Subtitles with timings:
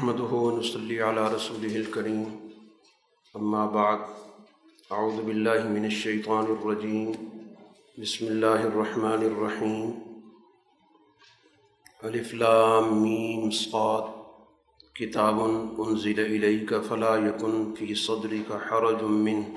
[0.00, 2.28] نحمده ونصلي على رسوله الكريم.
[3.36, 3.98] أما بعد،
[4.92, 7.08] أعوذ بالله من الشيطان الرجيم.
[7.98, 9.88] بسم الله الرحمن الرحيم.
[12.04, 14.04] ألف لام ميم صاد.
[14.94, 15.38] كتاب
[15.80, 19.48] أنزل إليك فلا يكن في صدرك حرج منه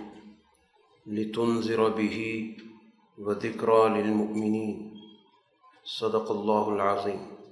[1.07, 2.17] لتنذر به
[3.17, 4.99] وذكرى للمؤمنين.
[5.85, 7.42] صدق الله العظيم.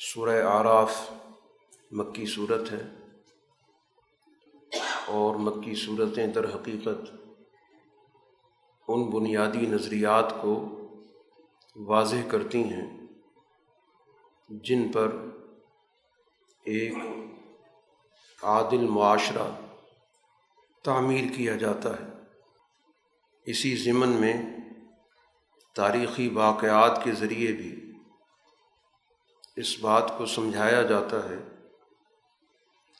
[0.00, 1.10] سورہ آراف
[1.90, 2.90] مکی صورت ہے
[5.06, 7.10] اور مکی صورتیں در حقیقت
[8.88, 10.80] ان بنیادی نظریات کو
[11.76, 13.06] واضح کرتی ہیں
[14.48, 15.16] جن پر
[16.64, 16.94] ایک
[18.42, 19.50] عادل معاشرہ
[20.84, 22.06] تعمیر کیا جاتا ہے۔
[23.44, 24.42] اسی ضمن میں
[25.74, 27.89] تاریخی واقعات کے ذریعے بھی
[29.56, 31.38] اس بات کو سمجھایا جاتا ہے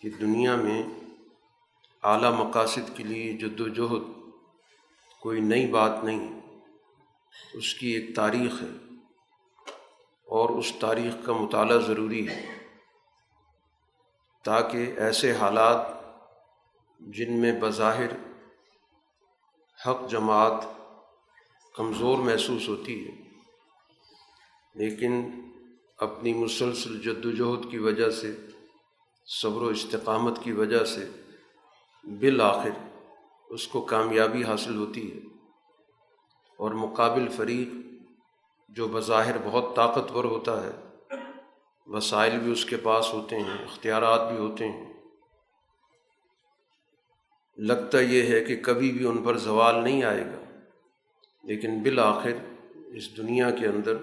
[0.02, 0.82] کہ دنیا میں
[2.02, 4.08] اعلیٰ مقاصد کے لیے جد و جہد
[5.22, 6.40] کوئی نئی بات نہیں
[7.54, 8.70] اس کی ایک تاریخ ہے
[10.28, 12.40] اور اس تاریخ کا مطالعہ ضروری ہے
[14.44, 15.86] تاکہ ایسے حالات
[17.00, 18.12] جن میں بظاہر
[19.78, 20.64] حق جماعت
[21.74, 23.12] کمزور محسوس ہوتی ہے،
[24.74, 25.20] لیکن
[26.00, 28.36] اپنی مسلسل جد وجہد کی وجہ سے،
[29.26, 31.04] صبر و استقامت کی وجہ سے
[32.04, 32.70] بالآخر
[33.50, 35.18] اس کو کامیابی حاصل ہوتی ہے
[36.58, 37.68] اور مقابل فریق
[38.68, 40.70] جو بظاہر بہت طاقتور ہوتا ہے،
[41.86, 44.92] وسائل بھی اس کے پاس ہوتے ہیں، اختیارات بھی ہوتے ہیں۔
[47.58, 50.44] لگتا یہ ہے کہ کبھی بھی ان پر زوال نہیں آئے گا،
[51.44, 52.32] لیکن بالآخر
[52.94, 53.96] اس دنیا کے اندر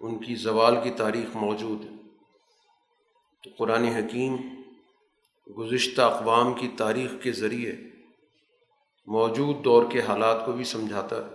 [0.00, 1.96] ان کی زوال کی تاریخ موجود ہے۔
[3.44, 4.36] تو قرآن حکیم
[5.58, 7.72] گزشتہ اقوام کی تاریخ کے ذریعے
[9.06, 11.34] موجود دور کے حالات کو بھی سمجھاتا ہے۔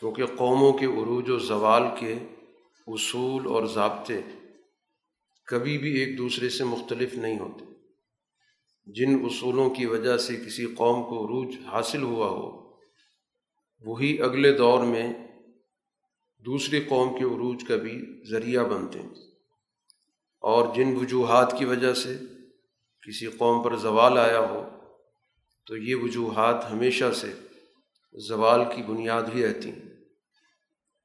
[0.00, 2.14] کیونکہ قوموں کے عروج و زوال کے
[2.86, 4.20] اصول اور ضابطے
[5.46, 7.64] کبھی بھی ایک دوسرے سے مختلف نہیں ہوتے۔
[8.86, 12.76] جن اصولوں کی وجہ سے کسی قوم کو عروج حاصل ہوا ہو،
[13.84, 15.27] وہی اگلے دور میں
[16.38, 19.08] دوسری قوم کے عروج کا بھی ذریعہ بنتے ہیں۔
[20.40, 22.16] اور جن وجوہات کی وجہ سے
[23.08, 24.68] کسی قوم پر زوال آیا ہو،
[25.66, 27.32] تو یہ وجوہات ہمیشہ سے
[28.28, 29.88] زوال کی بنیاد ہی رہتی ہیں۔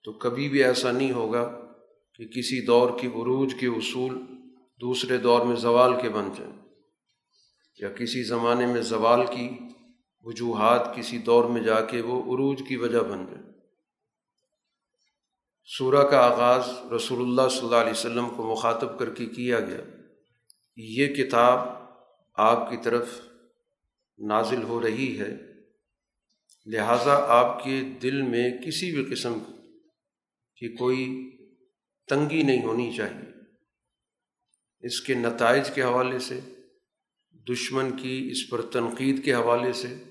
[0.04, 1.74] تو کبھی بھی ایسا نہیں ہوگا
[2.16, 4.22] کہ کسی دور کی عروج کے اصول
[4.82, 6.58] دوسرے دور میں زوال کے بن جائیں،
[7.80, 9.50] یا کسی زمانے میں زوال کی
[10.22, 13.53] وجوہات کسی دور میں جا کے وہ عروج کی وجہ بن جائیں۔
[15.66, 19.81] سورہ کا آغاز رسول اللہ صلی اللہ علیہ وسلم کو مخاطب کر کے کیا گیا۔
[20.75, 21.59] یہ کتاب
[22.35, 23.09] آپ کی طرف
[24.18, 25.38] نازل ہو رہی ہے۔
[26.66, 29.40] لہٰذا آپ کے دل میں کسی بھی قسم
[30.56, 31.31] کی کوئی
[32.07, 33.29] تنگی نہیں ہونی چاہیے۔
[34.81, 36.40] اس کے نتائج کے حوالے سے،
[37.50, 40.03] دشمن کی اس پر تنقید کے حوالے سے،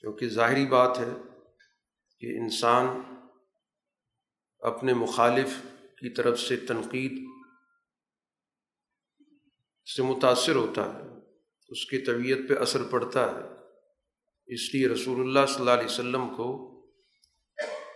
[0.00, 1.12] کیونکہ ظاہری بات ہے
[2.20, 3.11] کہ انسان
[4.62, 7.28] اپنے مخالف کی طرف سے تنقید
[9.96, 11.02] سے متاثر ہوتا ہے،
[11.68, 13.52] اس کی طبیعت پہ اثر پڑتا ہے۔
[14.46, 16.68] اس لیے رسول اللہ صلی اللہ علیہ وسلم کو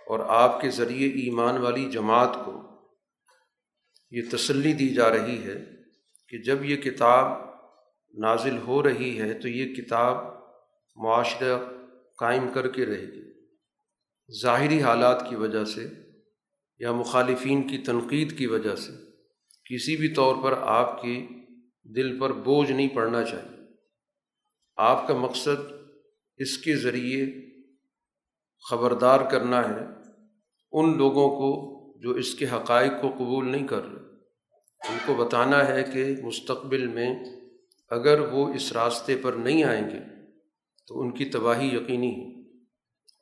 [0.07, 2.81] اور آپ کے ذریعے ایمان والی جماعت کو
[4.11, 5.65] یہ تسلی دی جا رہی ہے
[6.29, 7.49] کہ جب یہ کتاب
[8.15, 10.17] نازل ہو رہی ہے تو یہ کتاب
[10.97, 11.59] معاشرہ
[12.19, 13.33] قائم کر کے رہے گی۔
[14.43, 16.06] ظاہری حالات کی وجہ سے
[16.79, 18.93] یا مخالفین کی تنقید کی وجہ سے
[19.65, 21.27] کسی بھی طور پر آپ کی
[21.85, 23.57] دل پر بوجھ نہیں پڑنا چاہیے۔
[24.77, 25.73] آپ کا مقصد
[26.37, 27.27] اس کے ذریعے
[28.71, 29.85] خبردار کرنا ہے
[30.73, 34.07] ان لوگوں کو جو اس کے حقائق کو قبول نہیں کر رہے۔
[34.89, 37.15] ان کو بتانا ہے کہ مستقبل میں
[37.91, 40.01] اگر وہ اس راستے پر نہیں آئیں گے
[40.87, 42.43] تو ان کی تباہی یقینی ہے۔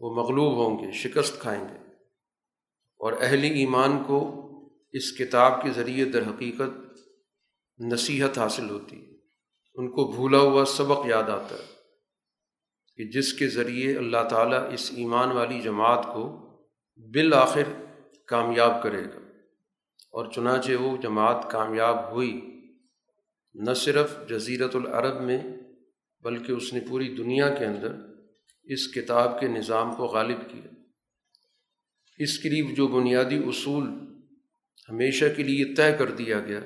[0.00, 1.83] وہ مغلوب ہوں گے، شکست کھائیں گے۔
[3.04, 4.40] اور اہل ایمان کو
[4.92, 6.98] اس کتاب کے ذریعے در حقیقت
[7.92, 9.16] نصیحت حاصل ہوتی ہے۔
[9.74, 11.72] ان کو بھولا ہوا سبق یاد آتا ہے
[12.96, 16.40] کہ جس کے ذریعے اللہ تعالیٰ اس ایمان والی جماعت کو
[16.96, 17.62] بالآخر
[18.26, 19.18] کامیاب کرے گا۔
[20.12, 22.60] اور چنانچہ وہ جماعت کامیاب ہوئی،
[23.54, 25.40] نہ صرف جزیرت العرب میں،
[26.20, 27.96] بلکہ اس نے پوری دنیا کے اندر
[28.64, 30.83] اس کتاب کے نظام کو غالب کیا۔
[32.18, 33.88] اس کے لیے جو بنیادی اصول
[34.88, 36.60] ہمیشہ کے لیے طے کر دیا گیا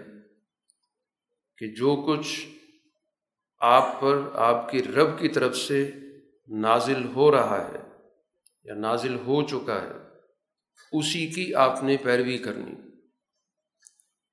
[1.58, 2.46] کہ جو کچھ
[3.60, 5.90] آپ پر آپ کے رب کی طرف سے
[6.48, 7.78] نازل ہو رہا ہے
[8.64, 9.92] یا نازل ہو چکا ہے،
[10.92, 12.72] اسی کی آپ نے پیروی کرنی،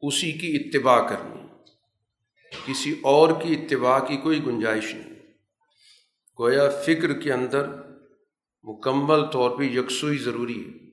[0.02, 1.42] اسی کی اتباع کرنی،
[2.66, 5.16] کسی اور کی اتباع کی کوئی گنجائش نہیں۔
[6.40, 7.70] گویا فکر کے اندر
[8.64, 10.85] مکمل طور پہ یکسوئی ضروری ہے۔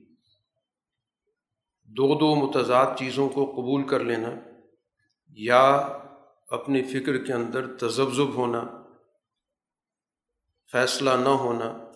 [1.97, 4.29] دو دو متضاد چیزوں کو قبول کر لینا
[5.27, 5.69] یا
[6.47, 8.83] اپنی فکر کے اندر تذبذب ہونا،
[10.71, 11.91] فیصلہ نہ ہونا،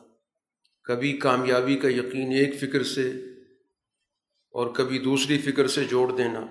[0.84, 3.12] کبھی کامیابی کا یقین ایک فکر سے
[4.52, 6.46] اور کبھی دوسری فکر سے جوڑ دینا۔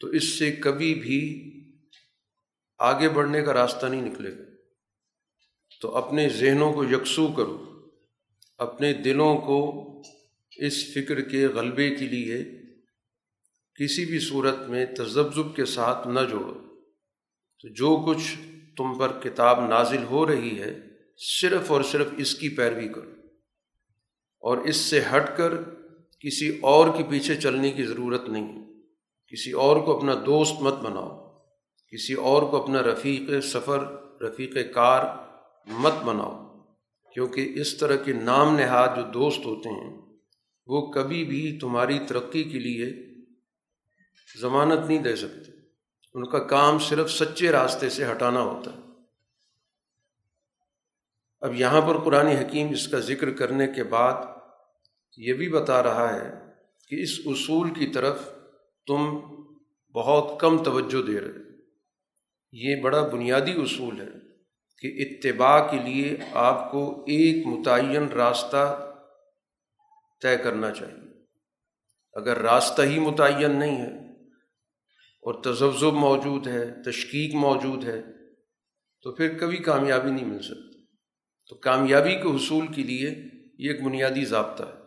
[0.00, 1.20] تو اس سے کبھی بھی
[2.78, 4.44] آگے بڑھنے کا راستہ نہیں نکلے گا۔
[5.80, 7.86] تو اپنے ذہنوں کو یکسو کرو،
[8.58, 9.88] اپنے دلوں کو
[10.56, 12.44] اس فکر کے غلبے کے لیے
[13.74, 16.54] کسی بھی صورت میں تذبذب کے ساتھ نہ جوڑو۔
[17.62, 18.36] تو جو کچھ
[18.76, 20.78] تم پر کتاب نازل ہو رہی ہے،
[21.40, 23.10] صرف اور صرف اس کی پیروی کرو۔
[24.40, 25.52] اور اس سے ہٹ کر
[26.20, 28.64] کسی اور کے پیچھے چلنے کی ضرورت نہیں۔
[29.26, 31.38] کسی اور کو اپنا دوست مت بناؤ۔
[31.92, 33.78] کسی اور کو اپنا رفیق سفر،
[34.22, 35.04] رفیق کار
[35.66, 36.60] مت بناؤ۔
[37.14, 40.11] کیونکہ اس طرح کے نام نہاد جو دوست ہوتے ہیں
[40.72, 43.14] وہ کبھی بھی تمہاری ترقی کے لیے
[44.40, 45.52] ضمانت نہیں دے سکتے۔
[46.14, 48.78] ان کا کام صرف سچے راستے سے ہٹانا ہوتا ہے۔
[51.40, 54.14] اب یہاں پر قرآن حکیم اس کا ذکر کرنے کے بعد
[55.16, 56.30] یہ بھی بتا رہا ہے
[56.88, 58.28] کہ اس اصول کی طرف
[58.86, 59.18] تم
[59.94, 61.42] بہت کم توجہ دے رہے
[62.52, 64.10] یہ بڑا بنیادی اصول ہے
[64.78, 68.91] کہ اتباع کے لیے آپ کو ایک متعین راستہ
[70.22, 71.12] طے کرنا چاہیے۔
[72.12, 74.12] اگر راستہ ہی متعین نہیں ہے
[75.22, 78.02] اور تذبذب موجود ہے تشکیق موجود ہے،
[79.02, 80.86] تو پھر کبھی کامیابی نہیں مل سکتی۔
[81.48, 83.10] تو کامیابی کے حصول کے لیے
[83.58, 84.82] یہ ایک بنیادی ضابطہ ہے۔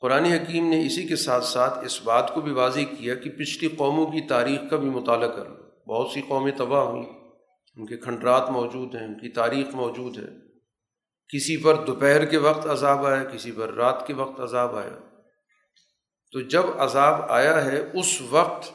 [0.00, 3.68] قرآن حکیم نے اسی کے ساتھ ساتھ اس بات کو بھی واضح کیا کہ پچھلی
[3.68, 7.06] قوموں کی تاریخ کا بھی مطالعہ کر لو بہت سی قومیں تباہ ہوئیں۔
[7.76, 10.47] ان کے کھنڈرات موجود ہیں، ان کی تاریخ موجود ہے۔
[11.28, 14.98] کسی پر دوپہر کے وقت عذاب آیا، کسی پر رات کے وقت عذاب آیا۔
[16.32, 18.70] تو جب عذاب آیا ہے، اس وقت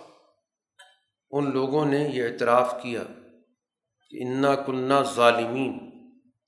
[1.30, 3.04] ان لوگوں نے یہ اعتراف کیا
[4.10, 5.92] کہ انا کنہ ظالمین،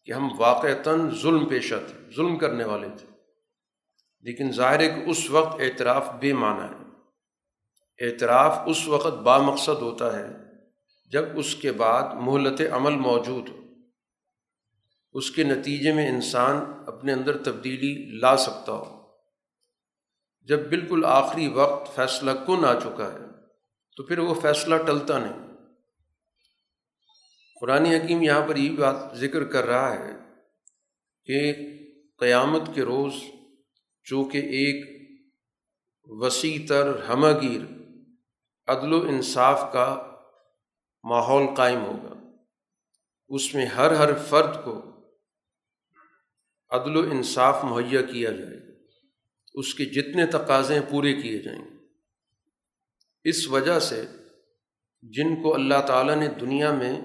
[0.06, 3.08] کہ ہم واقعتاً ظلم پیشہ تھے، ظلم کرنے والے تھے۔
[4.20, 6.86] لیکن ظاہر ہے کہ اس وقت اعتراف بے معنی ہے۔
[8.06, 10.28] اعتراف اس وقت با مقصد ہوتا ہے
[11.12, 13.65] جب اس کے بعد مہلت عمل موجود ہو۔
[15.16, 16.56] اس کے نتیجے میں انسان
[16.88, 19.14] اپنے اندر تبدیلی لا سکتا ہو۔
[20.42, 23.26] جب بالکل آخری وقت فیصلہ کن آ چکا ہے،
[23.98, 25.56] تو پھر وہ فیصلہ ٹلتا نہیں۔
[27.62, 30.12] قرآن حکیم یہاں پر یہ بات ذکر کر رہا ہے
[31.24, 31.54] کہ
[32.20, 33.14] قیامت کے روز
[34.04, 34.84] چونکہ ایک
[36.08, 37.62] وسیع تر ہمگیر
[38.68, 39.88] عدل و انصاف کا
[41.04, 42.14] ماحول قائم ہوگا،
[43.28, 44.95] اس میں ہر ہر فرد کو
[46.76, 48.60] عدل و انصاف مہیا کیا جائے،
[49.54, 51.76] اس کے جتنے تقاضے پورے کیے جائیں۔ گے
[53.24, 54.06] اس وجہ سے
[55.02, 57.02] جن کو اللہ تعالیٰ نے دنیا میں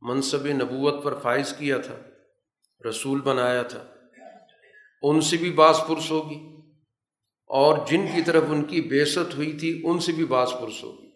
[0.00, 1.96] منصب نبوت پر فائز کیا تھا،
[2.88, 3.94] رسول بنایا تھا،
[5.02, 6.56] ان سے بھی بعض پرس ہوگی۔
[7.46, 11.10] اور جن کی طرف ان کی بیست ہوئی تھی، ان سے بھی بعض پرس ہوگی۔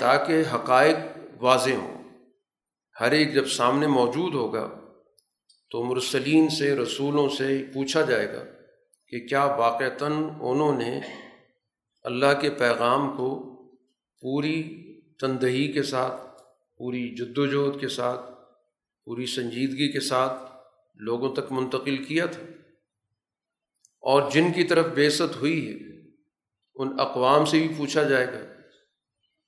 [0.00, 0.96] تاکہ حقائق
[1.40, 2.04] واضح ہوں۔
[3.00, 4.87] ہر ایک جب سامنے موجود ہوگا
[5.70, 8.44] تو مرسلین سے، رسولوں سے پوچھا جائے گا
[9.06, 11.00] کہ کیا واقعتاً انہوں نے
[12.02, 13.56] اللہ کے پیغام کو
[14.20, 14.62] پوری
[15.20, 16.42] تندہی کے ساتھ،
[16.78, 18.20] پوری جد وجہد کے ساتھ،
[19.04, 20.52] پوری سنجیدگی کے ساتھ
[20.94, 22.42] لوگوں تک منتقل کیا تھا؟
[24.00, 25.88] اور جن کی طرف بیست ہوئی ہے،
[26.74, 28.44] ان اقوام سے بھی پوچھا جائے گا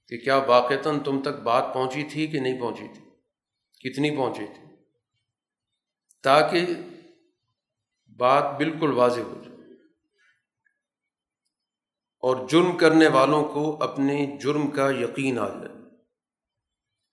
[0.08, 3.10] کہ کیا واقعتاً تم تک بات پہنچی تھی کہ نہیں پہنچی تھی؟
[3.80, 4.69] کتنی پہنچی تھی؟
[6.22, 6.66] تاکہ
[8.16, 9.50] بات بالکل واضح ہو جائے۔
[12.18, 15.80] اور جرم کرنے والوں کو اپنے جرم کا یقین آ جائے۔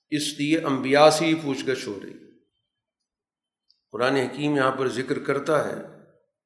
[0.09, 2.13] اس لیے انبیاء سے ہی پوچھ گچھ ہو رہی۔
[3.91, 5.81] قرآن حکیم یہاں پر ذکر کرتا ہے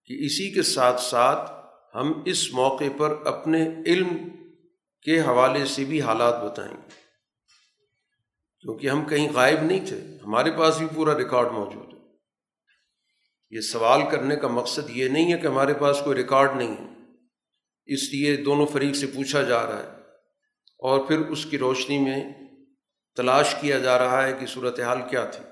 [0.05, 1.51] کہ اسی کے ساتھ ساتھ
[1.95, 4.07] ہم اس موقع پر اپنے علم
[5.01, 6.89] کے حوالے سے بھی حالات بتائیں گے۔
[8.59, 11.90] کیونکہ ہم کہیں غائب نہیں تھے، ہمارے پاس بھی پورا ریکارڈ موجود۔
[13.51, 16.93] یہ سوال کرنے کا مقصد یہ نہیں ہے کہ ہمارے پاس کوئی ریکارڈ نہیں ہے۔
[17.85, 19.87] اس لیے دونوں فریق سے پوچھا جا رہا ہے۔
[20.79, 22.23] اور پھر اس کی روشنی میں
[23.15, 25.45] تلاش کیا جا رہا ہے کہ صورت حال کیا تھی۔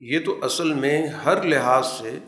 [0.00, 2.18] یہ تو اصل میں ہر لحاظ سے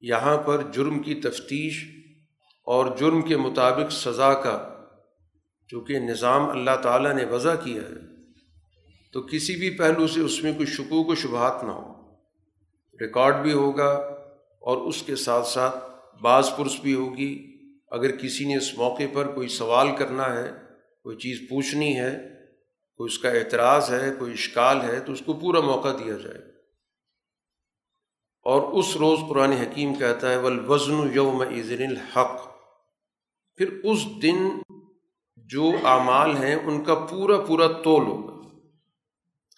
[0.00, 1.84] یہاں پر جرم کی تفتیش
[2.64, 4.86] اور جرم کے مطابق سزا کا،
[5.68, 8.32] چونکہ نظام اللہ تعالیٰ نے وضع کیا ہے،
[9.12, 11.89] تو کسی بھی پہلو سے اس میں کوئی شکوک و شبہات نہ ہو۔
[13.00, 13.90] ریکارڈ بھی ہوگا
[14.60, 15.76] اور اس کے ساتھ ساتھ
[16.22, 17.50] بعض پرس بھی ہوگی۔
[17.90, 20.50] اگر کسی نے اس موقع پر کوئی سوال کرنا ہے،
[21.02, 22.16] کوئی چیز پوچھنی ہے،
[22.96, 26.50] کوئی اس کا اعتراض ہے، کوئی اشکال ہے، تو اس کو پورا موقع دیا جائے۔
[28.42, 32.40] اور اس روز قرآن حکیم کہتا ہے ولوزن یوم عزن الحق۔
[33.56, 34.48] پھر اس دن
[35.36, 38.48] جو اعمال ہیں، ان کا پورا پورا تول ہوگا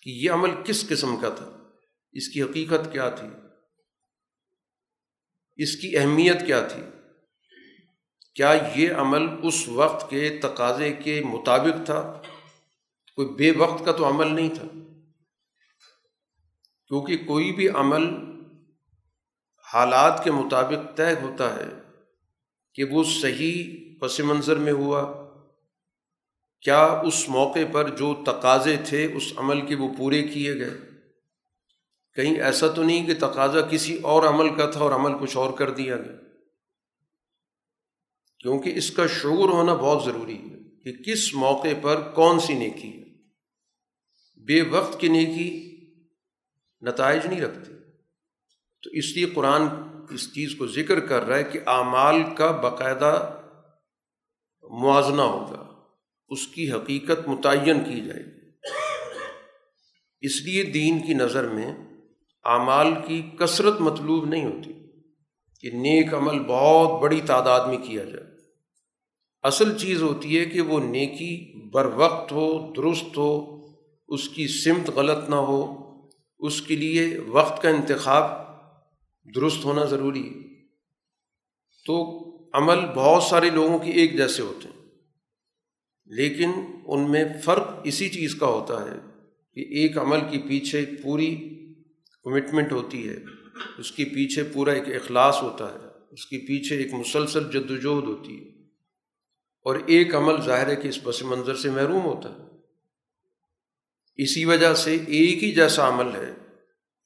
[0.02, 1.61] کہ یہ عمل کس قسم کا تھا؟
[2.12, 3.28] اس کی حقیقت کیا تھی؟
[5.56, 6.82] اس کی اہمیت کیا تھی؟
[8.34, 12.22] کیا یہ عمل اس وقت کے تقاضے کے مطابق تھا؟
[13.16, 14.64] کوئی بے وقت کا تو عمل نہیں تھا۔
[16.86, 18.02] کیونکہ کوئی بھی عمل
[19.74, 21.68] حالات کے مطابق طے ہوتا ہے
[22.74, 25.22] کہ وہ صحیح پس منظر میں ہوا۔
[26.60, 30.91] کیا اس موقع پر جو تقاضے تھے اس عمل کے وہ پورے کیے گئے؟
[32.14, 35.52] کہیں ایسا تو نہیں کہ تقاضا کسی اور عمل کا تھا اور عمل کچھ اور
[35.52, 36.16] کر دیا گیا۔
[38.38, 42.98] کیونکہ اس کا شعور ہونا بہت ضروری ہے کہ کس موقع پر کون سی نیکی
[42.98, 43.02] ہے۔
[44.44, 45.68] بے وقت کی نیکی
[46.80, 47.72] نتائج نہیں رکھتی۔
[48.82, 49.62] تو اس لیے قرآن
[50.10, 53.40] اس چیز کو ذکر کر رہا ہے کہ اعمال کا باقاعدہ
[54.62, 55.84] موازنہ ہوگا۔
[56.28, 58.50] اس کی حقیقت متعین کی جائے گی۔
[60.20, 61.91] اس لیے دین کی نظر میں
[62.44, 64.72] اعمال کی کثرت مطلوب نہیں ہوتی
[65.60, 68.24] کہ نیک عمل بہت بڑی تعداد میں کیا جائے۔
[69.42, 73.62] اصل چیز ہوتی ہے کہ وہ نیکی بر وقت ہو، درست ہو،
[74.08, 75.82] اس کی سمت غلط نہ ہو،
[76.38, 78.30] اس کے لیے وقت کا انتخاب
[79.34, 80.64] درست ہونا ضروری ہے۔
[81.86, 82.22] تو
[82.52, 84.82] عمل بہت سارے لوگوں کی ایک جیسے ہوتے ہیں۔
[86.06, 86.50] لیکن
[86.86, 88.96] ان میں فرق اسی چیز کا ہوتا ہے
[89.54, 91.48] کہ ایک عمل کے پیچھے پوری
[92.24, 93.16] کمٹمنٹ ہوتی ہے،
[93.78, 95.78] اس کے پیچھے پورا ایک اخلاص ہوتا ہے،
[96.10, 98.62] اس کے پیچھے ایک مسلسل جد وجہد ہوتی ہے۔
[99.64, 102.42] اور ایک عمل ظاہر ہے کہ اس پس منظر سے محروم ہوتا ہے۔
[104.16, 106.34] اسی وجہ سے ایک ہی جیسا عمل ہے،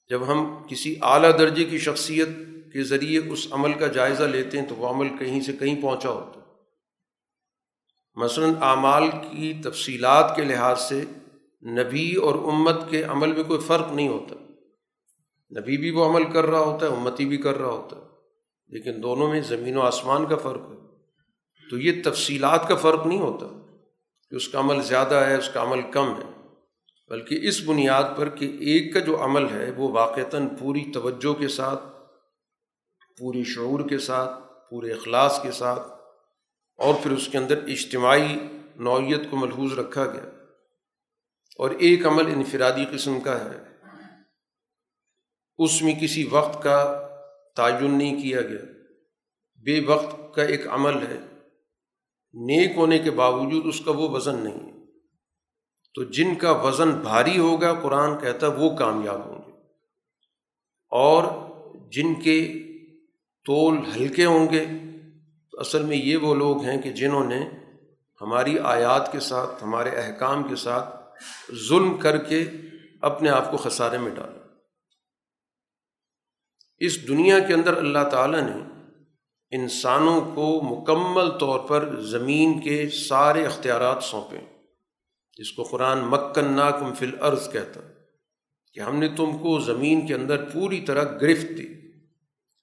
[0.08, 2.28] جب ہم کسی اعلیٰ درجے کی شخصیت
[2.72, 6.10] کے ذریعے اس عمل کا جائزہ لیتے ہیں تو وہ عمل کہیں سے کہیں پہنچا
[6.10, 6.46] ہوتا ہے۔
[8.14, 11.04] مثلاً اعمال کی تفصیلات کے لحاظ سے
[11.62, 14.45] نبی اور امت کے عمل میں کوئی فرق نہیں ہوتا۔
[15.50, 18.02] نبی بھی وہ عمل کر رہا ہوتا ہے، امتی بھی کر رہا ہوتا ہے۔
[18.68, 20.76] لیکن دونوں میں زمین و آسمان کا فرق ہے۔
[21.70, 23.46] تو یہ تفصیلات کا فرق نہیں ہوتا
[24.30, 26.48] کہ اس کا عمل زیادہ ہے، اس کا عمل کم ہے۔
[27.08, 31.48] بلکہ اس بنیاد پر کہ ایک کا جو عمل ہے، وہ واقعتاً پوری توجہ کے
[31.48, 31.84] ساتھ،
[33.18, 34.30] پوری شعور کے ساتھ،
[34.70, 35.80] پورے اخلاص کے ساتھ
[36.78, 38.38] اور پھر اس کے اندر اجتماعی
[38.76, 40.30] نوعیت کو ملحوظ رکھا گیا۔
[41.58, 43.75] اور ایک عمل انفرادی قسم کا ہے۔
[45.58, 47.08] اس میں کسی وقت کا
[47.56, 48.64] تعین نہیں کیا گیا۔
[49.64, 51.18] بے وقت کا ایک عمل ہے۔
[52.34, 54.76] نیک ہونے کے باوجود اس کا وہ وزن نہیں ہے۔
[55.94, 59.52] تو جن کا وزن بھاری ہوگا، قرآن کہتا وہ کامیاب ہوں گے۔
[60.90, 61.24] اور
[61.90, 62.52] جن کے
[63.44, 64.64] تول ہلکے ہوں گے
[65.50, 67.50] تو اصل میں یہ وہ لوگ ہیں کہ جنہوں نے
[68.20, 70.96] ہماری آیات کے ساتھ، ہمارے احکام کے ساتھ
[71.68, 72.44] ظلم کر کے
[73.00, 74.45] اپنے آپ کو خسارے میں ڈالا۔
[76.78, 78.86] اس دنیا کے اندر اللہ تعالیٰ نے
[79.50, 84.36] انسانوں کو مکمل طور پر زمین کے سارے اختیارات سونپے۔
[85.38, 87.80] جس کو قرآن مکن ناکم فل عرض کہتا
[88.74, 91.66] کہ ہم نے تم کو زمین کے اندر پوری طرح گرفت دی۔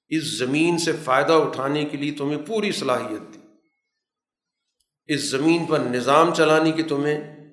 [0.10, 3.40] اس زمین سے فائدہ اٹھانے کے لیے تمہیں پوری صلاحیت دی۔
[5.06, 7.50] اس زمین پر نظام چلانے کی تمہیں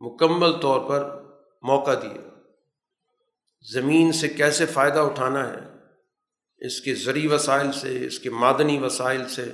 [0.00, 1.22] مکمل طور پر
[1.62, 2.31] موقع دیا۔
[3.70, 5.72] زمین سے کیسے فائدہ اٹھانا ہے؟
[6.66, 9.52] اس کے زرعی وسائل سے، اس کے معدنی وسائل سے۔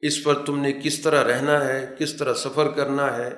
[0.00, 3.30] اس پر تم نے کس طرح رہنا ہے؟ کس طرح سفر کرنا ہے؟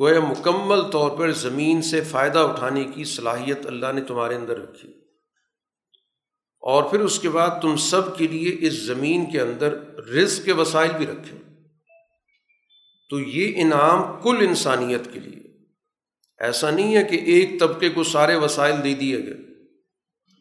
[0.00, 4.88] گویا مکمل طور پر زمین سے فائدہ اٹھانے کی صلاحیت اللہ نے تمہارے اندر رکھی۔
[6.60, 10.52] اور پھر اس کے بعد تم سب کے لیے اس زمین کے اندر رزق کے
[10.52, 11.38] وسائل بھی رکھے۔
[13.10, 15.43] تو یہ انعام کل انسانیت کے لیے۔
[16.38, 19.36] ایسا نہیں ہے کہ ایک طبقے کو سارے وسائل دے دیے گئے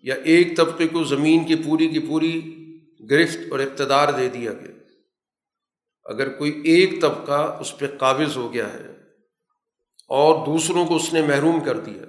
[0.04, 2.42] یا ایک طبقے کو زمین کی پوری کی پوری
[3.10, 4.72] گرفت اور اقتدار دے دیا گیا۔
[6.06, 8.94] اگر کوئی ایک طبقہ اس پہ قابض ہو گیا ہے
[10.08, 12.04] اور دوسروں کو اس نے محروم کر دیا،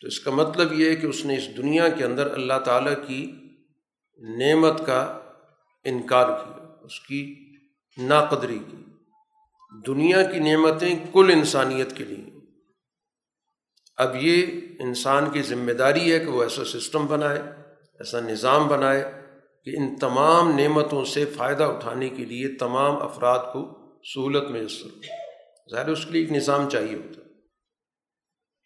[0.00, 2.94] تو اس کا مطلب یہ ہے کہ اس نے اس دنیا کے اندر اللہ تعالیٰ
[3.06, 3.32] کی
[4.18, 5.00] نعمت کا
[5.84, 7.34] انکار کیا، اس کی
[7.98, 8.76] ناقدری کی۔
[9.86, 12.29] دنیا کی نعمتیں کل انسانیت کے لیے۔
[14.00, 14.46] اب یہ
[14.80, 17.38] انسان کی ذمہ داری ہے کہ وہ ایسا سسٹم بنائے،
[17.98, 19.12] ایسا نظام بنائے
[19.64, 23.62] کہ ان تمام نعمتوں سے فائدہ اٹھانے کے لیے تمام افراد کو
[24.14, 25.00] سہولت میسر ہو۔
[25.70, 27.30] ظاہر اس کے لیے ایک نظام چاہیے ہوتا ہے۔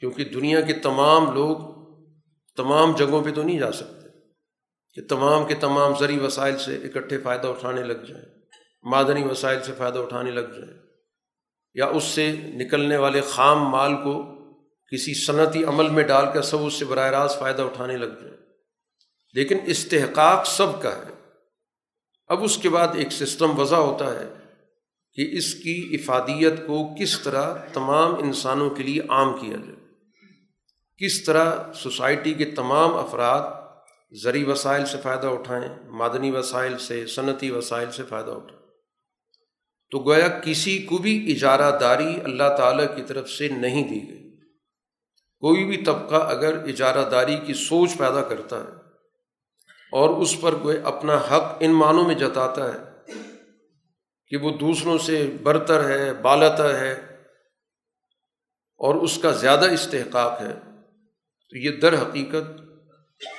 [0.00, 1.56] کیونکہ دنیا کے تمام لوگ
[2.56, 4.08] تمام جگہوں پہ تو نہیں جا سکتے۔
[4.94, 8.26] کہ تمام کے تمام زرعی وسائل سے اکٹھے فائدہ اٹھانے لگ جائیں،
[8.82, 10.78] معدنی وسائل سے فائدہ اٹھانے لگ جائیں،
[11.74, 14.33] یا اس سے نکلنے والے خام مال کو
[14.92, 18.36] کسی صنعتی عمل میں ڈال کر سب اس سے براہ راست فائدہ اٹھانے لگ جائیں
[19.34, 21.14] لیکن استحقاق سب کا ہے۔
[22.26, 24.28] اب اس کے بعد ایک سسٹم وضع ہوتا ہے
[25.12, 29.84] کہ اس کی افادیت کو کس طرح تمام انسانوں کے لیے عام کیا جائے۔
[31.04, 33.42] کس طرح سوسائٹی کے تمام افراد
[34.22, 38.66] زرعی وسائل سے فائدہ اٹھائیں، معدنی وسائل سے، صنعتی وسائل سے فائدہ اٹھائیں۔
[39.90, 44.23] تو گویا کسی کو بھی اجارہ داری اللہ تعالیٰ کی طرف سے نہیں دی گئی۔
[45.44, 48.72] کوئی بھی طبقہ اگر اجارہ داری کی سوچ پیدا کرتا ہے
[49.92, 52.78] اور اس پر کوئی اپنا حق ان معنوں میں جتاتا ہے
[54.26, 56.92] کہ وہ دوسروں سے برتر ہے بالتر ہے
[58.80, 60.54] اور اس کا زیادہ استحقاق ہے،
[61.48, 62.60] تو یہ در حقیقت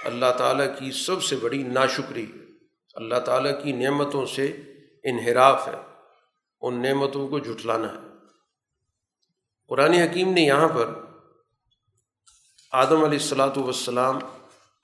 [0.06, 2.26] اللہ تعالیٰ کی سب سے بڑی ناشکری
[2.94, 4.46] اللہ تعالیٰ کی نعمتوں سے
[5.04, 5.82] انحراف ہے،
[6.62, 8.00] ان نعمتوں کو جھٹلانا ہے۔
[9.68, 11.05] قرآن حکیم نے یہاں پر
[12.76, 14.20] آدم علیہ السلاۃ والسلام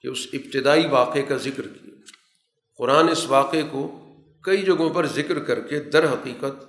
[0.01, 1.93] کہ اس ابتدائی واقعے کا ذکر کیا۔
[2.77, 3.99] قرآن اس واقعے کو
[4.43, 6.63] کئی جگہوں پر ذکر کر کے در حقیقت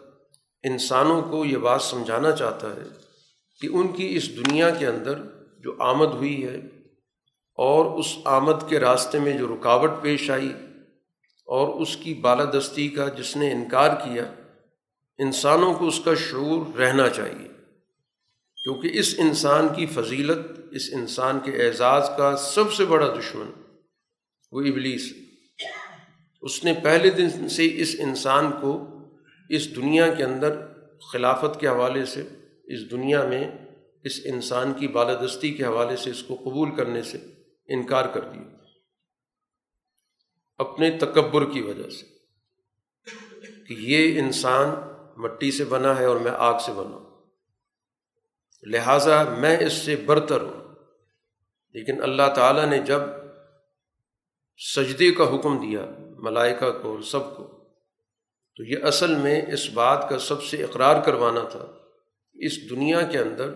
[0.64, 2.88] انسانوں کو یہ بات سمجھانا چاہتا ہے
[3.60, 5.22] کہ ان کی اس دنیا کے اندر
[5.60, 6.56] جو آمد ہوئی ہے
[7.58, 10.52] اور اس آمد کے راستے میں جو رکاوٹ پیش آئی
[11.46, 14.24] اور اس کی بالادستی کا جس نے انکار کیا،
[15.18, 17.51] انسانوں کو اس کا شعور رہنا چاہیے۔
[18.62, 20.38] کیونکہ اس انسان کی فضیلت،
[20.70, 23.50] اس انسان کے اعزاز کا سب سے بڑا دشمن
[24.52, 25.12] وہ ابلیس
[26.42, 28.88] اس نے پہلے دن سے اس انسان کو
[29.48, 30.60] اس دنیا کے اندر
[31.12, 32.20] خلافت کے حوالے سے،
[32.64, 33.50] اس دنیا میں
[34.04, 37.18] اس انسان کی بالادستی کے حوالے سے اس کو قبول کرنے سے
[37.68, 38.56] انکار کر دیا۔
[40.58, 42.06] اپنے تکبر کی وجہ سے
[43.68, 44.68] کہ یہ انسان
[45.16, 47.01] مٹی سے بنا ہے اور میں آگ سے بنا ہوں۔
[48.62, 50.74] لہٰذا میں اس سے برتر ہوں۔
[51.70, 53.00] لیکن اللہ تعالیٰ نے جب
[54.74, 57.44] سجدے کا حکم دیا، ملائکہ کو سب کو،
[58.56, 61.66] تو یہ اصل میں اس بات کا سب سے اقرار کروانا تھا۔
[62.34, 63.54] اس دنیا کے اندر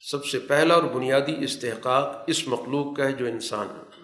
[0.00, 4.02] سب سے پہلا اور بنیادی استحقاق اس مخلوق کا ہے جو انسان ہے۔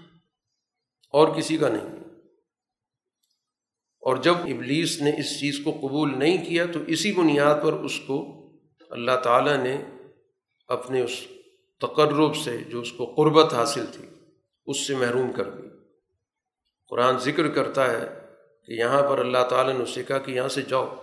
[1.11, 2.05] اور کسی کا نہیں۔
[4.01, 8.01] اور جب ابلیس نے اس چیز کو قبول نہیں کیا، تو اسی بنیاد پر اس
[8.07, 8.49] کو
[8.91, 9.85] اللہ تعالیٰ نے
[10.69, 11.27] اپنے اس
[11.81, 14.09] تقرب سے جو اس کو قربت حاصل تھی،
[14.67, 15.69] اس سے محروم کر دی۔
[16.89, 18.07] قرآن ذکر کرتا ہے
[18.67, 20.95] کہ یہاں پر اللہ تعالیٰ نے اسے کہا کہ یہاں سے جاؤ۔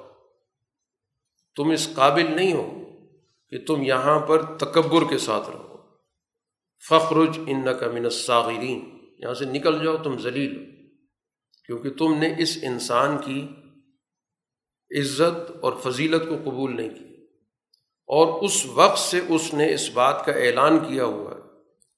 [1.55, 2.85] تم اس قابل نہیں ہو
[3.49, 5.77] کہ تم یہاں پر تکبر کے ساتھ رہو۔
[6.89, 10.75] فخرج ان کا الصاغرین۔ یہاں سے نکل جاؤ، تم ذلیل
[11.65, 13.47] کیونکہ تم نے اس انسان کی
[14.99, 17.14] عزت اور فضیلت کو قبول نہیں کی۔
[18.09, 21.41] اور اس وقت سے اس نے اس بات کا اعلان کیا ہوا ہے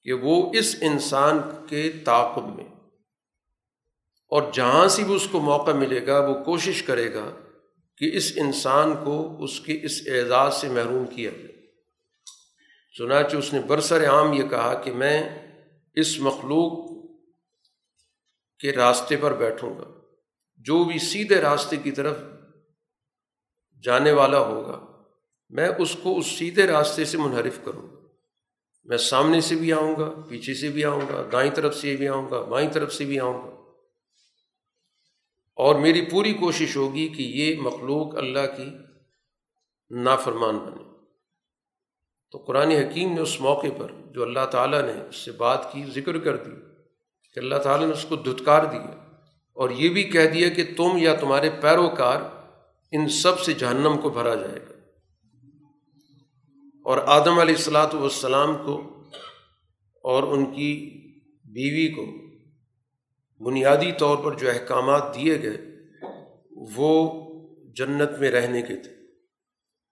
[0.02, 2.64] کہ وہ اس انسان کے تعاقب میں
[4.32, 7.30] اور جہاں سے بھی اس کو موقع ملے گا، وہ کوشش کرے گا
[7.96, 11.66] کہ اس انسان کو اس کے اس اعزاز سے محروم کیا جائے۔
[12.98, 15.28] چنانچہ اس نے برسر عام یہ کہا کہ میں
[15.94, 16.88] اس مخلوق
[18.60, 19.84] کے راستے پر بیٹھوں گا،
[20.56, 22.16] جو بھی سیدھے راستے کی طرف
[23.84, 24.87] جانے والا ہوگا۔
[25.50, 27.88] میں اس کو اس سیدھے راستے سے منحرف کروں۔
[28.84, 32.08] میں سامنے سے بھی آؤں گا، پیچھے سے بھی آؤں گا، دائیں طرف سے بھی
[32.08, 33.54] آؤں گا، بائیں طرف سے بھی آؤں گا۔
[35.54, 38.70] اور میری پوری کوشش ہوگی کہ یہ مخلوق اللہ کی
[39.90, 40.82] نافرمان بنے۔
[42.30, 45.84] تو قرآن حکیم نے اس موقع پر جو اللہ تعالیٰ نے اس سے بات کی،
[45.94, 46.50] ذکر کر دی
[47.34, 49.14] کہ اللہ تعالیٰ نے اس کو دھتکار دیا
[49.52, 52.20] اور یہ بھی کہہ دیا کہ تم یا تمہارے پیروکار
[52.92, 54.77] ان سب سے جہنم کو بھرا جائے گا۔
[56.88, 59.02] اور آدم علیہ السلاۃ والسلام کو
[60.02, 60.90] اور ان کی
[61.44, 62.06] بیوی کو
[63.44, 65.56] بنیادی طور پر جو احکامات دیے گئے،
[66.50, 67.20] وہ
[67.72, 68.90] جنت میں رہنے کے تھے۔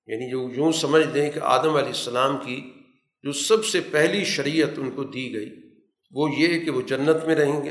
[0.06, 2.72] یعنی جو یوں سمجھ دیں کہ آدم علیہ السلام کی
[3.22, 5.54] جو سب سے پہلی شریعت ان کو دی گئی،
[6.10, 7.70] وہ یہ کہ وہ جنت میں رہیں گے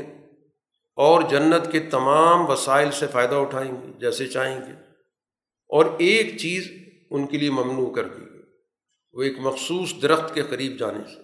[0.96, 4.72] اور جنت کے تمام وسائل سے فائدہ اٹھائیں گے، جیسے چاہیں گے۔
[5.68, 6.72] اور ایک چیز
[7.10, 8.25] ان کے لیے ممنوع کر دی۔
[9.16, 11.22] وہ ایک مخصوص درخت کے قریب جانے سے۔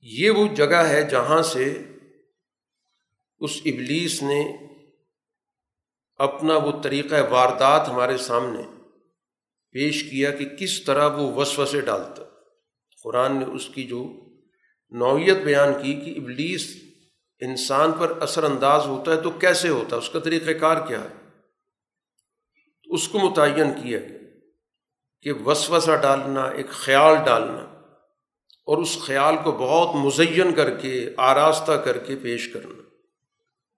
[0.00, 1.82] یہ وہ جگہ ہے جہاں سے
[3.38, 4.56] اس ابلیس نے
[6.16, 8.62] اپنا وہ طریقہ واردات ہمارے سامنے
[9.70, 12.22] پیش کیا کہ کس طرح وہ وسو سے ڈالتا۔
[13.02, 14.20] قرآن نے اس کی جو
[14.90, 16.76] نوعیت بیان کی کہ ابلیس
[17.40, 21.04] انسان پر اثر انداز ہوتا ہے تو کیسے ہوتا؟ ہے اس کا طریقہ کار کیا
[21.04, 21.40] ہے؟
[22.84, 24.27] اس کو متعین کیا گیا۔
[25.22, 27.62] کہ وسوسہ ڈالنا، ایک خیال ڈالنا
[28.68, 32.82] اور اس خیال کو بہت مزین کر کے، آراستہ کر کے پیش کرنا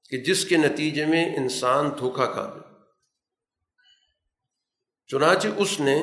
[0.09, 2.69] کہ جس کے نتیجے میں انسان دھوکا کھا دے
[5.11, 6.03] چنانچہ اس نے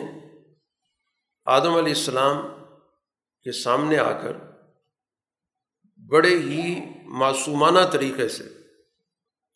[1.46, 2.38] آدم علیہ السلام
[3.46, 4.34] کے سامنے آ کر
[6.10, 6.76] بڑے ہی
[7.20, 8.44] معصومانہ طریقے سے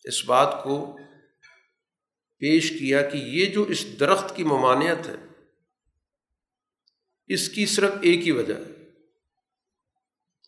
[0.05, 0.97] اس بات کو
[2.41, 5.30] پیش کیا کہ یہ جو اس درخت کی ممانعت ہے
[7.33, 8.71] اس کی صرف ایک ہی وجہ ہے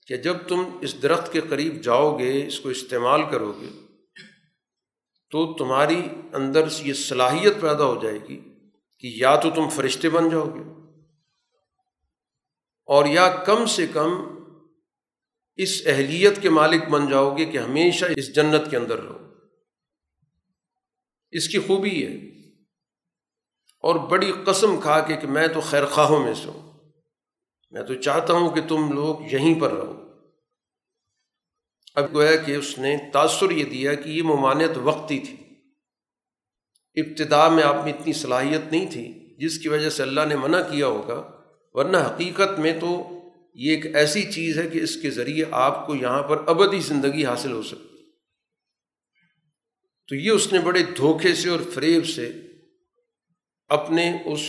[0.07, 3.67] کہ جب تم اس درخت کے قریب جاؤ گے، اس کو استعمال کرو گے،
[5.31, 8.41] تو تمہاری اندر یہ صلاحیت پیدا ہو جائے گی
[8.99, 10.61] کہ یا تو تم فرشتے بن جاؤ گے
[12.85, 14.11] اور یا کم سے کم
[15.55, 19.17] اس اہلیت کے مالک بن جاؤ گے کہ ہمیشہ اس جنت کے اندر رہو۔
[21.31, 22.13] اس کی خوبی ہے
[23.79, 26.72] اور بڑی قسم کھا کے کہ میں تو خیر خواہوں میں سے ہوں۔
[27.73, 30.03] میں تو چاہتا ہوں کہ تم لوگ یہیں پر رہو۔
[31.95, 35.35] اب گویا کہ اس نے تاثر یہ دیا کہ یہ ممانعت وقتی تھی۔
[37.01, 40.61] ابتدا میں آپ میں اتنی صلاحیت نہیں تھی، جس کی وجہ سے اللہ نے منع
[40.61, 41.31] کیا ہوگا،
[41.73, 43.09] ورنہ حقیقت میں تو
[43.55, 47.25] یہ ایک ایسی چیز ہے کہ اس کے ذریعے آپ کو یہاں پر ابدی زندگی
[47.25, 48.11] حاصل ہو سکتی۔
[50.07, 52.31] تو یہ اس نے بڑے دھوکے سے اور فریب سے
[53.67, 54.39] اپنے اس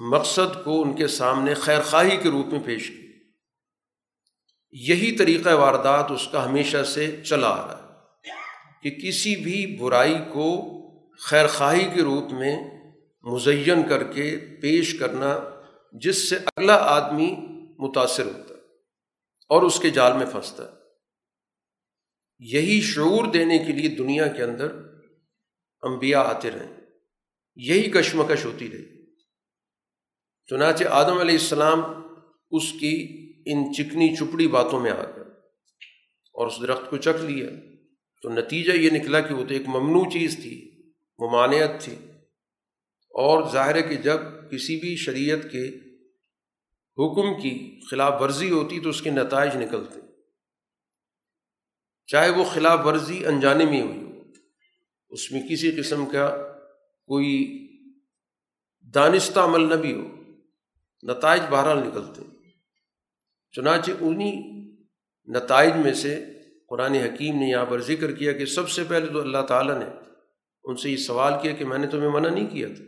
[0.00, 3.10] مقصد کو ان کے سامنے خیر خواہی کے روپ میں پیش کی۔
[4.72, 8.30] یہی طریقہ واردات اس کا ہمیشہ سے چلا آ رہا ہے
[8.82, 10.70] کہ کسی بھی برائی کو
[11.16, 12.80] خیر خواہی کے روپ میں
[13.22, 15.38] مزین کر کے پیش کرنا
[15.92, 17.36] جس سے اگلا آدمی
[17.78, 18.60] متاثر ہوتا ہے
[19.48, 20.80] اور اس کے جال میں پھنستا ہے۔
[22.38, 24.72] یہی شعور دینے کے لیے دنیا کے اندر
[25.82, 26.74] انبیاء آتے رہے۔
[27.56, 28.99] یہی کشمکش ہوتی رہی۔
[30.50, 31.80] چنانچہ آدم علیہ السلام
[32.50, 35.22] اس کی ان چکنی چپڑی باتوں میں آ گیا
[36.32, 37.46] اور اس درخت کو چکھ لیا۔
[38.22, 40.82] تو نتیجہ یہ نکلا کہ وہ تو ایک ممنوع چیز تھی،
[41.18, 41.94] ممانعت تھی۔
[43.10, 44.18] اور ظاہر ہے کہ جب
[44.50, 45.68] کسی بھی شریعت کے
[46.98, 50.00] حکم کی خلاف ورزی ہوتی تو اس کے نتائج نکلتے۔
[52.06, 54.22] چاہے وہ خلاف ورزی انجانے میں ہوئی ہو،
[55.10, 56.36] اس میں کسی قسم کا
[57.06, 57.66] کوئی
[58.94, 60.19] دانستہ عمل نہ بھی ہو۔
[61.02, 62.22] نتائج بہرحال نکلتے
[63.52, 64.60] چنانچہ انہیں
[65.26, 66.24] نتائج میں سے
[66.68, 69.86] قرآن حکیم نے یہاں پر ذکر کیا کہ سب سے پہلے تو اللہ تعالیٰ نے
[70.64, 72.84] ان سے یہ سوال کیا کہ میں نے تمہیں منع نہیں کیا تھا۔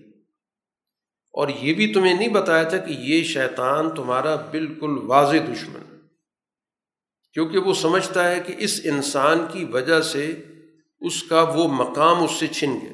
[1.33, 6.01] اور یہ بھی تمہیں نہیں بتایا تھا کہ یہ شیطان تمہارا بالکل واضح دشمن
[7.33, 10.43] کیونکہ وہ سمجھتا ہے کہ اس انسان کی وجہ سے
[11.01, 12.93] اس کا وہ مقام اس سے چھن گیا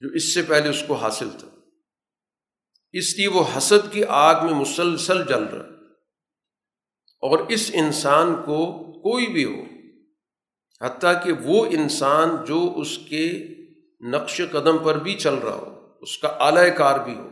[0.00, 1.48] جو اس سے پہلے اس کو حاصل تھا۔
[2.94, 5.68] اس لیے وہ حسد کی آگ میں مسلسل جل رہا
[7.20, 9.62] اور اس انسان کو کوئی بھی ہو،
[10.80, 13.48] حتیٰ کہ وہ انسان جو اس کے
[14.00, 17.30] نقش قدم پر بھی چل رہا ہو، اس کا اعلی کار بھی ہو۔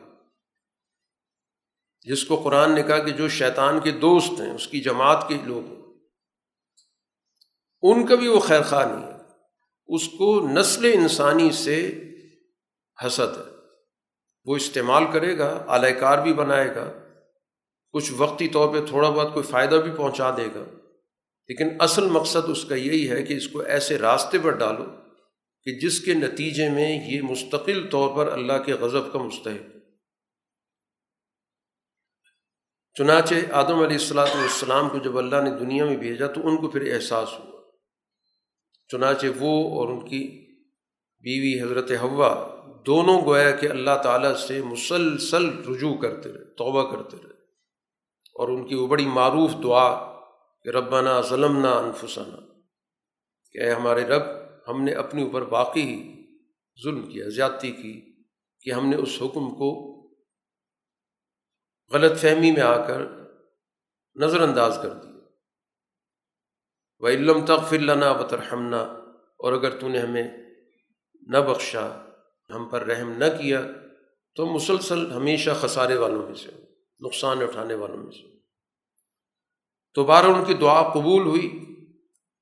[2.02, 5.38] جس کو قرآن نے کہا کہ جو شیطان کے دوست ہیں، اس کی جماعت کے
[5.44, 5.82] لوگ ہیں۔
[7.82, 9.18] ان کا بھی وہ خیر خواہ نہیں ہے۔
[9.86, 12.04] اس کو نسل انسانی سے
[13.06, 13.51] حسد ہے۔
[14.44, 16.92] وہ استعمال کرے گا اعلی کار بھی بنائے گا،
[17.92, 20.64] کچھ وقتی طور پہ تھوڑا بہت کوئی فائدہ بھی پہنچا دے گا۔
[21.48, 24.84] لیکن اصل مقصد اس کا یہی ہے کہ اس کو ایسے راستے پر ڈالو
[25.62, 29.76] کہ جس کے نتیجے میں یہ مستقل طور پر اللہ کے غضب کا مستحق۔
[32.94, 36.70] چنانچہ آدم علیہ السلاۃ والسلام کو جب اللہ نے دنیا میں بھیجا تو ان کو
[36.70, 37.60] پھر احساس ہوا۔
[38.88, 40.46] چنانچہ وہ اور ان کی
[41.20, 42.51] بیوی حضرت ہوا
[42.86, 47.32] دونوں گویا کہ اللہ تعالیٰ سے مسلسل رجوع کرتے رہے، توبہ کرتے رہے۔
[48.34, 50.20] اور ان کی وہ بڑی معروف دعا
[50.62, 52.36] کہ ربنا ظلم نہ انفسانہ
[53.52, 54.22] کہ اے ہمارے رب،
[54.68, 56.12] ہم نے اپنے اوپر باقی
[56.84, 58.22] ظلم کیا، زیادتی کی،
[58.60, 59.92] کہ ہم نے اس حکم کو
[61.92, 63.02] غلط فہمی میں آ کر
[64.16, 65.12] نظر انداز کر دیا۔
[66.98, 68.24] وہ علم تغفر لنا و
[69.38, 70.28] اور اگر تو نے ہمیں
[71.22, 72.11] نہ بخشا
[72.54, 73.62] ہم پر رحم نہ کیا،
[74.36, 76.50] تو مسلسل ہمیشہ خسارے والوں میں سے،
[77.00, 78.28] نقصان اٹھانے والوں میں سے۔
[79.94, 81.64] تو بارہ ان کی دعا قبول ہوئی،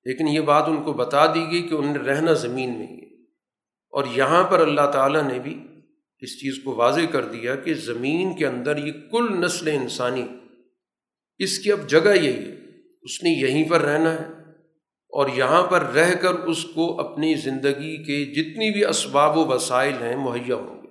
[0.04, 3.00] لیکن یہ بات ان کو بتا دی گئی کہ انہیں رہنا زمین میں ہی۔
[3.90, 5.64] اور یہاں پر اللہ تعالیٰ نے بھی
[6.18, 10.26] اس چیز کو واضح کر دیا کہ زمین کے اندر یہ کل نسل انسانی،
[11.38, 12.56] اس کی اب جگہ یہی ہے،
[13.02, 14.39] اس نے یہیں پر رہنا ہے۔
[15.12, 20.02] اور یہاں پر رہ کر اس کو اپنی زندگی کے جتنی بھی اسباب و وسائل
[20.02, 20.88] ہیں، مہیا ہوں گے۔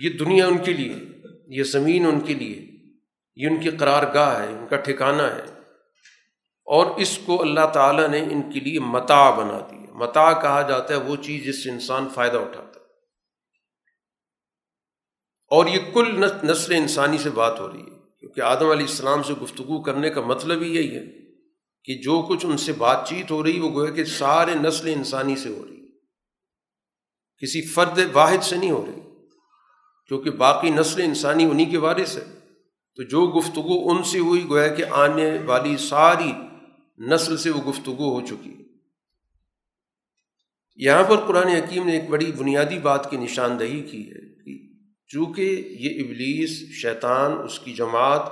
[0.00, 0.94] یہ دنیا ان کے لیے،
[1.46, 2.68] یہ زمین ان کے لیے،
[3.36, 5.58] یہ ان کی قرار گاہ ہے، ان کا ٹھکانہ ہے۔
[6.64, 10.94] اور اس کو اللہ تعالیٰ نے ان کے لیے متا بنا دیا۔ متا کہا جاتا
[10.94, 12.84] ہے، وہ چیز جس سے انسان فائدہ اٹھاتا ہے۔
[15.50, 19.32] اور یہ کل نسل انسانی سے بات ہو رہی ہے، کیونکہ آدم علیہ السلام سے
[19.32, 21.17] گفتگو کرنے کا مطلب ہی یہی ہے۔
[21.88, 25.36] کہ جو کچھ ان سے بات چیت ہو رہی وہ گویا کہ سارے نسل انسانی
[25.36, 25.76] سے ہو رہی
[27.42, 29.00] کسی فرد واحد سے نہیں ہو رہی۔
[30.08, 32.24] کیونکہ باقی نسل انسانی انہیں کے وارث ہے۔
[32.96, 36.32] تو جو گفتگو ان سے ہوئی گویا کہ آنے والی ساری
[36.98, 38.54] نسل سے وہ گفتگو ہو چکی
[40.76, 44.74] یہاں پر قرآن حکیم نے ایک بڑی بنیادی بات کی نشاندہی کی ہے کہ
[45.08, 46.50] چونکہ یہ ابلیس،
[46.82, 48.22] شیطان، اس کی جماعت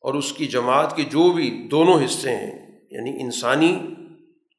[0.00, 2.61] اور اس کی جماعت کے جو بھی دونوں حصے ہیں
[2.92, 3.94] یعنی انسانی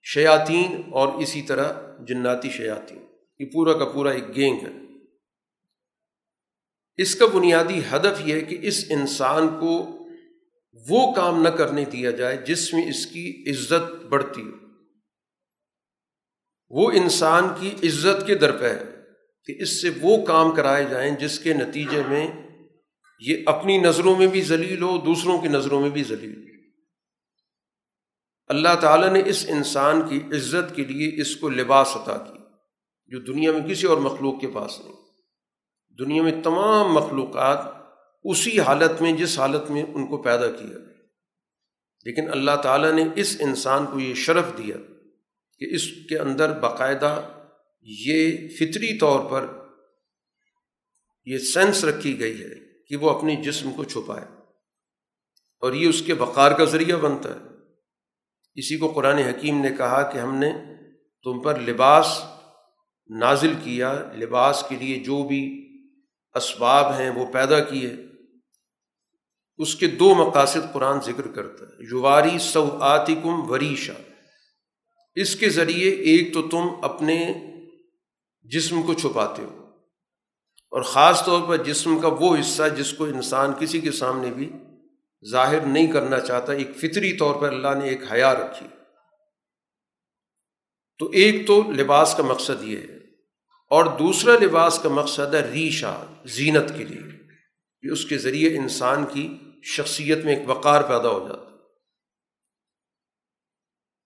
[0.04, 1.74] شیاطین اور اسی طرح
[2.08, 3.06] جناتی شیاطین۔
[3.39, 4.72] یہ پورا کا پورا ایک گینگ ہے۔
[6.98, 10.00] اس کا بنیادی ہدف یہ ہے کہ اس انسان کو
[10.89, 14.52] وہ کام نہ کرنے دیا جائے جس میں اس کی عزت بڑھتی ہو۔
[16.69, 18.84] وہ انسان کی عزت کے درپے ہے
[19.46, 22.28] کہ اس سے وہ کام کرائے جائیں جس کے نتیجے میں
[23.19, 26.53] یہ اپنی نظروں میں بھی ذلیل ہو، دوسروں کی نظروں میں بھی ذلیل ہو۔
[28.47, 32.39] اللہ تعالیٰ نے اس انسان کی عزت کے لیے اس کو لباس عطا کی،
[33.08, 34.93] جو دنیا میں کسی اور مخلوق کے پاس نہیں۔
[35.99, 37.60] دنیا میں تمام مخلوقات
[38.23, 40.77] اسی حالت میں، جس حالت میں ان کو پیدا کیا
[42.06, 44.77] لیکن اللہ تعالیٰ نے اس انسان کو یہ شرف دیا
[45.60, 47.21] کہ اس کے اندر باقاعدہ
[47.82, 49.47] یہ فطری طور پر
[51.25, 54.25] یہ سینس رکھی گئی ہے کہ وہ اپنے جسم کو چھپائے
[55.60, 57.53] اور یہ اس کے وقار کا ذریعہ بنتا ہے۔
[58.56, 60.52] اسی کو قرآن حکیم نے کہا کہ ہم نے
[61.24, 62.24] تم پر لباس
[63.20, 65.70] نازل کیا، لباس کے لیے جو بھی
[66.34, 67.94] اسباب ہیں وہ پیدا کیے۔
[69.58, 73.94] اس کے دو مقاصد قرآن ذکر کرتا ہے۔ یواری سو آتکم وریشا۔
[75.16, 77.34] اس کے ذریعے ایک تو تم اپنے
[78.42, 79.63] جسم کو چھپاتے ہو۔
[80.72, 84.50] اور خاص طور پر جسم کا وہ حصہ جس کو انسان کسی کے سامنے بھی
[85.29, 88.67] ظاہر نہیں کرنا چاہتا، ایک فطری طور پر اللہ نے ایک حیا رکھی۔
[90.97, 92.97] تو ایک تو لباس کا مقصد یہ ہے،
[93.69, 97.13] اور دوسرا لباس کا مقصد ہے ریشا زینت کے لیے۔
[97.81, 101.49] کہ اس کے ذریعے انسان کی شخصیت میں ایک وقار پیدا ہو جاتا۔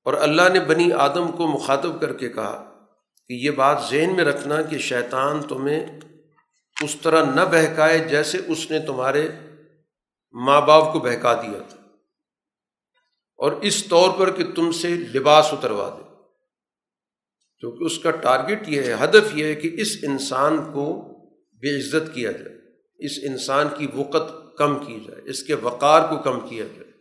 [0.03, 2.85] اور اللہ نے بنی آدم کو مخاطب کر کے کہا
[3.27, 5.99] کہ یہ بات ذہن میں رکھنا کہ شیطان تمہیں
[6.83, 9.29] اس طرح نہ بہکائے جیسے اس نے تمہارے
[10.45, 11.77] ماں باپ کو بہکا دیا تھا۔
[13.37, 16.03] اور اس طور پر کہ تم سے لباس اتروا دے۔
[17.59, 21.01] کیونکہ اس کا ٹارگٹ یہ ہے، ہدف یہ ہے کہ اس انسان کو
[21.51, 22.57] بے عزت کیا جائے۔
[22.95, 26.91] اس انسان کی وقت کم کی جائے۔ اس کے وقار کو کم کیا جائے۔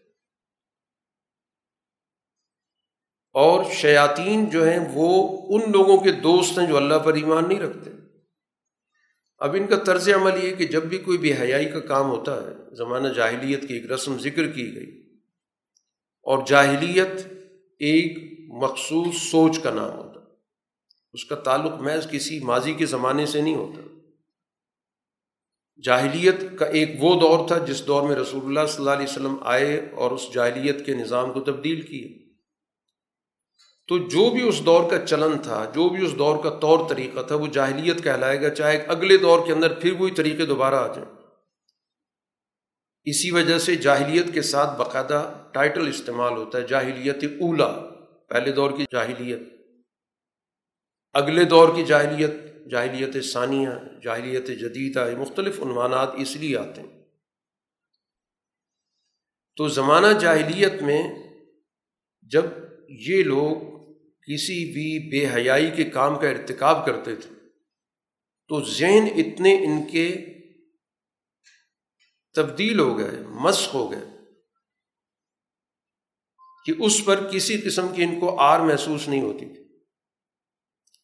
[3.32, 7.60] اور شیاطین جو ہیں، وہ ان لوگوں کے دوست ہیں جو اللہ پر ایمان نہیں
[7.60, 7.90] رکھتے۔
[9.38, 12.46] اب ان کا طرز عمل یہ کہ جب بھی کوئی بے حیائی کا کام ہوتا
[12.46, 15.02] ہے، زمانہ جاہلیت کی ایک رسم ذکر کی گئی۔
[16.22, 17.26] اور جاہلیت
[17.78, 20.20] ایک مخصوص سوچ کا نام ہوتا۔
[21.12, 23.80] اس کا تعلق محض کسی ماضی کے زمانے سے نہیں ہوتا۔
[25.82, 29.36] جاہلیت کا ایک وہ دور تھا جس دور میں رسول اللہ صلی اللہ علیہ وسلم
[29.40, 32.25] آئے اور اس جاہلیت کے نظام کو تبدیل کیے۔
[33.88, 37.22] تو جو بھی اس دور کا چلن تھا، جو بھی اس دور کا طور طریقہ
[37.22, 40.86] تھا، وہ جاہلیت کہلائے گا، چاہے اگلے دور کے اندر پھر وہی طریقے دوبارہ آ
[40.86, 41.16] جائیں۔
[43.04, 47.72] اسی وجہ سے جاہلیت کے ساتھ باقاعدہ ٹائٹل استعمال ہوتا ہے، جاہلیت اولا،
[48.28, 49.40] پہلے دور کی جاہلیت۔
[51.12, 52.30] اگلے دور کی جاہلیت
[52.70, 53.68] جاہلیت ثانیہ،
[54.02, 57.02] جاہلیت جدیدہ یہ مختلف عنوانات اس لیے آتے ہیں۔
[59.56, 61.02] تو زمانہ جاہلیت میں
[62.22, 62.44] جب
[62.88, 63.75] یہ لوگ
[64.26, 67.30] کسی بھی بے حیائی کے کام کا ارتکاب کرتے تھے۔
[68.48, 70.16] تو ذہن اتنے ان کے
[72.34, 74.04] تبدیل ہو گئے مشق ہو گئے
[76.66, 79.78] کہ اس پر کسی قسم کی ان کو آر محسوس نہیں ہوتی تھی۔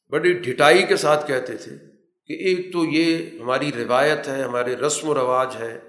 [0.09, 1.77] بڑی ڈھٹائی کے ساتھ کہتے تھے
[2.27, 5.81] کہ ایک تو یہ ہماری روایت ہے، ہمارے رسم و رواج ہے،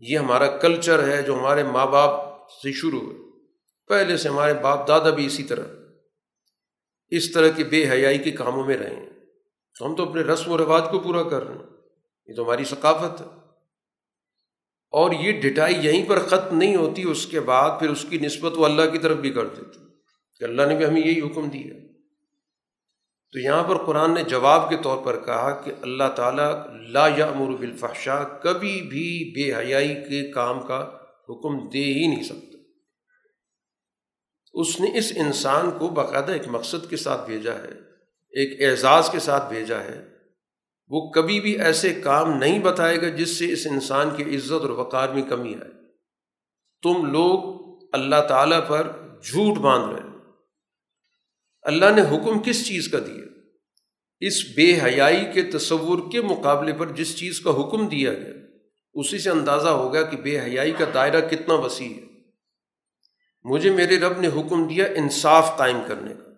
[0.00, 3.46] یہ ہمارا کلچر ہے جو ہمارے ماں باپ سے شروع ہوئے۔
[3.86, 5.85] پہلے سے ہمارے باپ دادا بھی اسی طرح۔
[7.10, 9.10] اس طرح کے بے حیائی کے کاموں میں رہے ہیں
[9.78, 11.62] تو ہم تو اپنے رسم و رواج کو پورا کر رہے ہیں۔
[12.26, 13.26] یہ تو ہماری ثقافت ہے۔
[14.90, 18.52] اور یہ ڈٹائی یہیں پر ختم نہیں ہوتی، اس کے بعد پھر اس کی نسبت
[18.56, 19.78] وہ اللہ کی طرف بھی کر دیتی۔
[20.38, 21.74] کہ اللہ نے بھی ہمیں یہی حکم دیا۔
[23.32, 27.26] تو یہاں پر قرآن نے جواب کے طور پر کہا کہ اللہ تعالیٰ لا یا
[27.26, 32.55] امر بالفحشاء، کبھی بھی بے حیائی کے کام کا حکم دے ہی نہیں سکتا۔
[34.56, 37.72] اس نے اس انسان کو باقاعدہ ایک مقصد کے ساتھ بھیجا ہے،
[38.30, 40.08] ایک اعزاز کے ساتھ بھیجا ہے۔
[40.88, 44.70] وہ کبھی بھی ایسے کام نہیں بتائے گا جس سے اس انسان کی عزت اور
[44.70, 45.70] وقار میں کمی آئے۔
[46.82, 47.38] تم لوگ
[47.92, 48.92] اللہ تعالیٰ پر
[49.22, 50.10] جھوٹ باندھ رہے
[51.62, 53.24] اللہ نے حکم کس چیز کا دیا؟
[54.20, 58.34] اس بے حیائی کے تصور کے مقابلے پر جس چیز کا حکم دیا گیا،
[58.94, 62.15] اسی سے اندازہ ہوگا کہ بے حیائی کا دائرہ کتنا وسیع ہے۔
[63.50, 66.30] مجھے میرے رب نے حکم دیا انصاف قائم کرنے کا۔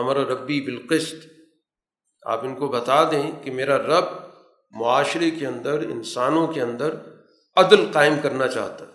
[0.00, 1.14] امر ربی بالقسط۔
[2.22, 4.04] آپ ان کو بتا دیں کہ میرا رب
[4.70, 6.94] معاشرے کے اندر، انسانوں کے اندر
[7.56, 8.90] عدل قائم کرنا چاہتا ہے۔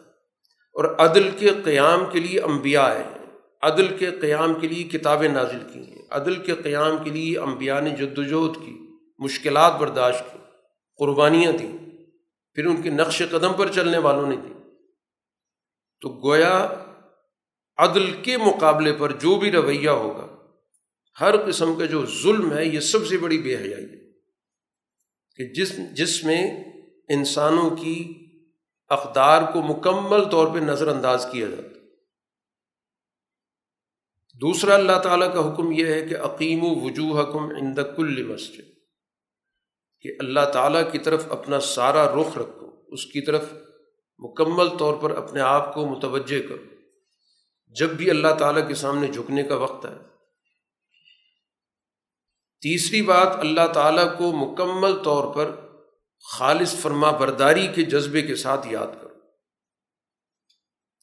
[0.74, 3.26] اور عدل کے قیام کے لیے انبیاء ہیں۔
[3.62, 7.80] عدل کے قیام کے لیے کتابیں نازل کی ہیں۔ عدل کے قیام کے لیے انبیاء
[7.80, 8.88] نے جد وجہد کی،
[9.18, 10.40] مشکلات برداشت کی،
[10.98, 11.78] قربانیاں دیں۔
[12.54, 14.54] پھر ان کے نقش قدم پر چلنے والوں نے دی۔
[16.02, 16.68] تو گویا
[17.78, 20.28] عدل کے مقابلے پر جو بھی رویہ ہوگا،
[21.18, 24.02] ہر قسم کا جو ظلم ہے، یہ سب سے بڑی بے حیائی ہے
[25.40, 26.42] کہ جس جس میں
[27.10, 27.96] انسانوں کی
[28.92, 31.72] اقدار کو مکمل طور پہ نظر انداز کیا جاتا
[34.42, 38.70] دوسرا، اللہ تعالیٰ کا حکم یہ ہے کہ عقیم و وجوہ حکم اند کل مسجد،
[40.06, 43.46] کہ اللہ تعالیٰ کی طرف اپنا سارا رخ رکھو، اس کی طرف
[44.20, 46.73] مکمل طور پر اپنے آپ کو متوجہ کرو۔
[47.80, 49.96] جب بھی اللہ تعالیٰ کے سامنے جھکنے کا وقت ہے۔
[52.62, 55.52] تیسری بات، اللہ تعالیٰ کو مکمل طور پر
[56.32, 59.14] خالص فرما برداری کے جذبے کے ساتھ یاد کرو۔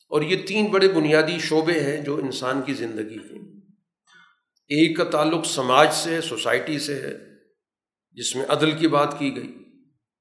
[0.08, 3.60] اور یہ تین بڑے بنیادی شعبے ہیں جو انسان کی زندگی کے۔
[4.68, 7.12] ایک کا تعلق سماج سے ہے، سوسائٹی سے ہے،
[8.12, 9.58] جس میں عدل کی بات کی گئی،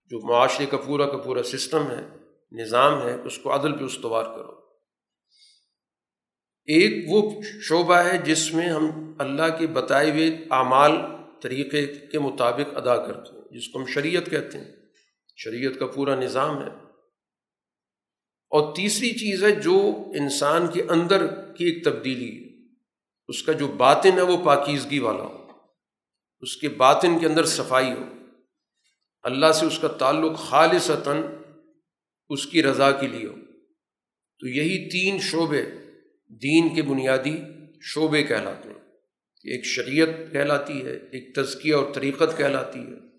[0.06, 2.08] جو معاشرے کا پورا کا پورا سسٹم ہے،
[2.52, 4.59] نظام ہے، اس کو عدل پہ استوار کرو۔
[6.70, 10.92] ایک وہ شعبہ ہے جس میں ہم اللہ کے بتائے ہوئے اعمال
[11.42, 14.72] طریقے کے مطابق ادا کرتے ہیں، جس کو ہم شریعت کہتے ہیں۔
[15.38, 16.68] شریعت کا پورا نظام ہے۔
[18.50, 22.74] اور تیسری چیز ہے جو انسان کے اندر کی ایک تبدیلی ہے۔
[23.28, 25.48] اس کا جو باطن ہے وہ پاکیزگی والا ہو۔
[26.40, 28.06] اس کے باطن کے اندر صفائی ہو۔
[29.24, 31.22] اللہ سے اس کا تعلق خالصتاً
[32.30, 33.36] اس کی رضا کے لیے ہو۔
[34.40, 35.62] تو یہی تین شعبے
[36.30, 37.38] دین کے بنیادی
[37.82, 38.80] شعبے کہلاتے ہیں۔
[39.44, 43.10] ایک شریعت کہلاتی ہے، ایک تزکیہ اور طریقت کہلاتی ہے۔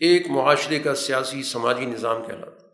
[0.00, 2.68] ایک معاشرے کا سیاسی سماجی نظام کہلاتا ہے۔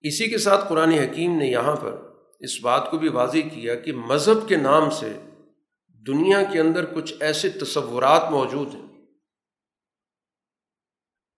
[0.00, 1.96] اسی کے ساتھ قرآن حکیم نے یہاں پر
[2.40, 5.12] اس بات کو بھی واضح کیا کہ مذہب کے نام سے
[6.06, 8.89] دنیا کے اندر کچھ ایسے تصورات موجود ہیں۔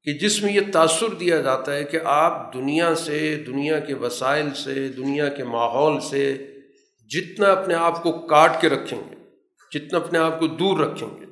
[0.04, 4.54] کہ جس میں یہ تاثر دیا جاتا ہے کہ آپ دنیا سے، دنیا کے وسائل
[4.54, 6.22] سے، دنیا کے ماحول سے
[7.10, 9.14] جتنا اپنے آپ کو کاٹ کے رکھیں گے،
[9.72, 11.26] جتنا اپنے آپ کو دور رکھیں گے،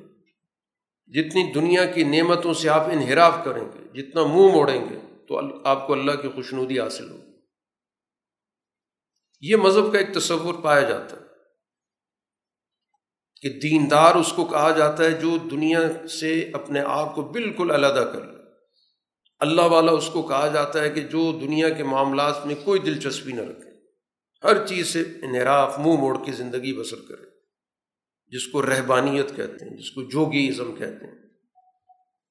[1.07, 5.87] جتنی دنیا کی نعمتوں سے آپ انحراف کریں گے، جتنا منہ موڑیں گے، تو آپ
[5.87, 7.31] کو اللہ کی خوشنودی حاصل ہوگی۔
[9.41, 11.21] یہ مذہب کا ایک تصور پایا جاتا ہے
[13.41, 18.09] کہ دیندار اس کو کہا جاتا ہے جو دنیا سے اپنے آپ کو بالکل علیحدہ
[18.13, 18.30] کر لے۔
[19.41, 23.31] اللہ والا اس کو کہا جاتا ہے کہ جو دنیا کے معاملات میں کوئی دلچسپی
[23.31, 23.69] نہ رکھے،
[24.43, 27.27] ہر چیز سے انحراف، منہ موڑ کے زندگی بسر کرے،
[28.27, 31.15] جس کو رہبانیت کہتے ہیں، جس کو جوگی ازم کہتے ہیں۔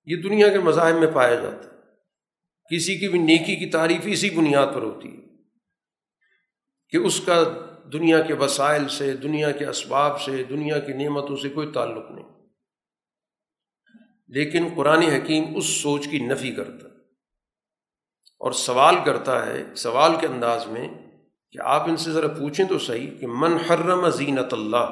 [0.05, 1.81] یہ دنیا کے مذاہب میں پایا جاتا ہے۔
[2.77, 5.23] کسی کی بھی نیکی کی تعریف اسی بنیاد پر ہوتی ہے
[6.89, 7.45] کہ اس کا
[7.93, 12.29] دنیا کے وسائل سے، دنیا کے اسباب سے، دنیا کی نعمتوں سے کوئی تعلق نہیں۔
[14.29, 16.90] لیکن قرآن حکیم اس سوچ کی نفی کرتا
[18.41, 20.89] اور سوال کرتا ہے سوال کے انداز میں
[21.55, 24.89] کہ آپ ان سے ذرا پوچھیں تو صحیح کہ من حرم زینت اللہ،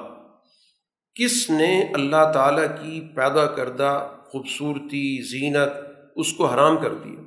[1.17, 3.93] کس نے اللہ تعالیٰ کی پیدا کردہ
[4.27, 5.73] خوبصورتی، زینت
[6.17, 7.23] اس کو حرام کر دیا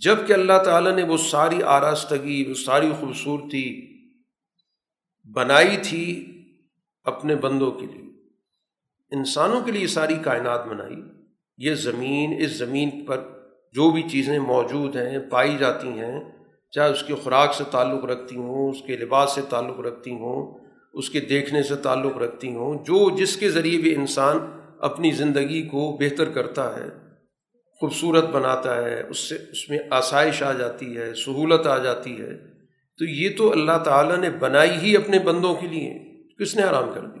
[0.00, 3.64] جبکہ اللہ تعالیٰ نے وہ ساری آراستگی، وہ ساری خوبصورتی
[5.34, 6.04] بنائی تھی
[7.06, 8.08] اپنے بندوں کے لیے۔
[9.12, 11.02] انسانوں کے لیے ساری کائنات بنائی،
[11.58, 13.18] یہ زمین، اس زمین پر
[13.74, 16.20] جو بھی چیزیں موجود ہیں، پائی جاتی ہیں،
[16.70, 20.58] چاہے اس کی خوراک سے تعلق رکھتی ہوں، اس کے لباس سے تعلق رکھتی ہوں،
[20.94, 24.38] اس کے دیکھنے سے تعلق رکھتی ہوں، جو جس کے ذریعے بھی انسان
[24.78, 26.88] اپنی زندگی کو بہتر کرتا ہے،
[27.80, 32.36] خوبصورت بناتا ہے، اس سے، اس میں آسائش آ جاتی ہے، سہولت آ جاتی ہے،
[32.98, 35.98] تو یہ تو اللہ تعالیٰ نے بنائی ہی اپنے بندوں کے لیے،
[36.38, 37.20] کس نے آرام کر دی؟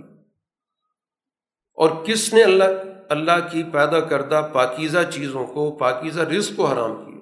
[1.74, 2.64] اور کس نے اللہ
[3.10, 7.20] اللہ کی پیدا کردہ پاکیزہ چیزوں کو، پاکیزہ رزق کو حرام کیا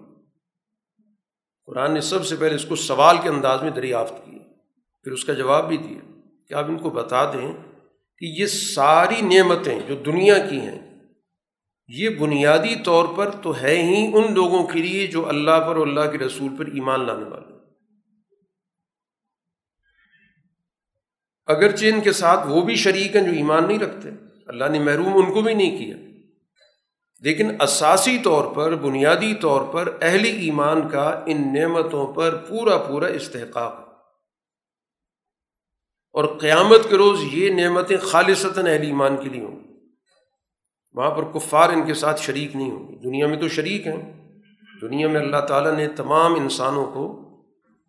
[1.67, 4.39] قرآن نے سب سے پہلے اس کو سوال کے انداز میں دریافت کیا
[5.03, 7.53] پھر اس کا جواب بھی دیا۔ کہ آپ ان کو بتا دیں
[8.19, 11.01] کہ یہ ساری نعمتیں جو دنیا کی ہیں،
[11.89, 15.87] یہ بنیادی طور پر تو ہے ہی ان لوگوں کے لیے جو اللہ پر اور
[15.87, 17.55] اللہ کے رسول پر ایمان لانے والے۔
[21.47, 25.13] اگرچہ ان کے ساتھ وہ بھی شریک ہیں جو ایمان نہیں رکھتے۔ اللہ نے محروم
[25.15, 25.97] ان کو بھی نہیں کیا۔
[27.21, 33.07] لیکن اساسی طور پر، بنیادی طور پر اہل ایمان کا ان نعمتوں پر پورا پورا
[33.07, 33.85] استحقاق۔ ہے
[36.13, 39.61] اور قیامت کے روز یہ نعمتیں خالصتاً اہل ایمان کے لیے ہوں۔
[40.93, 44.31] وہاں پر کفار ان کے ساتھ شریک نہیں ہوں گے۔ دنیا میں تو شریک ہیں۔
[44.81, 47.25] دنیا میں اللہ تعالیٰ نے تمام انسانوں کو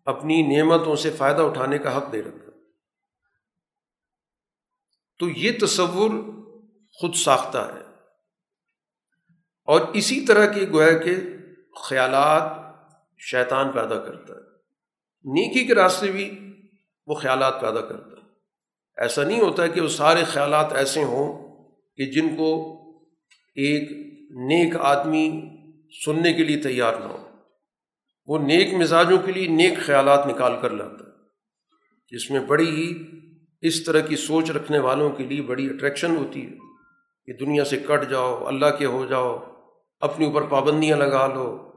[0.04, 2.50] اپنی نعمتوں سے فائدہ اٹھانے کا حق دے رکھا۔
[5.18, 6.10] تو یہ تصور
[6.92, 7.90] خود ساختہ ہے۔
[9.64, 11.16] اور اسی طرح کی گویا کے
[11.88, 12.52] خیالات
[13.18, 14.40] شیطان پیدا کرتا ہے۔
[15.24, 16.52] نیکی کے راستے بھی
[17.06, 18.26] وہ خیالات پیدا کرتا ہے۔
[18.96, 21.50] ایسا نہیں ہوتا کہ وہ سارے خیالات ایسے ہوں
[21.96, 22.76] کہ جن کو
[23.54, 23.90] ایک
[24.30, 25.40] نیک آدمی
[26.04, 27.28] سننے کے لیے تیار نہ ہو۔
[28.26, 31.10] وہ نیک مزاجوں کے لیے نیک خیالات نکال کر لاتا ہے۔
[32.10, 33.04] جس میں بڑی ہی
[33.60, 36.69] اس طرح کی سوچ رکھنے والوں کے لیے بڑی اٹریکشن ہوتی ہے۔
[37.30, 39.38] کہ دنیا سے کٹ جاؤ، اللہ کے ہو جاؤ،
[40.00, 41.72] اپنے اوپر پابندیاں لگا لو،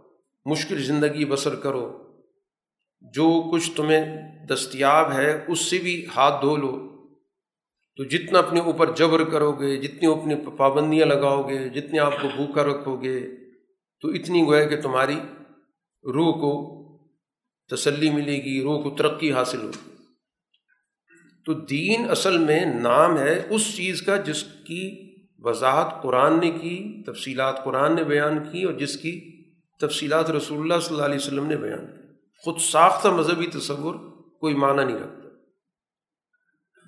[0.46, 2.14] مشکل زندگی بسر کرو۔
[3.02, 6.90] جو کچھ تمہیں دستیاب ہے، اس سے بھی ہاتھ دھو لو۔
[7.96, 12.28] تو جتنا اپنے اوپر جبر کرو گے، جتنی اپنی پابندیاں لگاؤ گے، جتنے آپ کو
[12.36, 13.28] بھوکا رکھو گے،
[14.02, 15.16] تو اتنی گوئے کہ تمہاری
[16.04, 16.80] روح کو
[17.72, 19.94] تسلی ملے گی، روح کو ترقی حاصل ہوگی۔
[21.46, 25.13] تو دین اصل میں نام ہے اس چیز کا جس کی
[25.44, 29.44] وضاحت قرآن نے کی، تفصیلات قرآن نے بیان کی اور جس کی
[29.80, 32.14] تفصیلات رسول اللہ صلی اللہ علیہ وسلم نے بیان کی۔
[32.44, 33.96] خود ساختہ مذہبی تصور
[34.40, 35.30] کوئی معنی نہیں رکھتا۔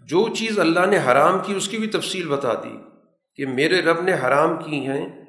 [0.05, 2.77] جو چیز اللہ نے حرام کی اس کی بھی تفصیل بتا دی
[3.35, 5.25] کہ میرے رب نے حرام کی ہیں،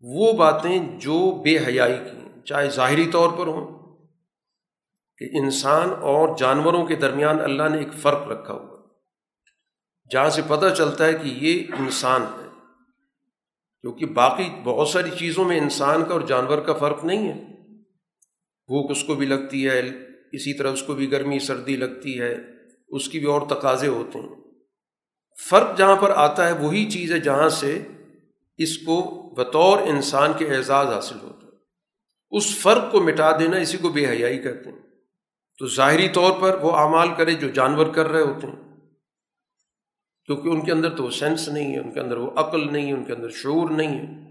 [0.00, 3.82] وہ باتیں جو بے حیائی کی ہیں، چاہے ظاہری طور پر ہوں
[5.18, 8.78] کہ انسان اور جانوروں کے درمیان اللہ نے ایک فرق رکھا ہوا۔
[10.10, 12.41] جہاں سے پتہ چلتا ہے کہ یہ انسان ہے۔
[13.82, 17.44] کیونکہ باقی بہت ساری چیزوں میں انسان کا اور جانور کا فرق نہیں ہے۔
[18.66, 19.78] بھوک اس کو بھی لگتی ہے،
[20.32, 22.36] اسی طرح اس کو بھی گرمی، سردی لگتی ہے،
[22.88, 24.28] اس کی بھی اور تقاضے ہوتے ہیں۔
[25.50, 27.82] فرق جہاں پر آتا ہے، وہی چیز ہے جہاں سے
[28.58, 31.52] اس کو بطور انسان کے اعزاز حاصل ہوتا ہے
[32.30, 34.78] اس فرق کو مٹا دینا اسی کو بے حیائی کہتے ہیں۔
[35.58, 38.61] تو ظاہری طور پر وہ اعمال کرے جو جانور کر رہے ہوتے ہیں۔
[40.26, 42.86] کیونکہ ان کے اندر تو وہ سینس نہیں ہے، ان کے اندر وہ عقل نہیں
[42.86, 44.22] ہے، ان کے اندر شعور نہیں ہے۔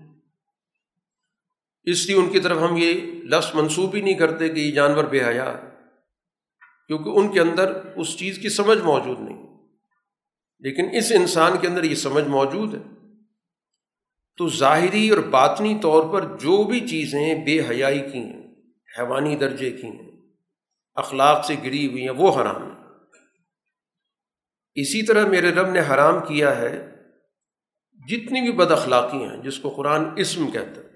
[1.84, 5.04] اس لیے ان کی طرف ہم یہ لفظ منسوب ہی نہیں کرتے کہ یہ جانور
[5.04, 5.60] بے حیا
[6.88, 9.68] کیونکہ ان کے اندر اس چیز کی سمجھ موجود نہیں۔
[10.60, 12.80] لیکن اس انسان کے اندر یہ سمجھ موجود ہے۔
[14.38, 18.44] تو ظاہری اور باطنی طور پر جو بھی چیزیں بے حیائی کی ہیں،
[19.00, 20.12] حیوانی درجے کی ہیں،
[20.96, 22.81] اخلاق سے گری ہوئی ہیں، وہ حرام ہیں۔
[24.76, 26.74] اسی طرح میرے رب نے حرام کیا ہے
[28.00, 30.90] جتنی بھی بد اخلاقی ہیں، جس کو قرآن اسم کہتا ہے،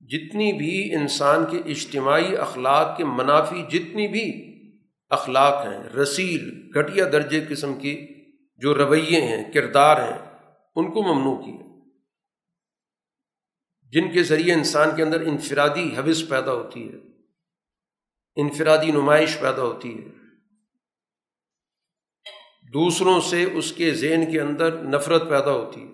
[0.00, 4.26] جتنی بھی انسان کے اجتماعی اخلاق کے منافی، جتنی بھی
[5.10, 7.94] اخلاق ہیں، رسیل، گھٹیا درجے قسم کی
[8.60, 10.18] جو رویے ہیں، کردار ہیں،
[10.76, 11.68] ان کو ممنوع کیا۔
[13.92, 16.98] جن کے ذریعے انسان کے اندر انفرادی حوث پیدا ہوتی ہے،
[18.36, 20.19] انفرادی نمائش پیدا ہوتی ہے
[22.72, 25.92] دوسروں سے اس کے ذہن کے اندر نفرت پیدا ہوتی ہے۔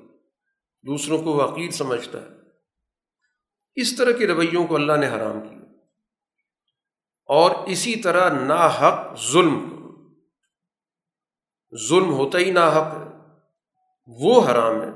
[0.83, 2.27] دوسروں کو وہ عقید سمجھتا ہے۔
[3.75, 5.59] اس طرح کے رویوں کو اللہ نے حرام کیا۔
[7.27, 9.77] اور اسی طرح نا حق ظلم
[11.89, 13.17] ظلم ہوتا ہی نا حق ہے۔
[14.07, 14.89] وہ حرام ہے۔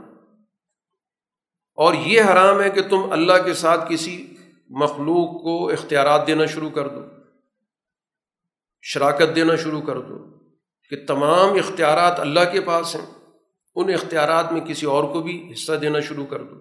[1.74, 4.36] اور یہ حرام ہے کہ تم اللہ کے ساتھ کسی
[4.68, 7.00] مخلوق کو اختیارات دینا شروع کر دو۔
[8.82, 10.39] شراکت دینا شروع کر دو۔
[10.90, 13.06] کہ تمام اختیارات اللہ کے پاس ہیں،
[13.74, 16.54] ان اختیارات میں کسی اور کو بھی حصہ دینا شروع کر دو۔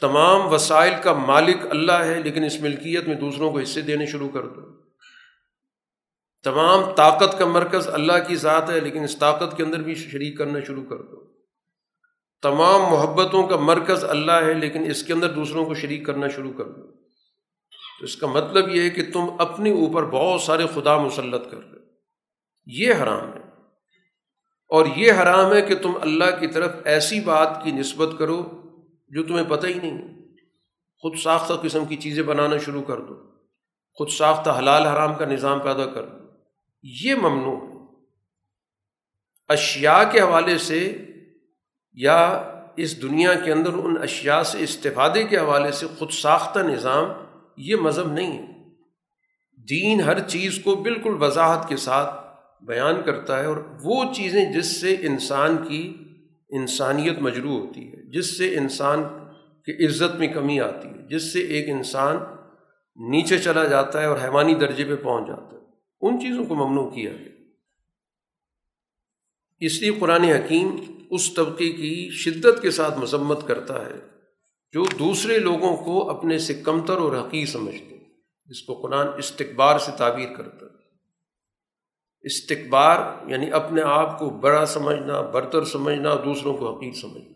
[0.00, 4.28] تمام وسائل کا مالک اللہ ہے، لیکن اس ملکیت میں دوسروں کو حصے دینے شروع
[4.28, 4.60] کر دو۔
[6.44, 10.38] تمام طاقت کا مرکز اللہ کی ذات ہے، لیکن اس طاقت کے اندر بھی شریک
[10.38, 11.32] کرنا شروع کر دو۔
[12.42, 16.52] تمام محبتوں کا مرکز اللہ ہے، لیکن اس کے اندر دوسروں کو شریک کرنا شروع
[16.52, 16.82] کر دو۔
[17.98, 21.73] تو اس کا مطلب یہ ہے کہ تم اپنے اوپر بہت سارے خدا مسلط کر
[22.66, 23.44] یہ حرام ہے۔
[24.68, 28.62] اور یہ حرام ہے کہ تم اللہ کی طرف ایسی بات کی نسبت کرو
[29.08, 30.08] جو تمہیں پتہ ہی نہیں۔
[31.02, 33.14] خود ساختہ قسم کی چیزیں بنانا شروع کر دو۔
[33.94, 36.24] خود ساختہ حلال حرام کا نظام پیدا کر دو۔
[36.82, 37.86] یہ ممنوع
[39.48, 41.06] اشیا کے حوالے سے
[41.92, 47.04] یا اس دنیا کے اندر ان اشیاء سے استفادے کے حوالے سے خود ساختہ نظام
[47.56, 48.68] یہ مذہب نہیں ہے۔
[49.68, 52.23] دین ہر چیز کو بالکل وضاحت کے ساتھ
[52.66, 55.96] بیان کرتا ہے اور وہ چیزیں جس سے انسان کی
[56.48, 59.02] انسانیت مجروح ہوتی ہے، جس سے انسان
[59.64, 62.16] کی عزت میں کمی آتی ہے، جس سے ایک انسان
[63.10, 65.62] نیچے چلا جاتا ہے اور حیوانی درجے پہ پہنچ جاتا ہے۔
[66.00, 67.28] ان چیزوں کو ممنوع کیا گیا۔
[69.60, 70.76] اس لیے قرآن حکیم
[71.10, 73.94] اس طبقے کی شدت کے ساتھ مذمت کرتا ہے
[74.72, 77.98] جو دوسرے لوگوں کو اپنے سے کمتر اور حقیق سمجھتے
[78.46, 80.83] جس کو قرآن استقبار سے تعبیر کرتا ہے۔
[82.24, 87.34] استقبار یعنی اپنے آپ کو بڑا سمجھنا، برتر سمجھنا، دوسروں کو حقیق سمجھنا۔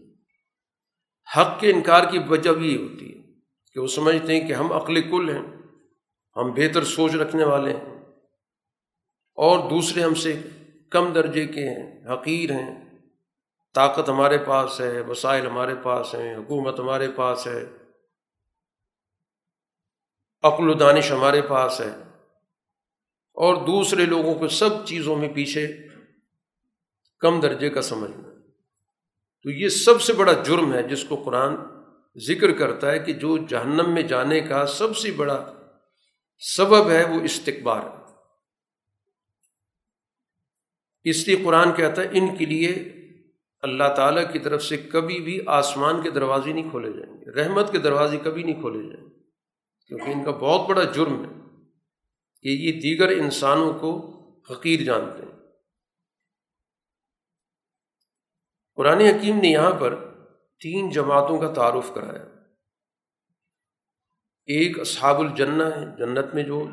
[1.40, 3.22] حق کے انکار کی وجہ بھی یہ ہوتی ہے
[3.74, 5.42] کہ وہ سمجھتے ہیں کہ ہم عقل کل ہیں،
[6.36, 7.98] ہم بہتر سوچ رکھنے والے ہیں۔
[9.34, 10.40] اور دوسرے ہم سے
[10.90, 12.98] کم درجے کے ہیں، حقیر ہیں۔
[13.74, 17.64] طاقت ہمارے پاس ہے، وسائل ہمارے پاس ہیں، حکومت ہمارے پاس ہے۔
[20.42, 22.07] عقل و دانش ہمارے پاس ہے۔
[23.38, 25.76] اور دوسرے لوگوں کو سب چیزوں میں پیچھے
[27.20, 28.28] کم درجے کا سمجھنا
[29.42, 31.54] تو یہ سب سے بڑا جرم ہے جس کو قرآن
[32.26, 35.52] ذکر کرتا ہے کہ جو جہنم میں جانے کا سب سے بڑا
[36.38, 37.98] سبب ہے وہ استقبار ہے
[41.10, 42.68] اس لیے قرآن کہتا ہے، ان کے لیے
[43.62, 47.72] اللہ تعالیٰ کی طرف سے کبھی بھی آسمان کے دروازے نہیں کھولے جائیں گے، رحمت
[47.72, 49.18] کے دروازے کبھی نہیں کھولے جائیں گے۔
[49.86, 51.37] کیونکہ ان کا بہت بڑا جرم ہے۔
[52.42, 54.14] کہ یہ دیگر انسانوں کو
[54.50, 55.38] حقیر جانتے ہیں۔
[58.74, 59.94] قرآن حکیم نے یہاں پر
[60.60, 62.24] تین جماعتوں کا تعارف کرایا۔
[64.46, 66.68] ایک اصحاب الجنہ ہے جنت میں جو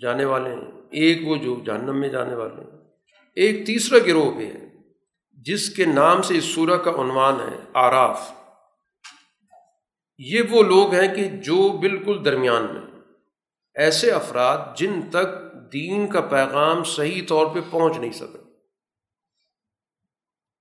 [0.00, 2.80] جانے والے ہیں، ایک وہ جو جہنم میں جانے والے ہیں۔
[3.34, 4.68] ایک تیسرا گروہ بھی ہے،
[5.32, 8.32] جس کے نام سے اس سورہ کا عنوان ہے، آراف۔
[10.18, 12.89] یہ وہ لوگ ہیں کہ جو بالکل درمیان میں
[13.74, 18.38] ایسے افراد جن تک دین کا پیغام صحیح طور پہ پہنچ نہیں سکے۔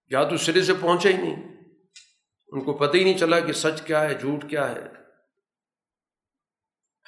[0.08, 1.56] یا تو سرے سے پہنچا ہی نہیں۔
[2.48, 4.88] ان کو پتہ ہی نہیں چلا کہ سچ کیا ہے، جھوٹ کیا ہے۔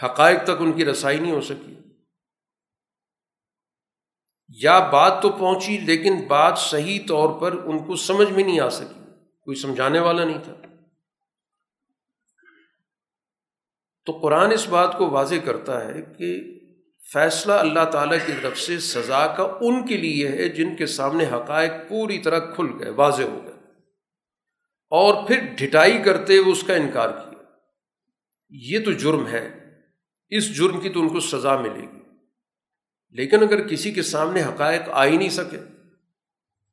[0.05, 1.75] حقائق تک ان کی رسائی نہیں ہو سکی۔
[4.47, 8.69] یا بات تو پہنچی لیکن بات صحیح طور پر ان کو سمجھ میں نہیں آ
[8.69, 9.01] سکی۔
[9.41, 10.70] کوئی سمجھانے والا نہیں تھا۔
[14.05, 16.59] تو قرآن اس بات کو واضح کرتا ہے کہ
[17.13, 21.25] فیصلہ اللہ تعالیٰ کی طرف سے سزا کا ان کے لیے ہے جن کے سامنے
[21.25, 23.53] حقائق پوری طرح کھل گئے، واضح ہو گئے۔
[24.89, 27.43] اور پھر ڈھٹائی کرتے ہوئے اس کا انکار کیا۔
[28.49, 29.49] یہ تو جرم ہے،
[30.29, 31.99] اس جرم کی تو ان کو سزا ملے گی۔
[33.11, 35.57] لیکن اگر کسی کے سامنے حقائق آ ہی نہیں سکے،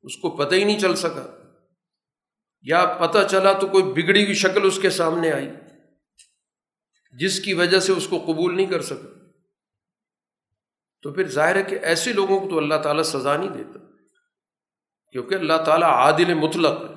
[0.03, 1.43] اس کو پتہ ہی نہیں چل سکا،
[2.61, 5.49] یا پتہ چلا تو کوئی بگڑی ہوئی شکل اس کے سامنے آئی۔
[7.13, 9.07] جس کی وجہ سے اس کو قبول نہیں کر سکا۔
[11.03, 13.79] تو پھر ظاہر ہے کہ ایسے لوگوں کو تو اللہ تعالیٰ سزا نہیں دیتا۔
[15.13, 16.95] کیونکہ اللہ تعالیٰ عادل مطلق ہے،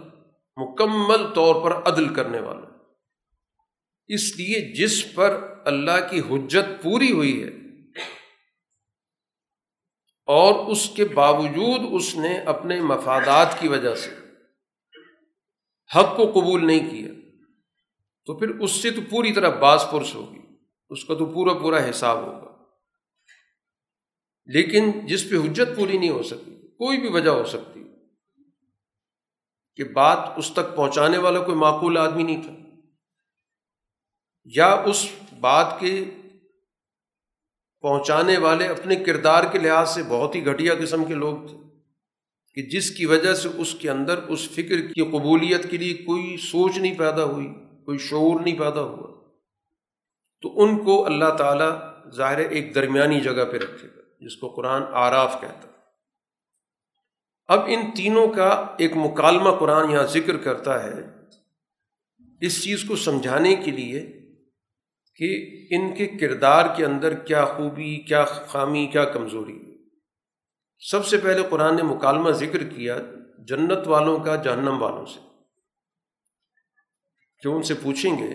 [0.57, 2.67] مکمل طور پر عدل کرنے والا۔
[4.11, 7.51] اس لیے جس پر اللہ کی حجت پوری ہوئی ہے،
[10.29, 14.11] اور اس کے باوجود اس نے اپنے مفادات کی وجہ سے
[15.91, 17.12] حق کو قبول نہیں کیا
[18.27, 20.39] تو پھر اس سے تو پوری طرح باز پرس ہوگی۔
[20.91, 22.53] اس کا تو پورا پورا حساب ہوگا۔
[24.47, 27.85] لیکن جس پہ حجت پوری نہیں ہو سکتی، کوئی بھی وجہ ہو سکتی
[29.77, 32.53] کہ بات اس تک پہنچانے والا کوئی معقول آدمی نہیں تھا۔
[34.45, 35.09] یا اس
[35.41, 36.05] بات کے
[37.81, 41.57] پہنچانے والے اپنے کردار کے لحاظ سے بہت ہی گھٹیا قسم کے لوگ تھے
[42.55, 46.37] کہ جس کی وجہ سے اس کے اندر اس فکر کی قبولیت کے لیے کوئی
[46.37, 49.13] سوچ نہیں پیدا ہوئی۔ کوئی شعور نہیں پیدا ہوا۔
[50.43, 51.79] تو ان کو اللہ تعالیٰ
[52.15, 55.73] ظاہر ایک درمیانی جگہ پہ رکھے گا، جس کو قرآن آراف کہتا ہے۔
[57.47, 61.03] اب ان تینوں کا ایک مکالمہ قرآن یہاں ذکر کرتا ہے۔
[62.41, 64.21] اس چیز کو سمجھانے کے لیے
[65.17, 69.59] کہ ان کے کردار کے اندر کیا خوبی، کیا خامی، کیا کمزوری۔
[70.91, 72.99] سب سے پہلے قرآن نے مکالمہ ذکر کیا
[73.39, 75.32] جنت والوں کا جہنم والوں سے۔
[77.43, 78.33] جو ان سے پوچھیں گے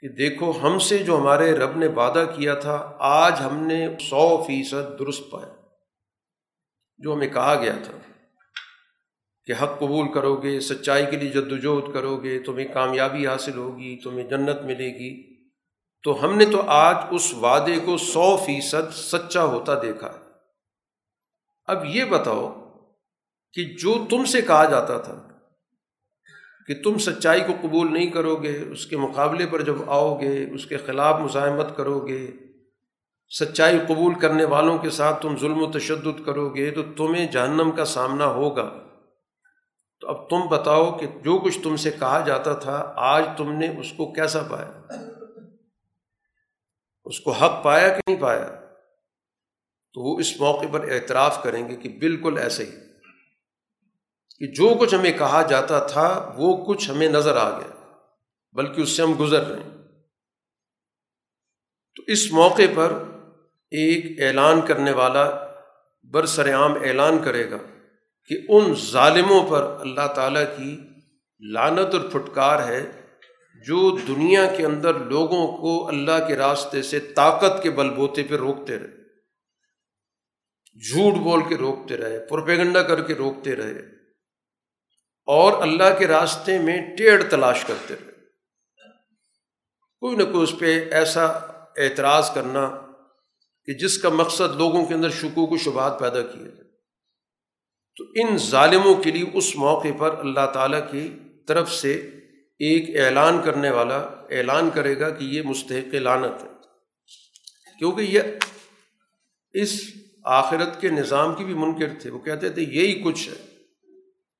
[0.00, 4.42] کہ دیکھو ہم سے جو ہمارے رب نے وعدہ کیا تھا، آج ہم نے سو
[4.42, 5.52] فیصد درست پایا۔
[6.98, 8.12] جو ہمیں کہا گیا تھا
[9.44, 13.58] کہ حق قبول کرو گے سچائی کے لیے جد وجہد کرو گے تمہیں کامیابی حاصل
[13.58, 15.36] ہوگی، تمہیں جنت ملے گی۔
[16.02, 20.12] تو ہم نے تو آج اس وعدے کو سو فیصد سچا ہوتا دیکھا۔
[21.64, 22.70] اب یہ بتاؤ
[23.52, 25.25] کہ جو تم سے کہا جاتا تھا
[26.66, 30.50] کہ تم سچائی کو قبول نہیں کرو گے اس کے مقابلے پر جب آؤ گے
[30.54, 32.30] اس کے خلاف مزاحمت کرو گے
[33.40, 37.70] سچائی قبول کرنے والوں کے ساتھ تم ظلم و تشدد کرو گے تو تمہیں جہنم
[37.70, 38.78] کا سامنا ہوگا۔
[40.00, 43.68] تو اب تم بتاؤ کہ جو کچھ تم سے کہا جاتا تھا، آج تم نے
[43.78, 44.82] اس کو کیسا پایا؟
[47.04, 48.46] اس کو حق پایا کہ نہیں پایا؟
[49.94, 52.85] تو وہ اس موقع پر اعتراف کریں گے کہ بالکل ایسے ہی۔
[54.38, 57.92] کہ جو کچھ ہمیں کہا جاتا تھا وہ کچھ ہمیں نظر آ گیا،
[58.52, 59.70] بلکہ اس سے ہم گزر رہے ہیں۔
[61.96, 62.92] تو اس موقع پر
[63.70, 65.46] ایک اعلان کرنے والا
[66.12, 67.56] برسر عام اعلان کرے گا
[68.26, 70.80] کہ ان ظالموں پر اللہ تعالیٰ کی
[71.52, 72.90] لانت اور پھٹکار ہے
[73.66, 78.36] جو دنیا کے اندر لوگوں کو اللہ کے راستے سے طاقت کے بل بوتے پہ
[78.36, 78.86] روکتے رہے۔
[80.90, 83.95] جھوٹ بول کے روکتے رہے، پروپیگنڈا کر کے روکتے رہے۔
[85.26, 88.12] اور اللہ کے راستے میں ٹیڑھ تلاش کرتے رہے۔
[90.00, 91.24] کوئی نہ کوئی اس پہ ایسا
[91.76, 92.80] اعتراض کرنا
[93.64, 96.64] کہ جس کا مقصد لوگوں کے اندر شکوک و شبہات پیدا کیے جائے
[97.96, 101.10] تو ان ظالموں کے لیے اس موقع پر اللہ تعالیٰ کی
[101.48, 101.94] طرف سے
[102.58, 103.96] ایک اعلان کرنے والا
[104.30, 106.48] اعلان کرے گا کہ یہ مستحق لانت ہے۔
[107.78, 108.20] کیونکہ یہ
[109.52, 109.80] اس
[110.24, 113.55] آخرت کے نظام کی بھی منکر تھے۔ وہ کہتے تھے، یہی کچھ ہے۔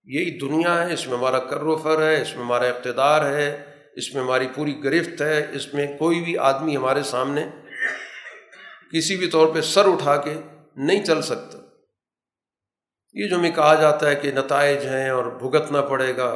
[0.07, 3.73] یہی دنیا ہے، اس میں ہمارا کر و فر ہے، اس میں ہمارا اقتدار ہے،
[3.97, 7.47] اس میں ہماری پوری گرفت ہے، اس میں کوئی بھی آدمی ہمارے سامنے
[8.93, 10.35] کسی بھی طور پہ سر اٹھا کے
[10.77, 11.59] نہیں چل سکتا۔
[13.13, 16.29] یہ جو ہمیں کہا جاتا ہے کہ نتائج ہیں اور بھگتنا پڑے گا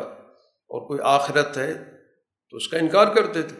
[0.70, 1.74] اور کوئی آخرت ہے،
[2.50, 3.56] تو اس کا انکار کرتے تھے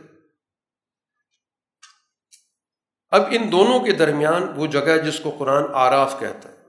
[3.11, 6.60] اب ان دونوں کے درمیان وہ جگہ جس کو قرآن آراف کہتا ہے۔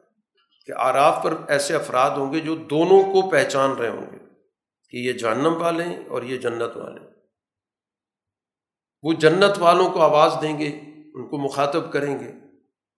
[0.71, 4.17] کہ آراف پر ایسے افراد ہوں گے جو دونوں کو پہچان رہے ہوں گے
[4.89, 6.99] کہ یہ جہنم والے ہیں اور یہ جنت والے
[9.03, 10.67] وہ جنت والوں کو آواز دیں گے،
[11.13, 12.31] ان کو مخاطب کریں گے،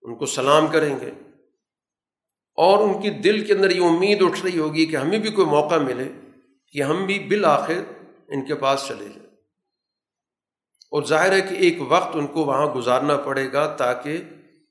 [0.01, 1.11] ان کو سلام کریں گے۔
[2.55, 5.47] اور ان کی دل کے اندر یہ امید اٹھ رہی ہوگی کہ ہمیں بھی کوئی
[5.47, 6.11] موقع ملے
[6.71, 7.83] کہ ہم بھی بالآخر
[8.27, 9.29] ان کے پاس چلے جائیں۔
[10.91, 14.23] اور ظاہر ہے کہ ایک وقت ان کو وہاں گزارنا پڑے گا تاکہ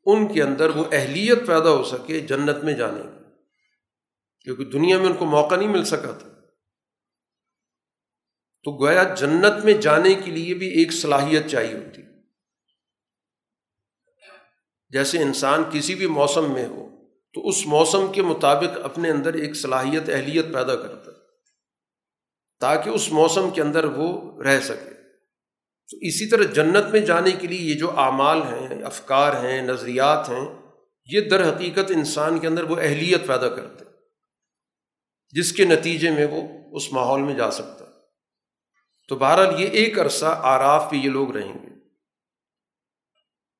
[0.05, 3.25] ان کے اندر وہ اہلیت پیدا ہو سکے جنت میں جانے کی۔
[4.41, 6.29] کیونکہ دنیا میں ان کو موقع نہیں مل سکا تھا۔
[8.65, 12.03] تو گویا جنت میں جانے کے لیے بھی ایک صلاحیت چاہیے ہوتی۔
[14.89, 16.89] جیسے انسان کسی بھی موسم میں ہو،
[17.33, 21.17] تو اس موسم کے مطابق اپنے اندر ایک صلاحیت، اہلیت پیدا کرتا ہے،
[22.61, 25.02] تاکہ اس موسم کے اندر وہ رہ سکے۔
[25.93, 30.29] تو اسی طرح جنت میں جانے کے لیے یہ جو اعمال ہیں، افکار ہیں، نظریات
[30.29, 30.55] ہیں،
[31.05, 33.85] یہ در حقیقت انسان کے اندر وہ اہلیت پیدا کرتے
[35.31, 36.43] جس کے نتیجے میں وہ
[36.77, 37.85] اس ماحول میں جا سکتا
[39.09, 41.69] تو بہرحال یہ ایک عرصہ آراف پہ یہ لوگ رہیں گے۔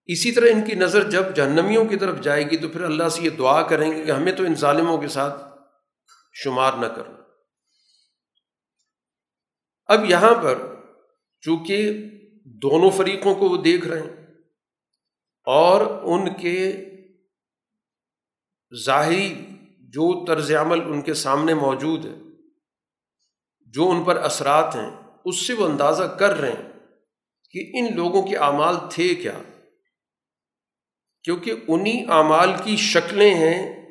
[0.05, 3.23] اسی طرح ان کی نظر جب جہنمیوں کی طرف جائے گی تو پھر اللہ سے
[3.23, 5.43] یہ دعا کریں گے کہ ہمیں تو ان ظالموں کے ساتھ
[6.33, 7.17] شمار نہ کرنا۔
[9.85, 10.75] اب یہاں پر
[11.41, 11.93] چونکہ
[12.45, 14.27] دونوں فریقوں کو وہ دیکھ رہے ہیں
[15.45, 16.85] اور ان کے
[18.85, 19.45] ظاہری
[19.81, 22.15] جو طرز عمل ان کے سامنے موجود ہے،
[23.67, 24.91] جو ان پر اثرات ہیں،
[25.25, 26.69] اس سے وہ اندازہ کر رہے ہیں
[27.51, 29.39] کہ ان لوگوں کے اعمال تھے کیا۔
[31.23, 33.87] کیونکہ انہیں اعمال کی شکلیں ہیں،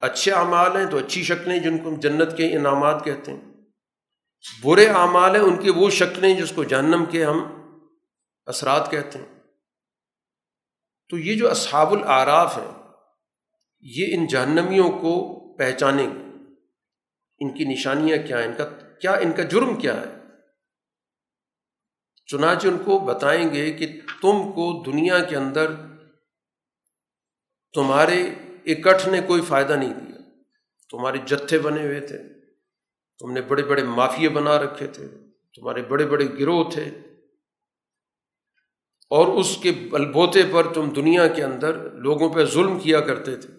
[0.00, 3.45] اچھے اعمال ہیں تو اچھی شکلیں جن کو ہم جنت کے انعامات کہتے ہیں۔
[4.62, 7.66] برے اعمال ہیں، ان کی وہ شکلیں جس کو جہنم کے ہم
[8.46, 9.40] اثرات کہتے ہیں۔
[11.08, 12.82] تو یہ جو اصحاب العراف ہیں،
[13.80, 16.20] یہ ان جہنمیوں کو پہچانیں گے
[17.38, 18.64] ان کی نشانیاں کیا ہیں؟ ان کا
[19.00, 20.16] کیا، ان کا جرم کیا ہے؟
[22.26, 25.70] چنانچہ ان کو بتائیں گے کہ تم کو دنیا کے اندر
[27.74, 28.22] تمہارے
[28.66, 30.18] اکٹھ نے کوئی فائدہ نہیں دیا۔
[30.90, 32.18] تمہارے جتھے بنے ہوئے تھے۔
[33.18, 35.08] تم نے بڑے بڑے مافیے بنا رکھے تھے،
[35.54, 36.84] تمہارے بڑے بڑے گروہ تھے۔
[39.10, 43.54] اور اس کے بلبوتے پر تم دنیا کے اندر لوگوں پہ ظلم کیا کرتے تھے۔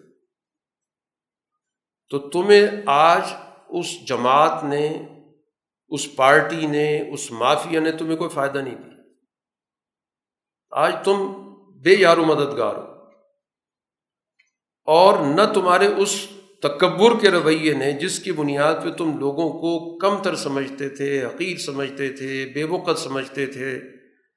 [2.08, 3.22] تو تمہیں آج
[3.68, 5.08] اس جماعت نے،
[5.88, 8.94] اس پارٹی نے، اس مافیا نے تمہیں کوئی فائدہ نہیں دیا۔
[10.70, 11.32] آج تم
[11.82, 12.98] بے یار و مددگار ہو۔
[14.84, 16.28] اور نہ تمہارے اس
[16.62, 21.24] تکبر کے رویے نے جس کی بنیاد پہ تم لوگوں کو کم تر سمجھتے تھے
[21.24, 23.80] حقیر سمجھتے تھے، بے وقت سمجھتے تھے،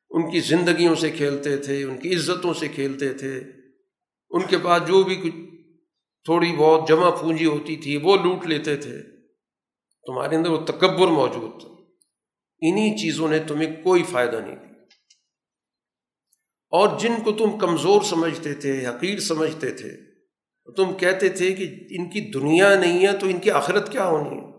[0.10, 3.44] ان کی زندگیوں سے کھیلتے تھے، ان کی عزتوں سے کھیلتے تھے۔
[4.30, 5.36] ان کے پاس جو بھی کچھ
[6.26, 9.02] تھوڑی بہت جمع پونجی ہوتی تھی، وہ لوٹ لیتے تھے۔
[10.08, 11.70] تمہارے اندر وہ تکبر موجود تھا۔
[12.62, 14.84] انہیں چیزوں نے تمہیں کوئی فائدہ نہیں دیا۔
[16.70, 20.11] اور جن کو تم کمزور سمجھتے تھے حقیر سمجھتے تھے
[20.78, 24.38] تم کہتے تھے کہ ان کی دنیا نہیں ہے تو ان کی آخرت کیا ہونی
[24.38, 24.50] ہے؟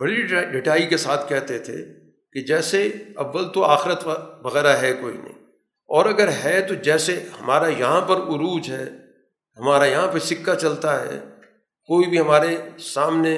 [0.00, 0.22] بڑی
[0.52, 1.76] ڈٹائی کے ساتھ کہتے تھے
[2.34, 2.82] کہ جیسے
[3.16, 4.06] اول تو آخرت
[4.42, 5.38] وغیرہ ہے کوئی نہیں،
[5.90, 8.84] اور اگر ہے تو جیسے ہمارا یہاں پر عروج ہے،
[9.58, 11.18] ہمارا یہاں پہ سکہ چلتا ہے،
[11.88, 13.36] کوئی بھی ہمارے سامنے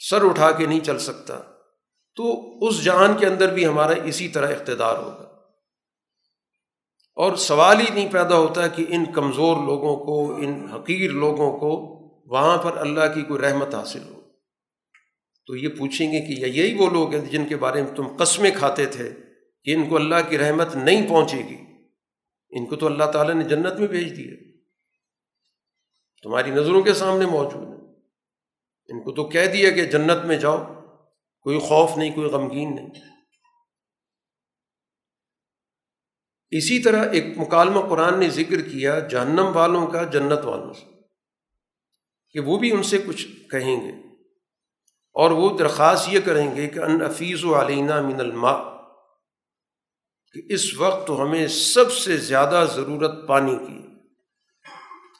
[0.00, 1.38] سر اٹھا کے نہیں چل سکتا،
[2.18, 2.24] تو
[2.66, 5.28] اس جہان کے اندر بھی ہمارا اسی طرح اقتدار ہوگا۔
[7.14, 11.94] اور سوال ہی نہیں پیدا ہوتا کہ ان کمزور لوگوں کو، ان حقیر لوگوں کو
[12.26, 14.20] وہاں پر اللہ کی کوئی رحمت حاصل ہو۔
[15.46, 18.50] تو یہ پوچھیں گے کہ یہی وہ لوگ ہیں جن کے بارے میں تم قسمیں
[18.54, 19.10] کھاتے تھے
[19.64, 21.56] کہ ان کو اللہ کی رحمت نہیں پہنچے گی۔
[22.50, 24.34] ان کو تو اللہ تعالیٰ نے جنت میں بھیج دیا۔
[26.22, 27.84] تمہاری نظروں کے سامنے موجود ہے
[28.88, 30.64] ان کو تو کہہ دیا کہ جنت میں جاؤ،
[31.40, 33.13] کوئی خوف نہیں، کوئی غمگین نہیں۔
[36.56, 40.86] اسی طرح ایک مکالمہ قرآن نے ذکر کیا جہنم والوں کا، جنت والوں سے،
[42.34, 43.92] کہ وہ بھی ان سے کچھ کہیں گے
[45.16, 48.62] اور وہ درخواست یہ کریں گے کہ ان افیز و علینہ من الماء،
[50.32, 53.80] کہ اس وقت تو ہمیں سب سے زیادہ ضرورت پانی کی،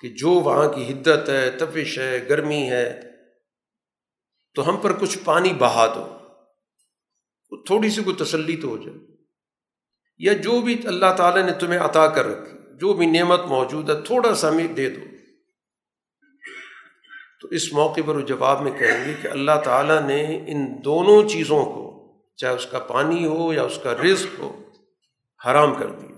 [0.00, 3.00] کہ جو وہاں کی حدت ہے، تپش ہے، گرمی ہے،
[4.54, 6.04] تو ہم پر کچھ پانی بہا دو۔
[7.66, 9.13] تھوڑی سی کوئی تسلی تو ہو جائے۔
[10.18, 14.02] یا جو بھی اللہ تعالیٰ نے تمہیں عطا کر رکھی، جو بھی نعمت موجود ہے،
[14.02, 15.00] تھوڑا سا ہمیں دے دو۔
[17.40, 21.28] تو اس موقع پر وہ جواب میں کہیں گے کہ اللہ تعالیٰ نے ان دونوں
[21.28, 24.62] چیزوں کو، چاہے اس کا پانی ہو یا اس کا رزق ہو،
[25.46, 26.14] حرام کر دیا۔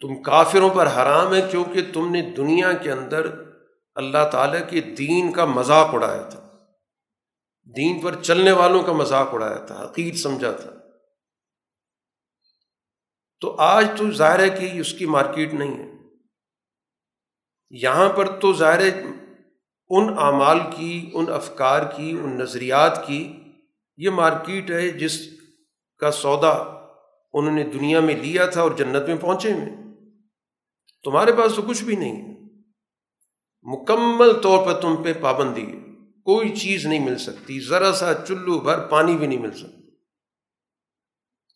[0.00, 3.26] تم کافروں پر حرام ہے کیونکہ تم نے دنیا کے اندر
[3.94, 6.48] اللہ تعالیٰ کے دین کا مذاق اڑایا تھا۔
[7.76, 10.70] دین پر چلنے والوں کا مذاق اڑایا تھا حقیق سمجھا تھا۔
[13.42, 15.92] تو آج تو ظاہر ہے کہ اس کی مارکیٹ نہیں ہے۔
[17.70, 19.02] یہاں پر تو ظاہر ہے
[19.88, 23.32] ان اعمال کی، ان افکار کی، ان نظریات کی
[23.96, 25.20] یہ مارکیٹ ہے جس
[25.98, 26.50] کا سودا
[27.32, 29.94] انہوں نے دنیا میں لیا تھا اور جنت میں پہنچے ہوئے۔
[31.04, 32.34] تمہارے پاس تو کچھ بھی نہیں ہے۔
[33.62, 35.78] مکمل طور پر تم پہ پابندی ہے۔
[36.24, 39.81] کوئی چیز نہیں مل سکتی۔ ذرا سا چلو بھر پانی بھی نہیں مل سکتا۔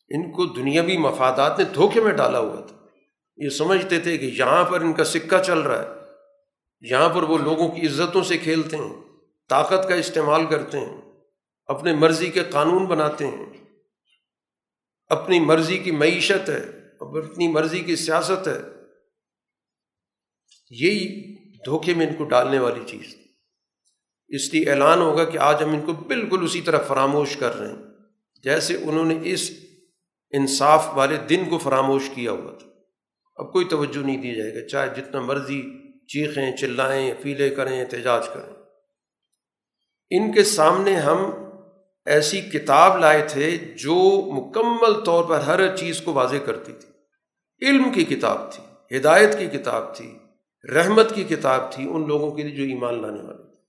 [0.09, 2.77] ان کو دنیاوی مفادات نے دھوکے میں ڈالا ہوا تھا۔
[3.37, 5.89] یہ سمجھتے تھے کہ یہاں پر ان کا سکہ چل رہا ہے۔
[6.81, 8.97] یہاں پر وہ لوگوں کی عزتوں سے کھیلتے ہیں،
[9.49, 11.01] طاقت کا استعمال کرتے ہیں،
[11.67, 13.47] اپنے مرضی کے قانون بناتے ہیں۔
[15.07, 16.67] اپنی مرضی کی معیشت ہے،
[17.01, 18.59] اپنی مرضی کی سیاست ہے۔
[20.71, 21.35] یہی
[21.65, 23.25] دھوکے میں ان کو ڈالنے والی چیز تھی۔
[24.29, 27.69] اس لیے اعلان ہوگا کہ آج ہم ان کو بالکل اسی طرح فراموش کر رہے
[27.69, 27.83] ہیں۔
[28.43, 29.66] جیسے انہوں نے اس
[30.31, 32.67] انصاف والے دن کو فراموش کیا ہوا تھا۔
[33.37, 35.63] اب کوئی توجہ نہیں دی جائے گا چاہے جتنا مرضی
[36.07, 38.57] چیخیں، چلائیں فیلے کریں، احتجاج کریں۔
[40.11, 41.31] ان کے سامنے ہم
[42.07, 46.89] ایسی کتاب لائے تھے جو مکمل طور پر ہر چیز کو واضح کرتی تھی۔
[47.69, 50.19] علم کی کتاب تھی، ہدایت کی کتاب تھی،
[50.75, 53.63] رحمت کی کتاب تھی، ان لوگوں کے لیے جو ایمان لانے والے تھے۔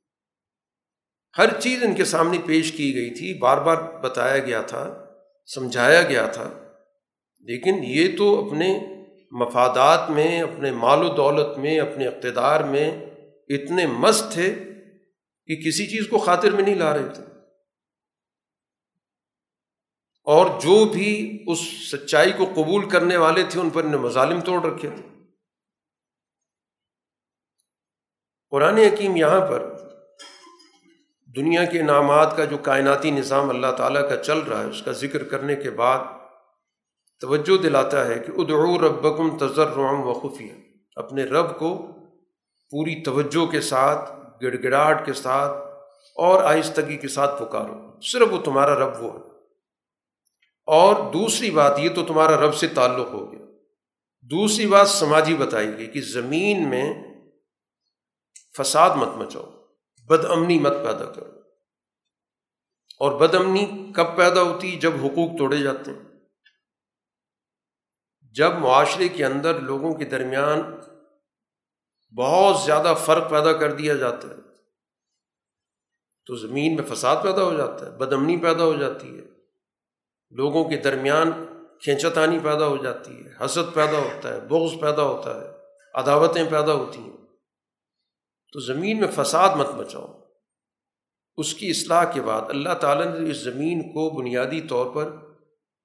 [1.38, 5.07] ہر چیز ان کے سامنے پیش کی گئی تھی۔ بار بار بتایا گیا تھا
[5.56, 6.74] سمجھایا گیا تھا۔
[7.40, 8.80] لیکن یہ تو اپنے
[9.32, 13.06] مفادات میں، اپنے مال و دولت میں، اپنے اقتدار میں
[13.48, 14.56] اتنے مست تھے
[15.46, 17.24] کہ کسی چیز کو خاطر میں نہیں لا رہے تھے۔
[20.24, 21.60] اور جو بھی اس
[21.92, 25.10] سچائی کو قبول کرنے والے تھے، ان پر نے مظالم توڑ رکھے تھے۔
[28.50, 29.87] قرآن حکیم یہاں پر
[31.38, 34.92] دنیا کے انعامات کا جو کائناتی نظام اللہ تعالیٰ کا چل رہا ہے، اس کا
[34.92, 36.00] ذکر کرنے کے بعد
[37.22, 40.54] توجہ دلاتا ہے کہ ادعو ربکم تجرم و خفیہ
[40.96, 41.88] اپنے رب کو
[42.70, 44.12] پوری توجہ کے ساتھ
[44.44, 45.52] گڑ گڑاہٹ کے ساتھ
[46.16, 49.20] اور آہستگی کے ساتھ پکارو۔ صرف وہ تمہارا رب وہ ہے۔
[50.66, 53.46] اور دوسری بات، یہ تو تمہارا رب سے تعلق ہو گیا۔
[54.22, 56.94] دوسری بات سماجی بتائی گئی کہ زمین میں
[58.58, 59.57] فساد مت مچاؤ۔
[60.10, 61.42] بد امنی مت پیدا کرو۔
[63.00, 66.02] اور بد امنی کب پیدا ہوتی جب حقوق توڑے جاتے ہیں۔
[68.22, 70.62] جب معاشرے کے اندر لوگوں کے درمیان
[72.18, 74.34] بہت زیادہ فرق پیدا کر دیا جاتا ہے،
[76.26, 79.24] تو زمین میں فساد پیدا ہو جاتا ہے بد امنی پیدا ہو جاتی ہے۔
[80.30, 81.32] لوگوں کے درمیان
[81.84, 85.48] کھینچتانی پیدا ہو جاتی ہے، حسد پیدا ہوتا ہے، بغض پیدا ہوتا ہے،
[85.94, 87.27] عداوتیں پیدا ہوتی ہیں۔
[88.54, 90.06] تو زمین میں فساد مت بچاؤ
[91.38, 95.18] اس کی اصلاح کے بعد اللہ تعالیٰ نے اس زمین کو بنیادی طور پر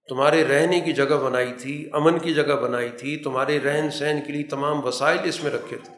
[0.09, 4.33] تمہارے رہنے کی جگہ بنائی تھی، امن کی جگہ بنائی تھی، تمہارے رہن سہن کے
[4.33, 5.95] لیے تمام وسائل اس میں رکھے تھے۔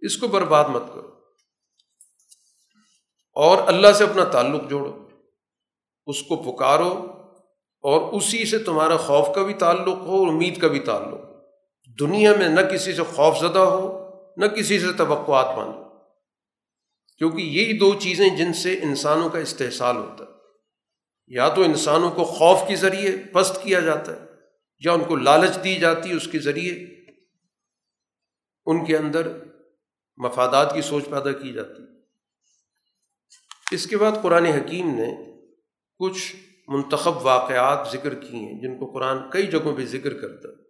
[0.00, 1.10] اس کو برباد مت کرو۔
[3.34, 5.08] اور اللہ سے اپنا تعلق جوڑو۔
[6.06, 7.10] اس کو پکارو
[7.82, 11.34] اور اسی سے تمہارا خوف کا بھی تعلق ہو اور امید کا بھی تعلق ہو۔
[12.00, 14.03] دنیا میں نہ کسی سے خوف زدہ ہو
[14.36, 15.84] نہ کسی سے توقعات باندھو
[17.18, 20.30] کیونکہ یہی دو چیزیں جن سے انسانوں کا استحصال ہوتا ہے۔
[21.26, 24.26] یا تو انسانوں کو خوف کے ذریعے پست کیا جاتا ہے،
[24.78, 26.72] یا ان کو لالچ دی جاتی ہے اس کے ذریعے
[28.66, 29.28] ان کے اندر
[30.16, 31.82] مفادات کی سوچ پیدا کی جاتی
[33.70, 35.40] اس کے بعد قرآن حکیم نے
[35.98, 36.36] کچھ
[36.68, 40.63] منتخب واقعات ذکر کی ہیں، جن کو قرآن کئی جگہوں پہ ذکر کرتا ہے۔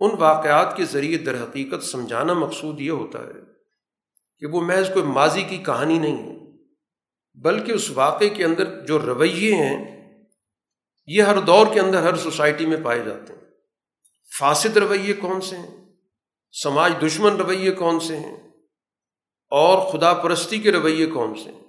[0.00, 3.40] ان واقعات کے ذریعے در حقیقت سمجھانا مقصود یہ ہوتا ہے
[4.38, 6.38] کہ وہ محض کوئی ماضی کی کہانی نہیں ہے،
[7.34, 10.00] بلکہ اس واقعے کے اندر جو رویے ہیں،
[11.06, 13.40] یہ ہر دور کے اندر ہر سوسائٹی میں پائے جاتے ہیں۔
[14.38, 15.92] فاسد رویے کون سے ہیں؟
[16.62, 18.36] سماج دشمن رویے کون سے ہیں؟
[19.50, 21.60] اور خدا پرستی کے رویے کون سے ہیں؟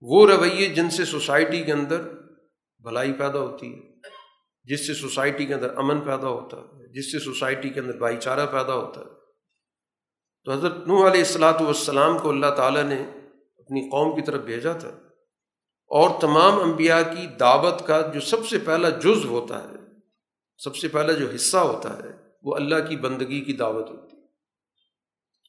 [0.00, 2.02] وہ رویے جن سے سوسائٹی کے اندر
[2.78, 3.91] بھلائی پیدا ہوتی ہے۔
[4.64, 8.16] جس سے سوسائٹی کے اندر امن پیدا ہوتا ہے، جس سے سوسائٹی کے اندر بھائی
[8.16, 9.06] چارہ پیدا ہوتا ہے۔
[10.44, 13.02] تو حضرت نوح علیہ السلاۃ والسلام کو اللہ تعالیٰ نے
[13.58, 14.88] اپنی قوم کی طرف بھیجا تھا۔
[15.86, 19.76] اور تمام انبیاء کی دعوت کا جو سب سے پہلا جز ہوتا ہے،
[20.58, 22.10] سب سے پہلا جو حصہ ہوتا ہے،
[22.42, 24.22] وہ اللہ کی بندگی کی دعوت ہوتی ہے۔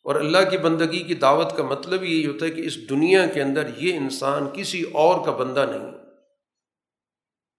[0.04, 3.42] اور اللہ کی بندگی کی دعوت کا مطلب یہی ہوتا ہے کہ اس دنیا کے
[3.42, 6.03] اندر یہ انسان کسی اور کا بندہ نہیں۔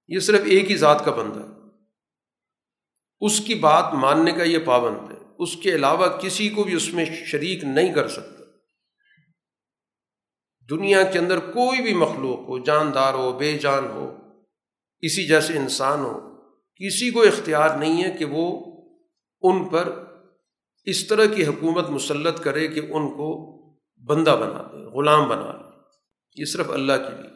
[0.08, 1.54] یہ صرف ایک ہی ذات کا بندہ ہے۔
[3.20, 6.92] اس کی بات ماننے کا یہ پابند ہے۔ اس کے علاوہ کسی کو بھی اس
[6.92, 8.44] میں شریک نہیں کر سکتا۔
[10.70, 14.16] دنیا کے اندر کوئی بھی مخلوق ہو، جاندار ہو، بے جان ہو
[15.02, 16.34] کسی جیسے انسان ہو،
[16.74, 18.64] کسی کو اختیار نہیں ہے کہ وہ
[19.42, 20.04] ان پر
[20.84, 23.54] اس طرح کی حکومت مسلط کرے کہ ان کو
[24.06, 25.78] بندہ بنا دے، غلام بنا دے۔
[26.36, 27.33] یہ صرف اللہ کے لیے۔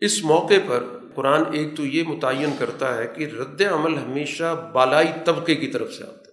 [0.00, 0.84] اس موقع پر
[1.14, 5.92] قرآن ایک تو یہ متعین کرتا ہے کہ رد عمل ہمیشہ بالائی طبقے کی طرف
[5.92, 6.28] سے آتا ہے۔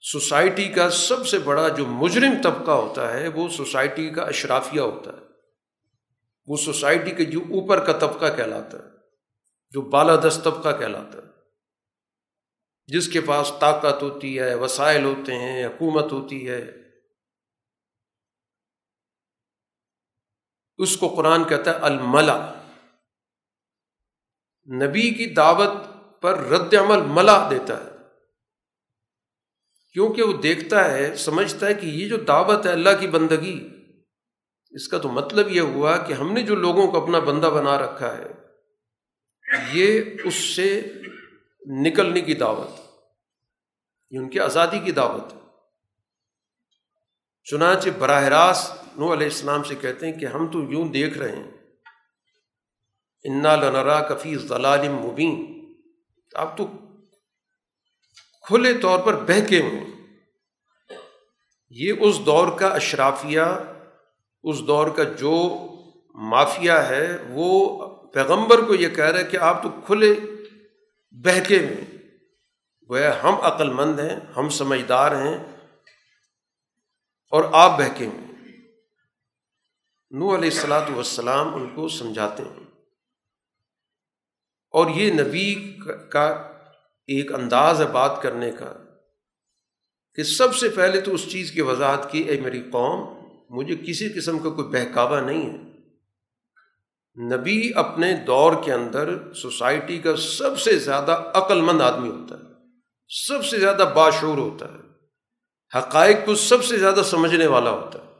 [0.00, 5.12] سوسائٹی کا سب سے بڑا جو مجرم طبقہ ہوتا ہے، وہ سوسائٹی کا اشرافیہ ہوتا
[5.12, 5.22] ہے۔
[6.46, 8.90] وہ سوسائٹی کے جو اوپر کا طبقہ کہلاتا ہے،
[9.70, 11.32] جو بالادست طبقہ کہلاتا ہے۔
[12.86, 16.81] جس کے پاس طاقت ہوتی ہے، وسائل ہوتے ہیں، حکومت ہوتی ہے
[20.78, 22.54] اس کو قرآن کہتا ہے الملا۔
[24.74, 25.70] نبی کی دعوت
[26.20, 27.90] پر رد عمل ملا دیتا ہے۔
[29.92, 33.68] کیونکہ وہ دیکھتا ہے، سمجھتا ہے کہ یہ جو دعوت ہے اللہ کی بندگی،
[34.70, 37.78] اس کا تو مطلب یہ ہوا کہ ہم نے جو لوگوں کو اپنا بندہ بنا
[37.78, 38.26] رکھا ہے،
[39.72, 40.92] یہ اس سے
[41.66, 42.80] نکلنے کی دعوت،
[44.10, 45.34] یہ ان کی آزادی کی دعوت۔
[47.44, 51.36] چنانچہ براہ راست نو علیہ السلام سے کہتے ہیں کہ ہم تو یوں دیکھ رہے
[51.36, 51.50] ہیں،
[53.24, 55.34] انا لنرا کفی ضلال مبین
[56.32, 56.66] آپ تو
[58.44, 59.84] کھلے طور پر بہکے ہوئے
[61.76, 63.40] یہ اس دور کا اشرافیہ،
[64.44, 65.36] اس دور کا جو
[66.30, 67.48] مافیا ہے، وہ
[68.14, 70.12] پیغمبر کو یہ کہہ رہا ہے کہ آپ تو کھلے
[71.14, 71.84] بہکے ہوئے
[72.90, 75.34] گویا ہم عقل مند ہیں، ہم سمجھدار ہیں
[77.32, 78.30] اور آپ بہکے ہوئے
[80.12, 82.64] نو علیہ السلاۃ والسلام ان کو سمجھاتے ہیں۔
[84.70, 85.78] اور یہ نبی
[86.10, 86.26] کا
[87.06, 88.72] ایک انداز ہے بات کرنے کا
[90.14, 94.08] کہ سب سے پہلے تو اس چیز کی وضاحت کی، اے میری قوم، مجھے کسی
[94.08, 95.72] قسم کا کوئی بہکاوا نہیں ہے۔
[97.36, 102.44] نبی اپنے دور کے اندر سوسائٹی کا سب سے زیادہ عقل مند آدمی ہوتا ہے،
[103.08, 104.78] سب سے زیادہ باشعور ہوتا ہے،
[105.78, 108.11] حقائق کو سب سے زیادہ سمجھنے والا ہوتا ہے۔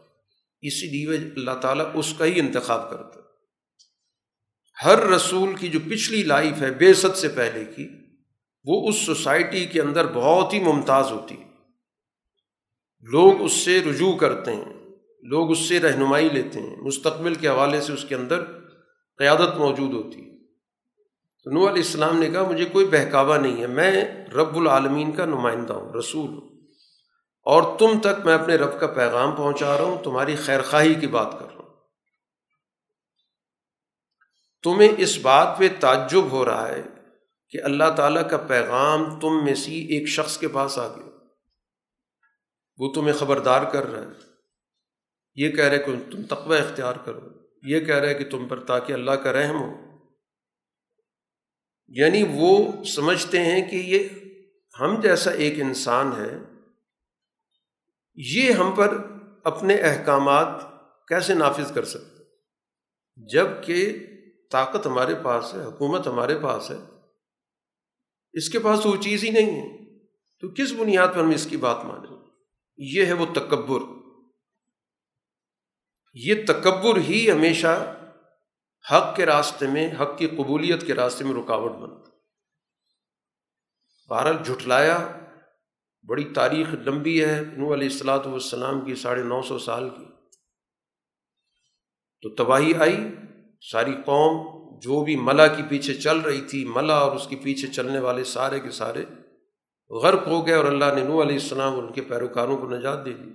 [0.63, 3.23] اسی لیے اللہ تعالیٰ اس کا ہی انتخاب کرتا ہے۔
[4.85, 7.89] ہر رسول کی جو پچھلی لائف ہے، بے ست سے پہلے کی،
[8.65, 11.45] وہ اس سوسائٹی کے اندر بہت ہی ممتاز ہوتی ہے۔
[13.01, 14.73] لوگ اس سے رجوع کرتے ہیں،
[15.23, 18.45] لوگ اس سے رہنمائی لیتے ہیں۔ مستقبل کے حوالے سے اس کے اندر
[19.19, 20.33] قیادت موجود ہوتی ہے۔
[21.45, 25.25] تو نو علیہ السلام نے کہا، مجھے کوئی بہکاوا نہیں ہے، میں رب العالمین کا
[25.25, 26.52] نمائندہ ہوں، رسول ہوں۔
[27.43, 31.07] اور تم تک میں اپنے رب کا پیغام پہنچا رہا ہوں، تمہاری خیر خواہی کی
[31.07, 31.63] بات کر رہا ہوں۔
[34.63, 36.83] تمہیں اس بات پہ تعجب ہو رہا ہے
[37.49, 41.11] کہ اللہ تعالیٰ کا پیغام تم میں سی ایک شخص کے پاس آ گیا۔
[42.79, 44.33] وہ تمہیں خبردار کر رہا ہے۔
[45.35, 47.21] یہ کہہ رہے کہ تم تقوی اختیار کرو۔
[47.63, 49.71] یہ کہہ رہے کہ تم پر تاکہ اللہ کا رحم ہو۔
[51.89, 54.09] یعنی وہ سمجھتے ہیں کہ یہ
[54.81, 56.52] ہم جیسا ایک انسان ہے
[58.15, 58.99] یہ ہم پر
[59.45, 60.47] اپنے احکامات
[61.09, 62.25] کیسے نافذ کر سکتے
[63.17, 64.07] جبکہ
[64.51, 66.77] طاقت ہمارے پاس ہے، حکومت ہمارے پاس ہے،
[68.33, 69.99] اس کے پاس وہ چیز ہی نہیں ہے۔
[70.41, 72.17] تو کس بنیاد پر ہم اس کی بات مانیں؟
[72.77, 73.81] یہ ہے وہ تکبر۔
[76.15, 77.97] یہ تکبر ہی ہمیشہ
[78.93, 82.11] حق کے راستے میں، حق کی قبولیت کے راستے میں رکاوٹ بنتا
[84.09, 85.09] بہرحال جھٹلایا
[86.09, 90.05] بڑی تاریخ لمبی ہے نو علیہ السلاۃ والسلام کی، ساڑھے نو سو سال کی۔
[92.23, 92.97] تو تباہی آئی،
[93.73, 97.69] ساری قوم جو بھی ملا کے پیچھے چل رہی تھی، ملا اور اس کے پیچھے
[97.69, 99.05] چلنے والے سارے کے سارے
[99.91, 103.13] غرق ہو گئے اور اللہ نے نو علیہ السلام ان کے پیروکاروں کو نجات دے
[103.13, 103.31] دی۔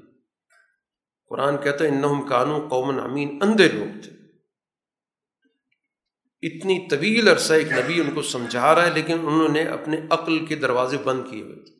[1.27, 4.11] قرآن کہتا ہے، انہم کانو قومن امین، اندھے لوگ تھے۔
[6.41, 10.45] اتنی طویل عرصہ ایک نبی ان کو سمجھا رہا ہے، لیکن انہوں نے اپنے عقل
[10.45, 11.76] کے دروازے بند کیے ہوئے تھے۔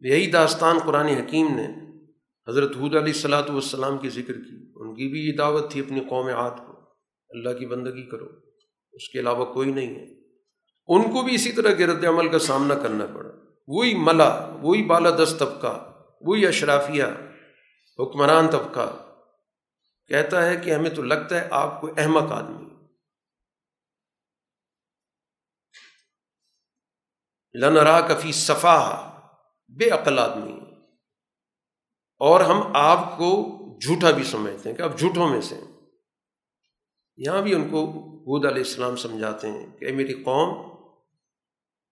[0.00, 1.66] یہی داستان قرآن حکیم نے
[2.48, 6.00] حضرت حود علیہ السلاۃ والسلام کی ذکر کی۔ ان کی بھی یہ دعوت تھی اپنی
[6.00, 6.72] قوم عاد کو،
[7.28, 8.26] اللہ کی بندگی کرو،
[8.92, 10.14] اس کے علاوہ کوئی نہیں ہے۔
[10.86, 13.30] ان کو بھی اسی طرح کے رد عمل کا سامنا کرنا پڑا۔
[13.66, 17.04] وہی ملا، وہی بالادست طبقہ، وہی اشرافیہ،
[17.98, 19.14] حکمران طبقہ۔
[20.06, 22.66] کہتا ہے کہ ہمیں تو لگتا ہے آپ کو احمق آدمی۔
[27.60, 29.05] لنرا کفی صفا
[29.76, 30.60] بے عقل آدمی
[32.18, 35.60] اور ہم آپ کو جھوٹا بھی سمجھتے ہیں کہ آپ جھوٹوں میں سے
[37.16, 40.70] یہاں بھی ان کو حود علیہ السلام سمجھاتے ہیں کہ میری قوم،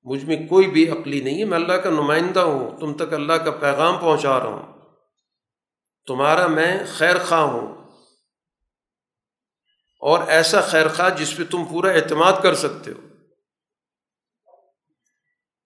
[0.03, 3.33] مجھ میں کوئی بھی عقلی نہیں ہے، میں اللہ کا نمائندہ ہوں، تم تک اللہ
[3.33, 4.73] کا پیغام پہنچا رہا ہوں۔
[6.07, 7.91] تمہارا میں خیر خواہ ہوں۔
[10.01, 13.14] اور ایسا خیر خواہ جس پہ تم پورا اعتماد کر سکتے ہو۔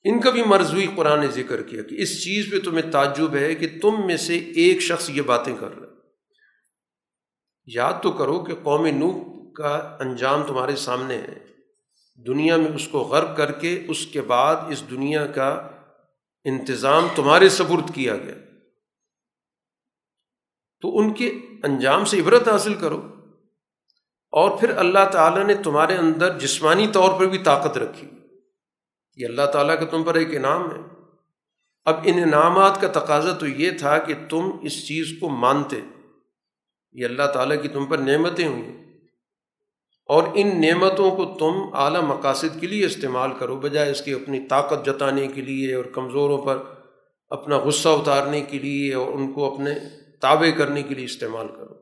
[0.04, 3.54] ان کا بھی مرضوی قرآن نے ذکر کیا کہ اس چیز پہ تمہیں تعجب ہے
[3.54, 5.88] کہ تم میں سے ایک شخص یہ باتیں کر رہا
[7.66, 11.48] یاد تو کرو کہ قوم نو کا انجام تمہارے سامنے ہے۔
[12.26, 15.68] دنیا میں اس کو غرب کر کے اس کے بعد اس دنیا کا
[16.44, 18.34] انتظام تمہارے سبرد کیا گیا۔
[20.80, 21.28] تو ان کے
[21.64, 23.14] انجام سے عبرت حاصل کرو۔
[24.30, 28.08] اور پھر اللہ تعالیٰ نے تمہارے اندر جسمانی طور پر بھی طاقت رکھی۔
[29.18, 30.80] یہ اللہ تعالیٰ کا تم پر ایک انعام ہے۔
[31.84, 35.80] اب ان انعامات کا تقاضا تو یہ تھا کہ تم اس چیز کو مانتے۔
[36.92, 38.98] یہ اللہ تعالیٰ کی تم پر نعمتیں ہوئیں۔
[40.06, 44.46] اور ان نعمتوں کو تم اعلیٰ مقاصد کے لیے استعمال کرو، بجائے اس کی اپنی
[44.46, 46.62] طاقت جتانے کے لیے اور کمزوروں پر
[47.28, 49.70] اپنا غصہ اتارنے کے لیے اور ان کو اپنے
[50.20, 51.74] تابع کرنے کے لیے استعمال کرو۔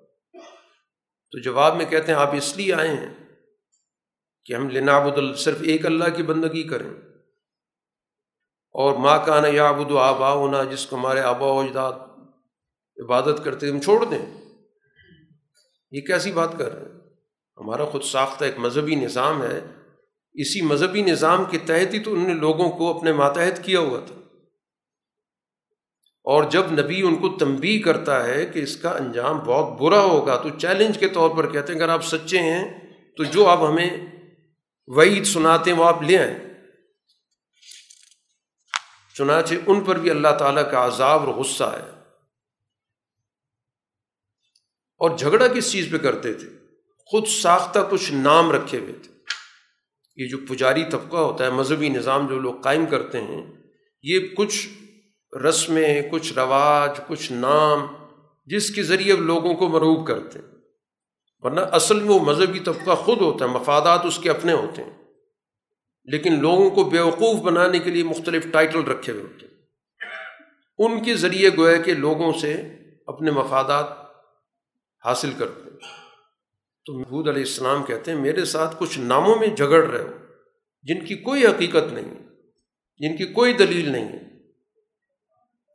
[1.31, 3.15] تو جواب میں کہتے ہیں، آپ اس لیے آئے ہیں
[4.45, 7.06] کہ ہم لنابد صرف ایک اللہ کی بندگی کریں۔
[8.79, 11.93] اور ماں کا نا یا ابود آبا ہونا جس کو ہمارے آبا و اجداد
[13.05, 14.35] عبادت کرتے ہم چھوڑ دیں۔
[15.91, 16.99] یہ کیسی بات کر رہے ہیں؟
[17.57, 19.61] ہمارا خود ساختہ ایک مذہبی نظام ہے۔
[20.35, 24.01] اسی مذہبی نظام کے تحت ہی تو انہوں نے لوگوں کو اپنے ماتحت کیا ہوا
[24.07, 24.15] تھا۔
[26.25, 30.37] اور جب نبی ان کو تنبی کرتا ہے کہ اس کا انجام بہت برا ہوگا،
[30.37, 32.79] تو چیلنج کے طور پر کہتے ہیں، اگر آپ سچے ہیں،
[33.17, 33.91] تو جو آپ ہمیں
[34.87, 36.46] وعید سناتے ہیں، وہ آپ لے آئیں۔
[39.19, 41.97] چنانچہ ان پر بھی اللہ تعالیٰ کا عذاب اور غصہ ہے۔
[44.99, 46.49] اور جھگڑا کس چیز پہ کرتے تھے؟
[47.07, 49.13] خود ساختہ کچھ نام رکھے ہوئے تھے۔
[50.17, 53.47] یہ جو پجاری طبقہ ہوتا ہے، مذہبی نظام جو لوگ قائم کرتے ہیں،
[54.03, 54.69] یہ کچھ
[55.37, 57.87] رسمیں، کچھ رواج، کچھ نام
[58.47, 60.55] جس کے ذریعے لوگوں کو مروب کرتے ہیں۔
[61.39, 65.06] ورنہ اصل میں وہ مذہبی طبقہ خود ہوتا ہے، مفادات اس کے اپنے ہوتے ہیں۔
[66.07, 69.55] لیکن لوگوں کو بیوقوف بنانے کے لیے مختلف ٹائٹل رکھے ہوئے ہوتے ہیں۔
[70.79, 72.63] ان کے ذریعے گویا کہ لوگوں سے
[73.07, 73.87] اپنے مفادات
[75.05, 75.77] حاصل کرتے ہیں۔
[76.85, 80.17] تو محبود علیہ السلام کہتے ہیں، میرے ساتھ کچھ ناموں میں جھگڑ رہے ہو،
[80.83, 82.27] جن کی کوئی حقیقت نہیں ہے،
[82.99, 84.27] جن کی کوئی دلیل نہیں ہے۔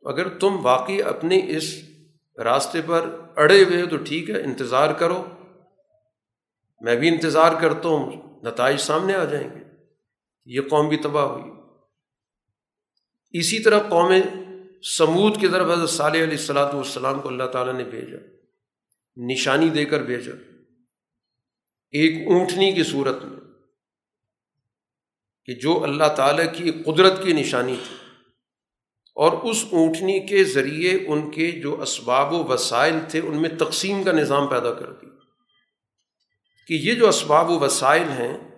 [0.05, 1.75] اگر تم واقعی اپنے اس
[2.43, 5.25] راستے پر اڑے ہوئے تو ٹھیک ہے، انتظار کرو۔
[6.81, 8.11] میں بھی انتظار کرتا ہوں،
[8.43, 9.60] نتائج سامنے آ جائیں گے۔
[10.45, 11.51] یہ قوم بھی تباہ ہوئی۔
[13.39, 14.13] اسی طرح قوم
[14.97, 18.17] سمود کی طرف حضرت صالح علیہ السلاۃ والسلام کو اللہ تعالیٰ نے بھیجا،
[19.17, 20.31] نشانی دے کر بھیجا۔
[21.91, 23.39] ایک اونٹنی کی صورت میں
[25.45, 27.95] کہ جو اللہ تعالیٰ کی قدرت کی نشانی تھی۔
[29.15, 34.03] اور اس اونٹنی کے ذریعے ان کے جو اسباب و وسائل تھے، ان میں تقسیم
[34.03, 35.09] کا نظام پیدا کر دیا
[36.67, 38.50] کہ یہ جو اسباب و وسائل ہیں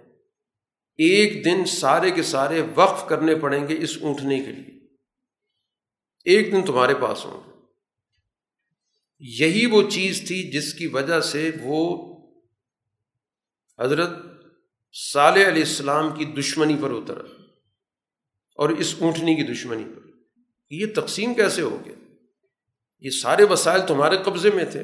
[1.03, 4.79] ایک دن سارے کے سارے وقف کرنے پڑیں گے اس اونٹنے کے لیے۔
[6.25, 7.53] ایک دن تمہارے پاس ہوں گے۔
[9.19, 12.13] یہی وہ چیز تھی جس کی وجہ سے وہ
[13.79, 14.09] حضرت
[15.13, 17.41] صالح علیہ السلام کی دشمنی پر اترا
[18.55, 20.01] اور اس اونٹنی کی دشمنی پر۔
[20.69, 21.95] یہ تقسیم کیسے ہو گیا؟
[22.99, 24.79] یہ سارے وسائل تمہارے قبضے میں تھے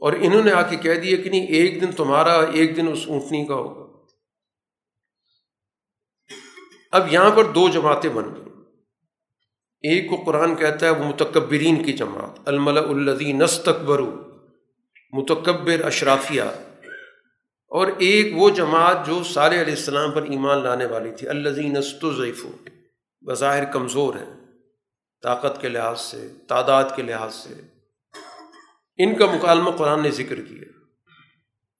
[0.00, 3.04] اور انہوں نے آ کے کہہ دیا کہ نہیں، ایک دن تمہارا، ایک دن اس
[3.06, 3.77] اونٹنی کا ہوگا۔
[6.92, 8.44] اب یہاں پر دو جماعتیں بن گئی
[9.82, 14.24] ایک کو قرآن کہتا ہے وہ متکبرین کی جماعت الملا الدی نستقبرو
[15.12, 16.42] متکبر اشرافیہ۔
[17.68, 22.04] اور ایک وہ جماعت جو صالح علیہ السلام پر ایمان لانے والی تھی الزی نست
[22.16, 22.48] ضیفو
[23.20, 24.26] بظاہر کمزور ہے
[25.22, 27.54] طاقت کے لحاظ سے، تعداد کے لحاظ سے۔
[28.96, 30.64] ان کا مکالمہ قرآن نے ذکر کیا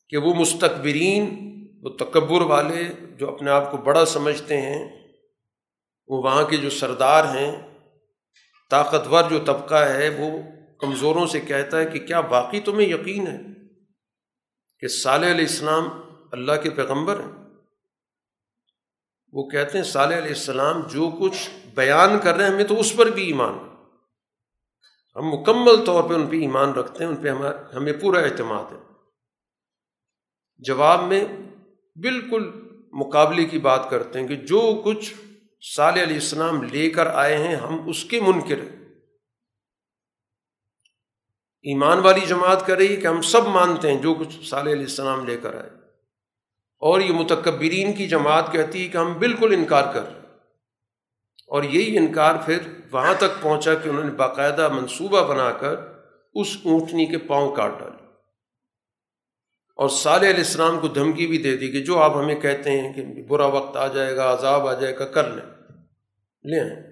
[0.08, 1.48] کہ وہ مستقبرین
[1.82, 2.84] وہ تکبر والے
[3.18, 4.97] جو اپنے آپ کو بڑا سمجھتے ہیں
[6.08, 7.50] وہ وہاں کے جو سردار ہیں،
[8.70, 10.30] طاقتور جو طبقہ ہے، وہ
[10.80, 13.38] کمزوروں سے کہتا ہے کہ کیا باقی تمہیں یقین ہے
[14.82, 15.88] کہ صالح علیہ السلام
[16.32, 17.32] اللہ کے پیغمبر ہیں؟
[19.32, 22.96] وہ کہتے ہیں صالح علیہ السلام جو کچھ بیان کر رہے ہیں، ہمیں تو اس
[22.96, 23.58] پر بھی ایمان
[25.16, 27.28] ہم مکمل طور پہ ان پہ ایمان رکھتے ہیں، ان پہ
[27.76, 28.78] ہمیں پورا اعتماد ہے۔
[30.58, 31.24] جواب میں
[31.96, 32.50] بالکل
[32.92, 35.14] مقابلے کی بات کرتے ہیں کہ جو کچھ
[35.60, 38.78] صالح علیہ السلام لے کر آئے ہیں، ہم اس کے منکر ہیں۔
[41.62, 44.82] ایمان والی جماعت کر رہی ہے کہ ہم سب مانتے ہیں جو کچھ صالح علیہ
[44.82, 45.70] السلام لے کر آئے۔
[46.80, 50.20] اور یہ متکبرین کی جماعت کہتی ہے کہ ہم بالکل انکار کر رہے
[51.48, 52.58] اور یہی انکار پھر
[52.90, 55.76] وہاں تک پہنچا کہ انہوں نے باقاعدہ منصوبہ بنا کر
[56.34, 58.07] اس اونٹنی کے پاؤں کاٹ ڈالے۔
[59.78, 62.92] اور صالح علیہ السلام کو دھمکی بھی دے دی کہ جو آپ ہمیں کہتے ہیں
[62.92, 65.44] کہ برا وقت آ جائے گا، عذاب آ جائے گا، کر لیں۔
[66.44, 66.82] لیں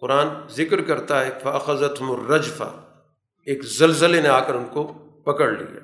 [0.00, 3.00] قرآن ذکر کرتا ہے فاخذت مرجفا
[3.46, 4.86] ایک زلزلے نے آ کر ان کو
[5.24, 5.80] پکڑ لیا۔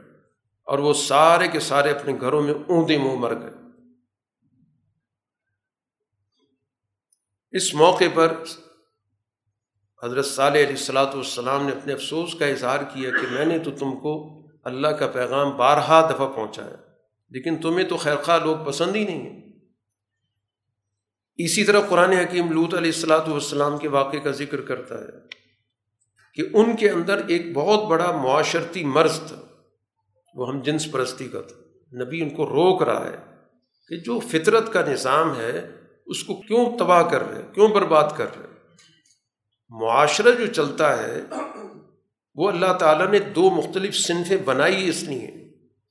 [0.65, 3.51] اور وہ سارے کے سارے اپنے گھروں میں اوندے منہ مر گئے۔
[7.51, 8.43] اس موقع پر
[10.03, 13.71] حضرت صالح علیہ السلاۃ والسلام نے اپنے افسوس کا اظہار کیا کہ میں نے تو
[13.71, 14.34] تم کو
[14.65, 16.77] اللہ کا پیغام بارہا دفعہ پہنچایا۔
[17.31, 19.53] لیکن تمہیں تو خیر خواہ لوگ پسند ہی نہیں ہیں۔
[21.37, 25.27] اسی طرح قرآن حکیم لوت علیہ السلاۃ والسلام کے واقعے کا ذکر کرتا ہے
[26.35, 29.43] کہ ان کے اندر ایک بہت بڑا معاشرتی مرض تھا۔
[30.35, 31.65] وہ ہم جنس پرستی کا تھا۔
[32.05, 33.17] نبی ان کو روک رہا ہے
[33.89, 35.71] کہ جو فطرت کا نظام ہے،
[36.07, 38.47] اس کو کیوں تباہ کر رہے کیوں برباد کر رہے
[39.71, 41.21] معاشرہ جو چلتا ہے
[42.35, 45.31] وہ اللہ تعالیٰ نے دو مختلف صنفیں بنائی اس لیے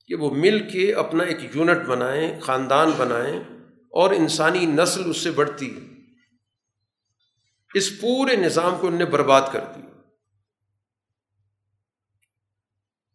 [0.06, 3.40] کہ وہ مل کے اپنا ایک یونٹ بنائیں، خاندان بنائیں
[3.92, 5.78] اور انسانی نسل اس سے بڑھتی
[7.74, 9.80] اس پورے نظام کو ان نے برباد کر دی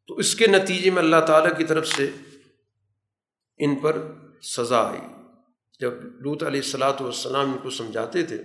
[0.07, 2.11] تو اس کے نتیجے میں اللہ تعالیٰ کی طرف سے
[3.57, 4.11] ان پر
[4.41, 4.99] سزا آئی۔
[5.79, 8.37] جب لوت علیہ السلاۃ والسلام ان کو سمجھاتے تھے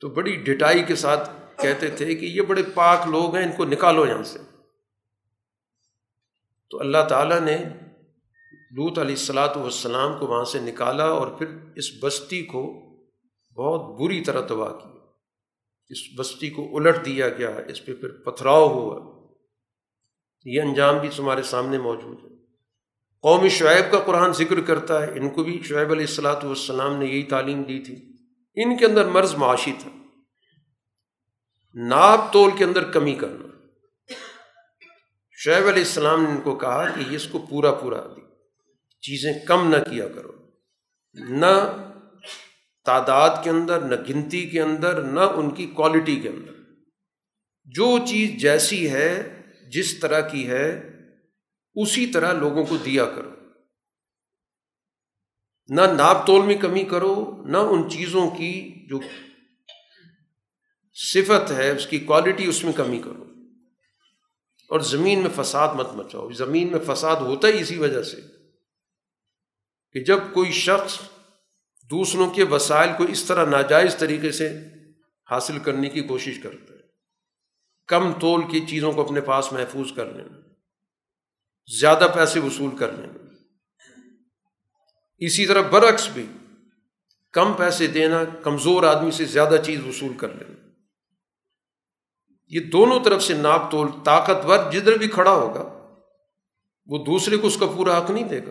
[0.00, 3.64] تو بڑی ڈٹائی کے ساتھ کہتے تھے کہ یہ بڑے پاک لوگ ہیں، ان کو
[3.64, 4.38] نکالو یہاں سے۔
[6.70, 7.56] تو اللہ تعالیٰ نے
[8.70, 11.46] لوت علیہ السلاۃ والسلام کو وہاں سے نکالا اور پھر
[11.76, 12.82] اس بستی کو
[13.56, 15.06] بہت بری طرح تباہ کیا۔
[15.88, 19.26] اس بستی کو الٹ دیا گیا، اس پہ پھر پتھراؤ ہوا۔
[20.44, 22.36] یہ انجام بھی تمہارے سامنے موجود ہے۔
[23.22, 27.06] قوم شعیب کا قرآن ذکر کرتا ہے۔ ان کو بھی شعیب علیہ السلاۃ والسلام نے
[27.06, 28.12] یہی تعلیم دی تھی۔
[28.54, 29.90] ان کے اندر مرض معاشی تھا۔
[31.84, 33.46] ناپ تول کے اندر کمی کرنا۔
[35.32, 38.20] شعیب علیہ السلام نے ان کو کہا کہ اس کو پورا پورا دی
[39.00, 40.32] چیزیں کم نہ کیا کرو۔
[41.14, 41.76] نہ
[42.84, 46.52] تعداد کے اندر، نہ گنتی کے اندر، نہ ان کی کوالٹی کے اندر۔
[47.64, 49.42] جو چیز جیسی ہے،
[49.72, 50.90] جس طرح کی ہے،
[51.74, 53.30] اسی طرح لوگوں کو دیا کرو۔
[55.68, 59.00] نہ ناپ تول میں کمی کرو، نہ ان چیزوں کی جو
[60.98, 63.24] صفت ہے، اس کی کوالٹی اس میں کمی کرو۔
[64.68, 68.16] اور زمین میں فساد مت مچاؤ۔ زمین میں فساد ہوتا ہی اسی وجہ سے
[69.92, 70.98] کہ جب کوئی شخص
[71.90, 74.58] دوسروں کے وسائل کو اس طرح ناجائز طریقے سے
[75.30, 76.78] حاصل کرنے کی کوشش کرتا ہے،
[77.86, 80.38] کم تول کی چیزوں کو اپنے پاس محفوظ کر لینا
[81.80, 83.34] زیادہ پیسے وصول کر لینا
[85.18, 86.26] اسی طرح برعکس بھی،
[87.32, 90.65] کم پیسے دینا، کمزور آدمی سے زیادہ چیز وصول کر لینا۔
[92.48, 95.94] یہ دونوں طرف سے ناپ تول طاقتور جدھر بھی کھڑا ہوگا،
[96.86, 98.50] وہ دوسرے کو اس کا پورا حق نہیں دے گا۔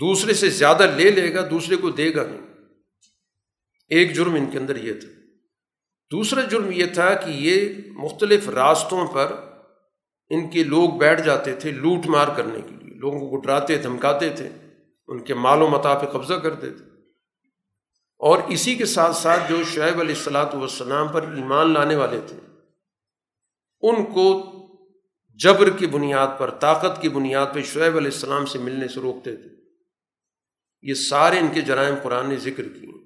[0.00, 2.46] دوسرے سے زیادہ لے لے گا، دوسرے کو دے گا نہیں۔
[3.88, 5.08] ایک جرم ان کے اندر یہ تھا۔
[6.10, 9.32] دوسرا جرم یہ تھا کہ یہ مختلف راستوں پر
[10.30, 14.28] ان کے لوگ بیٹھ جاتے تھے لوٹ مار کرنے کے لیے۔ لوگوں کو گٹراتے دھمکاتے
[14.28, 14.48] تھے،
[15.08, 16.85] ان کے مال و متا پہ قبضہ کرتے تھے۔
[18.18, 22.36] اور اسی کے ساتھ ساتھ جو شعیب علیہ السلاۃ والسلام پر ایمان لانے والے تھے،
[23.80, 24.52] ان کو
[25.34, 29.36] جبر کی بنیاد پر، طاقت کی بنیاد پہ شعیب علیہ السلام سے ملنے سے روکتے
[29.36, 29.48] تھے۔
[30.82, 32.96] یہ سارے ان کے جرائم قرآن نے ذکر کیے۔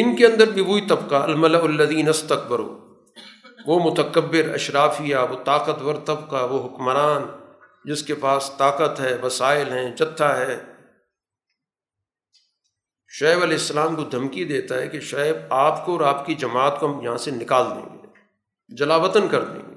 [0.00, 2.60] ان کے اندر بھی وہی طبقہ الملا الدین استقبر
[3.66, 7.22] وہ متکبر، اشرافیہ، وہ طاقتور طبقہ، وہ حکمران،
[7.84, 10.73] جس کے پاس طاقت ہے، وسائل ہیں، جتھا ہے۔
[13.16, 16.80] شعیب علیہ السلام کو دھمکی دیتا ہے کہ شعیب آپ کو اور آپ کی جماعت
[16.80, 18.06] کو ہم یہاں سے نکال دیں گے
[18.68, 19.74] جلا وطن کر دیں گے۔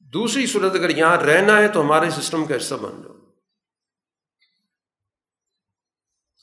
[0.00, 3.14] دوسری صورت اگر یہاں رہنا ہے تو ہمارے سسٹم کا حصہ بن جاؤ۔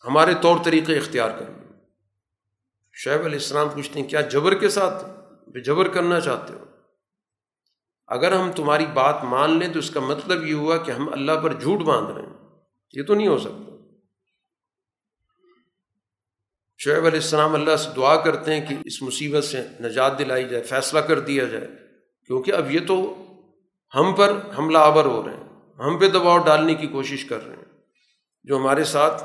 [0.05, 1.79] ہمارے طور طریقے اختیار کر لیں
[2.93, 5.05] شعیب علیہ السلام پوچھتے ہیں، کیا جبر کے ساتھ
[5.49, 6.65] بے جبر کرنا چاہتے ہو؟
[8.07, 11.31] اگر ہم تمہاری بات مان لیں تو اس کا مطلب یہ ہوا کہ ہم اللہ
[11.43, 12.33] پر جھوٹ باندھ رہے ہیں۔
[12.93, 13.66] یہ تو نہیں ہو سکتا۔
[16.77, 20.63] شعیب علیہ السلام اللہ سے دعا کرتے ہیں کہ اس مصیبت سے نجات دلائی جائے،
[20.63, 21.67] فیصلہ کر دیا جائے۔
[22.25, 23.25] کیونکہ اب یہ تو
[23.95, 25.43] ہم پر حملہ آور ہو رہے ہیں،
[25.79, 27.65] ہم پہ دباؤ ڈالنے کی کوشش کر رہے ہیں۔
[28.43, 29.23] جو ہمارے ساتھ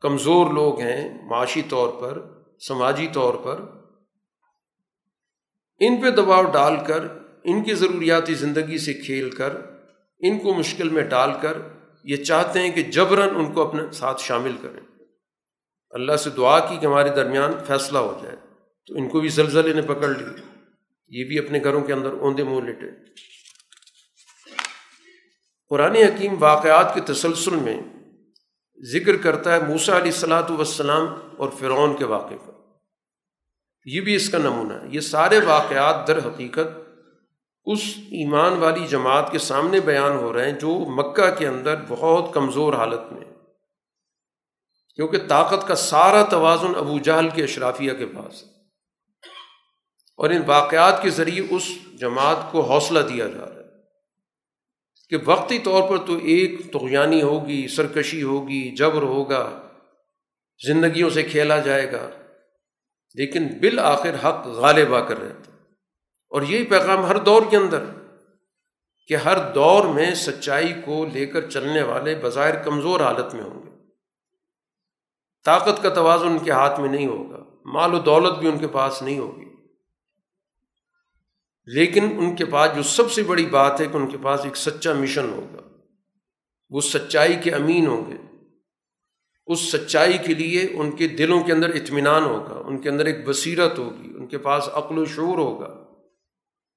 [0.00, 2.22] کمزور لوگ ہیں، معاشی طور پر،
[2.68, 3.60] سماجی طور پر،
[5.78, 7.04] ان پہ دباؤ ڈال کر،
[7.44, 9.56] ان کی ضروریاتی زندگی سے کھیل کر،
[10.18, 11.58] ان کو مشکل میں ڈال کر،
[12.04, 14.89] یہ چاہتے ہیں کہ جبراً ان کو اپنے ساتھ شامل کریں۔
[15.90, 18.36] اللہ سے دعا کی کہ ہمارے درمیان فیصلہ ہو جائے۔
[18.86, 20.24] تو ان کو بھی زلزلے نے پکڑ لی
[21.08, 22.86] یہ بھی اپنے گھروں کے اندر اوندے منہ لٹے۔
[25.68, 27.82] قرآن حکیم واقعات کے تسلسل میں
[28.92, 31.06] ذکر کرتا ہے موسا علیہ السلاۃ والسلام
[31.36, 32.52] اور فرعون کے واقعے کا
[33.84, 36.90] یہ بھی اس کا نمونہ ہے۔ یہ سارے واقعات در حقیقت
[37.64, 42.34] اس ایمان والی جماعت کے سامنے بیان ہو رہے ہیں جو مکہ کے اندر بہت
[42.34, 43.29] کمزور حالت میں
[44.94, 48.48] کیونکہ طاقت کا سارا توازن ابو جہل کے اشرافیہ کے پاس ہے۔
[50.16, 51.62] اور ان واقعات کے ذریعے اس
[52.00, 53.60] جماعت کو حوصلہ دیا جا رہا ہے۔
[55.08, 59.62] کہ وقتی طور پر تو ایک تغیانی ہوگی، سرکشی ہوگی، جبر ہوگا،
[60.66, 62.10] زندگیوں سے کھیلا جائے گا۔
[63.14, 65.52] لیکن بالآخر حق غالب آ کر رہتا
[66.30, 67.84] اور یہی پیغام ہر دور کے اندر
[69.08, 73.62] کہ ہر دور میں سچائی کو لے کر چلنے والے بظاہر کمزور حالت میں ہوں
[73.62, 73.69] گے۔
[75.44, 78.68] طاقت کا توازن ان کے ہاتھ میں نہیں ہوگا، مال و دولت بھی ان کے
[78.68, 79.44] پاس نہیں ہوگی۔
[81.64, 84.56] لیکن ان کے پاس جو سب سے بڑی بات ہے کہ ان کے پاس ایک
[84.56, 85.60] سچا مشن ہوگا۔
[86.70, 88.16] وہ سچائی کے امین ہوں گے۔
[89.46, 93.28] اس سچائی کے لیے ان کے دلوں کے اندر اطمینان ہوگا، ان کے اندر ایک
[93.28, 95.84] بصیرت ہوگی، ان کے پاس عقل و شعور ہوگا۔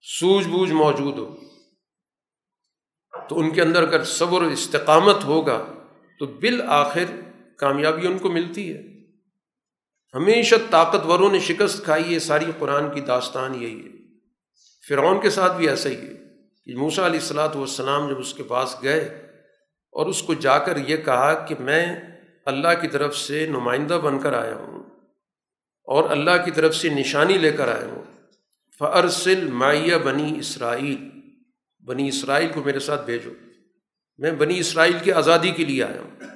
[0.02, 1.45] سوجھ بوجھ موجود ہوگی۔
[3.30, 5.65] تو ان کے اندر اگر صبر و استقامت ہوگا،
[6.19, 7.06] تو بالآخر
[7.57, 8.84] کامیابی ان کو ملتی ہے۔
[10.13, 13.91] ہمیشہ طاقتوروں نے شکست کھائی ہے ساری قرآن کی داستان یہی ہے۔
[14.89, 16.13] فرعون کے ساتھ بھی ایسا ہی ہے
[16.65, 18.99] کہ موسا علیہ السلاۃ والسلام جب اس کے پاس گئے
[19.91, 22.01] اور اس کو جا کر یہ کہا کہ میں
[22.45, 24.84] اللہ کی طرف سے نمائندہ بن کر آیا ہوں
[25.84, 28.03] اور اللہ کی طرف سے نشانی لے کر آیا ہوں۔
[28.80, 31.09] فرسل مائیا بنی اسرائیل
[31.85, 33.31] بنی اسرائیل کو میرے ساتھ بھیجو۔
[34.17, 36.32] میں بنی اسرائیل کی آزادی کے لیے آیا ہوں۔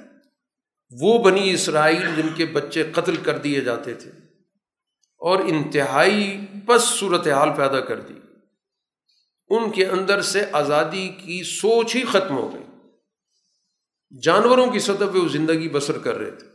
[0.89, 4.09] وہ بنی اسرائیل جن کے بچے قتل کر دیے جاتے تھے
[5.18, 8.14] اور انتہائی پس صورت حال پیدا کر دی۔
[9.49, 12.64] ان کے اندر سے آزادی کی سوچ ہی ختم ہو گئی۔
[14.23, 16.47] جانوروں کی سطح پہ وہ زندگی بسر کر رہے تھے۔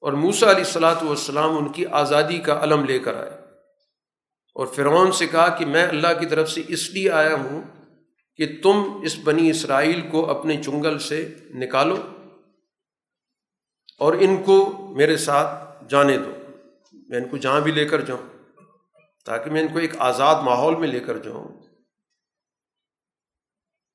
[0.00, 3.30] اور موسا علیہ السلاۃ والسلام ان کی آزادی کا علم لے کر آئے۔
[4.54, 7.62] اور فرعون سے کہا کہ میں اللہ کی طرف سے اس لیے آیا ہوں
[8.36, 11.96] کہ تم اس بنی اسرائیل کو اپنے چنگل سے نکالو۔
[13.98, 16.30] اور ان کو میرے ساتھ جانے دو۔
[16.92, 18.52] میں ان کو جہاں بھی لے کر جاؤں،
[19.24, 21.48] تاکہ میں ان کو ایک آزاد ماحول میں لے کر جاؤں۔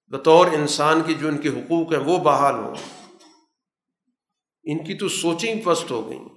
[0.07, 2.75] بطور انسان کی جو ان کے حقوق ہیں وہ بحال ہوں۔
[4.63, 6.29] ان کی تو سوچیں پست ہو گئیں۔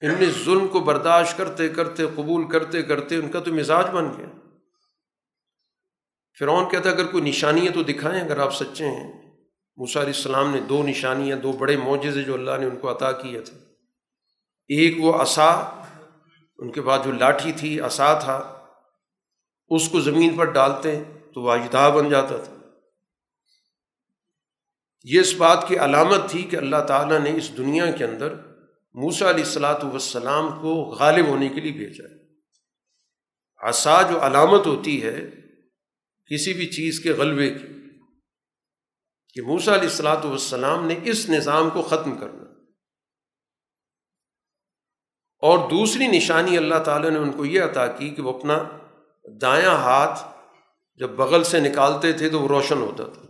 [0.00, 4.04] ان نے ظلم کو برداشت کرتے کرتے، قبول کرتے کرتے ان کا تو مزاج بن
[4.18, 4.26] گیا۔
[6.38, 9.23] فرعون کہتا اگر کوئی نشانیاں تو دکھائیں، اگر آپ سچے ہیں۔
[9.76, 13.12] موسیٰ علیہ السلام نے دو نشانیاں، دو بڑے معجزے جو اللہ نے ان کو عطا
[13.12, 13.58] کیے تھے۔
[14.68, 15.50] ایک وہ عصا،
[16.58, 18.66] ان کے بعد جو لاٹھی تھی، عصا تھا،
[19.68, 21.02] اس کو زمین پر ڈالتے
[21.34, 21.56] تو وہ
[21.90, 22.54] بن جاتا تھا۔
[25.02, 28.34] یہ اس بات کی علامت تھی کہ اللہ تعالیٰ نے اس دنیا کے اندر
[28.94, 32.04] موسا علیہ السلاۃ والسلام کو غالب ہونے کے لیے بھیجا
[33.68, 35.30] عصا جو علامت ہوتی ہے
[36.30, 37.83] کسی بھی چیز کے غلبے کی۔
[39.34, 42.42] کہ موسا علیہ السلاۃ والسلام نے اس نظام کو ختم کرنا
[45.42, 48.58] اور دوسری نشانی اللہ تعالیٰ نے ان کو یہ عطا کی کہ وہ اپنا
[49.40, 50.20] دایاں ہاتھ
[50.96, 53.22] جب بغل سے نکالتے تھے تو وہ روشن ہوتا تھا۔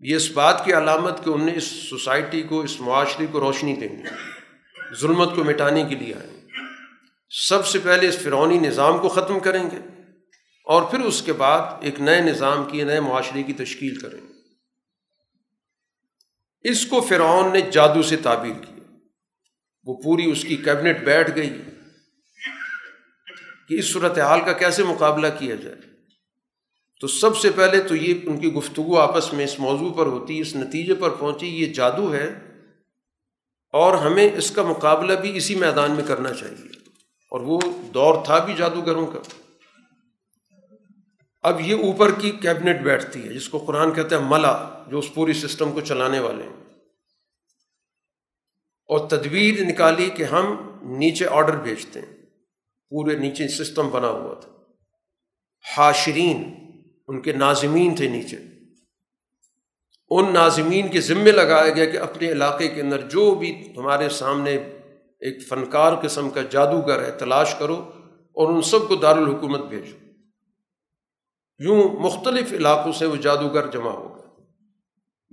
[0.00, 3.76] یہ اس بات کی علامت کہ انہوں نے اس سوسائٹی کو، اس معاشرے کو روشنی
[3.76, 4.04] دیں گے
[5.00, 6.40] ظلمت کو مٹانے کے لیے آئیں
[7.30, 9.78] سب سے پہلے اس فرونی نظام کو ختم کریں گے
[10.66, 14.27] اور پھر اس کے بعد ایک نئے نظام کی، نئے معاشرے کی تشکیل کریں گے۔
[16.68, 18.96] اس کو فرعون نے جادو سے تعبیر کیا۔
[19.84, 21.62] وہ پوری اس کی کیبنٹ بیٹھ گئی
[23.68, 25.76] کہ اس صورت حال کا کیسے مقابلہ کیا جائے۔
[27.00, 30.40] تو سب سے پہلے تو یہ ان کی گفتگو آپس میں اس موضوع پر ہوتی،
[30.40, 32.34] اس نتیجے پر پہنچی، یہ جادو ہے
[33.72, 36.68] اور ہمیں اس کا مقابلہ بھی اسی میدان میں کرنا چاہیے۔
[37.30, 37.60] اور وہ
[37.94, 39.18] دور تھا بھی جادوگروں کا۔
[41.48, 45.14] اب یہ اوپر کی کیبنٹ بیٹھتی ہے، جس کو قرآن کہتے ہیں ملا، جو اس
[45.14, 46.56] پوری سسٹم کو چلانے والے ہیں۔
[48.88, 52.16] اور تدبیر نکالی کہ ہم نیچے آرڈر بھیجتے ہیں۔
[52.90, 54.50] پورے نیچے سسٹم بنا ہوا تھا۔
[55.76, 56.54] حاشرین،
[57.08, 58.36] ان کے ناظمین تھے نیچے۔
[60.10, 64.50] ان ناظمین کے ذمے لگایا گیا کہ اپنے علاقے کے اندر جو بھی تمہارے سامنے
[65.20, 70.07] ایک فنکار قسم کا جادوگر ہے، تلاش کرو اور ان سب کو دارالحکومت بھیجو۔
[71.58, 74.46] یوں مختلف علاقوں سے وہ جادوگر جمع ہو گئے۔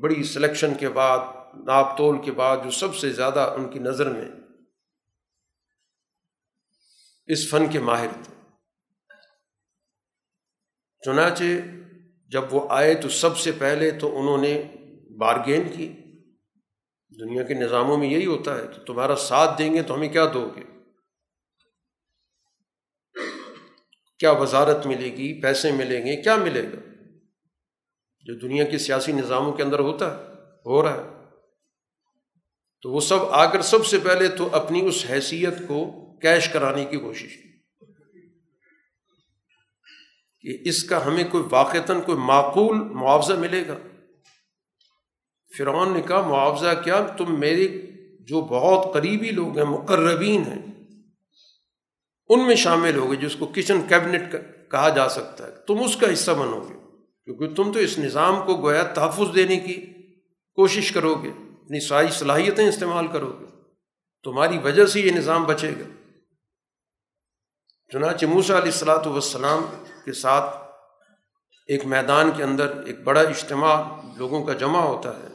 [0.02, 1.20] بڑی سلیکشن کے بعد،
[1.66, 4.26] ناپ تول کے بعد جو سب سے زیادہ ان کی نظر میں
[7.26, 8.36] اس فن کے ماہر تھے۔
[11.06, 11.44] چنانچہ
[12.28, 14.64] جب وہ آئے تو سب سے پہلے تو انہوں نے
[15.18, 15.88] بارگین کی۔
[17.20, 20.26] دنیا کے نظاموں میں یہی ہوتا ہے کہ تمہارا ساتھ دیں گے تو ہمیں کیا
[20.34, 20.75] دو گے؟
[24.20, 26.94] کیا وزارت ملے گی، پیسے ملیں گے، کیا ملے گا؟
[28.20, 30.24] جو دنیا کے سیاسی نظاموں کے اندر ہوتا ہے،
[30.66, 31.26] ہو رہا ہے۔
[32.82, 36.86] تو وہ سب آ کر سب سے پہلے تو اپنی اس حیثیت کو کیش کرانے
[36.86, 37.46] کی کوشش کی۔
[40.42, 43.78] کہ اس کا ہمیں کوئی واقعتاً کوئی معقول معاوضہ ملے گا۔
[45.58, 47.68] فرعون نے کہا، معاوضہ کیا؟ تم میرے
[48.20, 50.75] جو بہت قریبی لوگ ہیں، مقربین ہیں
[52.30, 54.36] ان میں شامل ہوگے جس کو کچن کیبنٹ
[54.72, 56.74] کہا جا سکتا ہے۔ تم اس کا حصہ بنو گے۔
[57.26, 59.94] کیونکہ تم تو اس نظام کو گویا تحفظ دینے کی
[60.54, 63.46] کوشش کرو گے۔ اپنی ساری صلاحیتیں استعمال کرو گے۔
[64.24, 66.14] تمہاری وجہ سے یہ نظام بچے گا۔
[67.92, 69.66] چنانچہ موسا علیہ السلاۃ والسلام
[70.06, 70.58] کے ساتھ
[71.68, 73.84] ایک میدان کے اندر ایک بڑا اجتماع
[74.18, 75.28] لوگوں کا جمع ہوتا ہے۔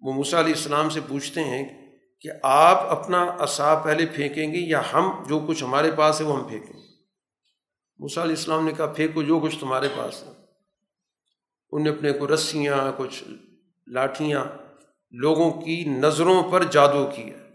[0.00, 1.85] وہ موسا علیہ السلام سے پوچھتے ہیں
[2.26, 6.40] کہ آپ اپنا عصا پہلے پھینکیں گے یا ہم جو کچھ ہمارے پاس ہے وہ
[6.40, 6.86] ہم پھینکیں گے۔
[7.98, 10.32] موسیٰ علیہ السلام نے کہا، پھینکو جو کچھ تمہارے پاس ہے۔
[11.72, 13.24] ان نے اپنے کو رسیاں، کچھ
[13.86, 14.44] لاٹھیاں
[15.10, 17.46] لوگوں کی نظروں پر جادو کیا۔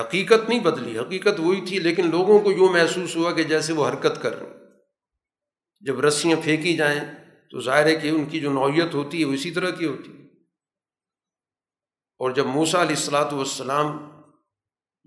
[0.00, 3.88] حقیقت نہیں بدلی، حقیقت وہی تھی، لیکن لوگوں کو یوں محسوس ہوا کہ جیسے وہ
[3.88, 4.56] حرکت کر رہے
[5.80, 7.00] جب رسیاں پھینکی جائیں
[7.50, 10.10] تو ظاہر ہے کہ ان کی جو نوعیت ہوتی ہے وہ اسی طرح کی ہوتی
[10.10, 10.25] ہے۔
[12.20, 13.96] اور جب موسا علیہ السلاۃ والسلام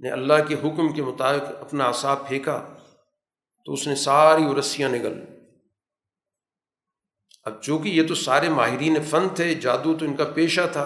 [0.02, 2.58] نے اللہ کے حکم کے مطابق اپنا عصا پھینکا
[3.68, 5.20] تو اس نے ساری رسیاں نگل
[7.46, 10.84] اب چونکہ یہ تو سارے ماہرین فن تھے، جادو تو ان کا پیشہ تھا،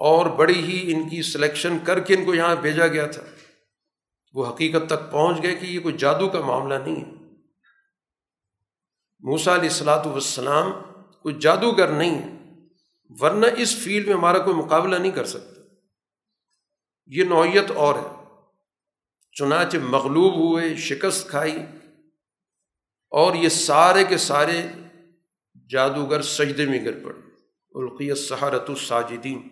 [0.00, 3.22] اور بڑی ہی ان کی سلیکشن کر کے ان کو یہاں بھیجا گیا تھا،
[4.34, 7.18] وہ حقیقت تک پہنچ گئے کہ یہ کوئی جادو کا معاملہ نہیں ہے۔
[9.22, 10.70] موسا علیہ السلاۃ والسلام
[11.22, 12.39] کوئی جادوگر نہیں ہے۔
[13.18, 15.60] ورنہ اس فیلڈ میں ہمارا کوئی مقابلہ نہیں کر سکتا۔
[17.06, 18.24] یہ نوعیت اور ہے۔
[19.32, 21.56] چنانچہ مغلوب ہوئے، شکست کھائی
[23.10, 24.62] اور یہ سارے کے سارے
[25.68, 27.30] جادوگر سجدے میں گر پڑے۔
[27.74, 29.48] القیت سہارت الساجدین۔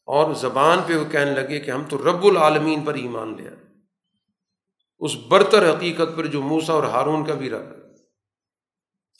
[0.00, 3.50] اور زبان پہ وہ کہنے لگے کہ ہم تو رب العالمین پر ایمان لیا
[4.98, 7.89] اس برتر حقیقت پر جو موسا اور ہارون کا بھی رب ہے۔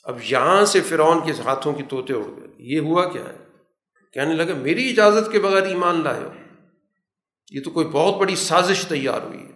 [0.03, 3.47] اب یہاں سے فرعون کے ہاتھوں کی طوطے اڑ گئے۔ یہ ہوا کیا ہے؟
[4.13, 6.31] کہنے لگا، میری اجازت کے بغیر ایمان لائے ہو۔
[7.51, 9.53] یہ تو کوئی بہت بڑی سازش تیار ہوئی ہے۔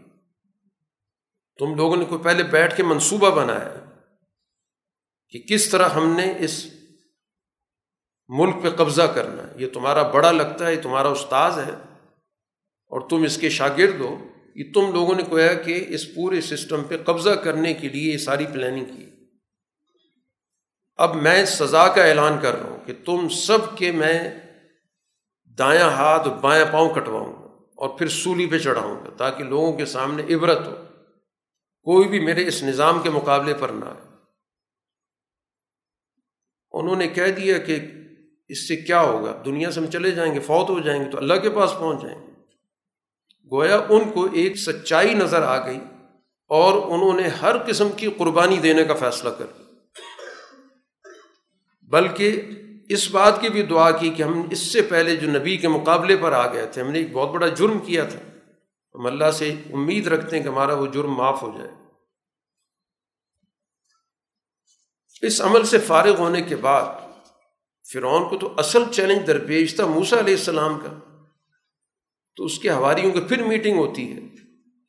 [1.59, 3.75] تم لوگوں نے کوئی پہلے بیٹھ کے منصوبہ بنایا
[5.29, 6.67] کہ کس طرح ہم نے اس
[8.29, 11.75] ملک پہ قبضہ کرنا ہے۔ یہ تمہارا بڑا لگتا ہے، یہ تمہارا استاذ ہے
[12.87, 16.85] اور تم اس کے شاگرد ہو۔ یہ تم لوگوں نے کہا کہ اس پورے سسٹم
[16.85, 19.14] پہ قبضہ کرنے کے لیے یہ ساری پلاننگ کی۔
[20.97, 24.35] اب میں سزا کا اعلان کر رہا ہوں کہ تم سب کے میں
[25.59, 27.47] دایاں ہاتھ بایاں پاؤں کٹواؤں گا
[27.77, 30.75] اور پھر سولی پہ چڑھاؤں گا تاکہ لوگوں کے سامنے عبرت ہو۔
[31.83, 34.09] کوئی بھی میرے اس نظام کے مقابلے پر نہ آئے۔
[36.73, 37.81] انہوں نے کہہ دیا کہ
[38.49, 41.19] اس سے کیا ہوگا؟ دنیا سے ہم چلے جائیں گے، فوت ہو جائیں گے تو
[41.19, 42.33] اللہ کے پاس پہنچ جائیں گے۔
[43.51, 45.81] گویا ان کو ایک سچائی نظر آ گئی
[46.49, 49.64] اور انہوں نے ہر قسم کی قربانی دینے کا فیصلہ کر لیا۔
[51.89, 52.43] بلکہ
[52.89, 56.17] اس بات کی بھی دعا کی کہ ہم اس سے پہلے جو نبی کے مقابلے
[56.17, 58.19] پر آ گئے تھے، ہم نے ایک بہت بڑا جرم کیا تھا۔
[58.95, 61.71] ہم اللہ سے امید رکھتے ہیں کہ ہمارا وہ جرم معاف ہو جائے۔
[65.23, 66.85] اس عمل سے فارغ ہونے کے بعد
[67.93, 70.99] فرعون کو تو اصل چیلنج درپیش تھا موسا علیہ السلام کا۔
[72.37, 74.21] تو اس کے حواریوں کی پھر میٹنگ ہوتی ہے۔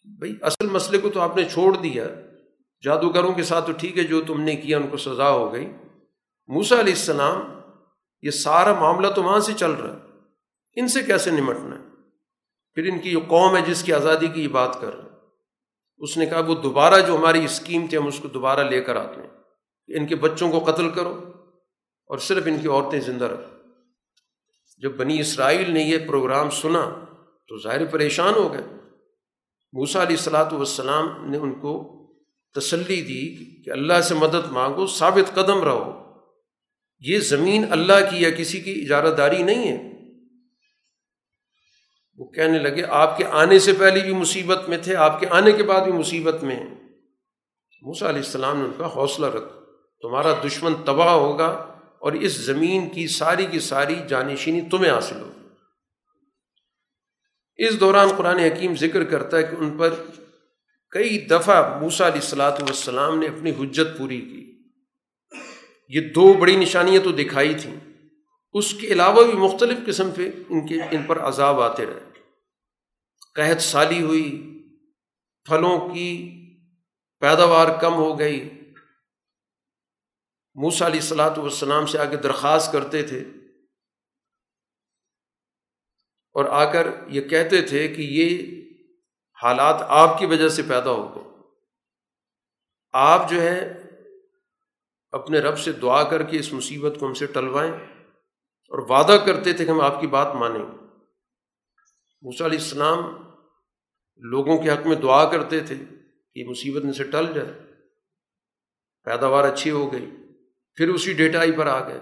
[0.06, 2.08] بھائی، اصل مسئلے کو تو آپ نے چھوڑ دیا۔
[2.84, 5.72] جادوگروں کے ساتھ تو ٹھیک ہے، جو تم نے کیا ان کو سزا ہو گئی۔
[6.48, 7.42] موسا علیہ السلام
[8.22, 10.00] یہ سارا معاملہ تو وہاں سے چل رہا ہے۔
[10.76, 11.84] ان سے کیسے نمٹنا ہے؟
[12.74, 15.10] پھر ان کی جو قوم ہے جس کی آزادی کی یہ بات کر رہے
[15.98, 18.96] اس نے کہا وہ دوبارہ جو ہماری اسکیم تھی، ہم اس کو دوبارہ لے کر
[18.96, 19.30] آتے ہیں۔
[19.88, 21.32] ان کے بچوں کو قتل کرو
[22.06, 23.58] اور صرف ان کی عورتیں زندہ رکھو
[24.78, 27.06] جب بنی اسرائیل نے یہ پروگرام سنا
[27.48, 28.64] تو ظاہر پریشان ہو گئے۔
[29.74, 32.02] موسا علیہ السلاۃ والسلام نے ان کو
[32.56, 36.05] تسلی دی کہ اللہ سے مدد مانگو، ثابت قدم رہو۔
[37.00, 39.92] یہ زمین اللہ کی یا کسی کی اجارہ داری نہیں ہے۔
[42.18, 45.52] وہ کہنے لگے، آپ کے آنے سے پہلے بھی مصیبت میں تھے، آپ کے آنے
[45.52, 46.64] کے بعد بھی مصیبت میں
[47.82, 49.60] موسا علیہ السلام نے ان کا حوصلہ رکھا۔
[50.02, 51.48] تمہارا دشمن تباہ ہوگا
[52.00, 55.48] اور اس زمین کی ساری کی ساری جانشینی تمہیں حاصل ہوگی۔
[57.58, 59.90] اس دوران قرآن حکیم ذکر کرتا ہے کہ ان پر
[60.90, 64.45] کئی دفعہ موسا علیہ السلاۃ والسلام نے اپنی حجت پوری کی۔
[65.88, 67.76] یہ دو بڑی نشانیاں تو دکھائی تھیں۔
[68.54, 72.00] اس کے علاوہ بھی مختلف قسم پہ ان کے، ان پر عذاب آتے رہے۔
[73.36, 74.52] قحط سالی ہوئی،
[75.46, 76.32] پھلوں کی
[77.20, 78.50] پیداوار کم ہو گئی۔
[80.56, 83.20] موسا علیہ السلاۃ والسلام سے آگے درخواست کرتے تھے۔
[86.34, 88.62] اور آ کر یہ کہتے تھے کہ یہ
[89.44, 91.44] حالات آپ کی وجہ سے پیدا ہو گئے۔
[92.94, 93.85] آپ جو ہے
[95.16, 97.74] اپنے رب سے دعا کر کے اس مصیبت کو ہم سے ٹلوائیں
[98.70, 100.66] اور وعدہ کرتے تھے کہ ہم آپ کی بات مانیں۔
[102.22, 102.98] موسیٰ علیہ السلام
[104.18, 107.54] لوگوں کے حق میں دعا کرتے تھے کہ یہ مصیبت ان سے ٹل جائے۔
[109.04, 110.06] پیداوار اچھی ہو گئی۔
[110.76, 112.00] پھر اسی ڈیٹائی پر آ گئے۔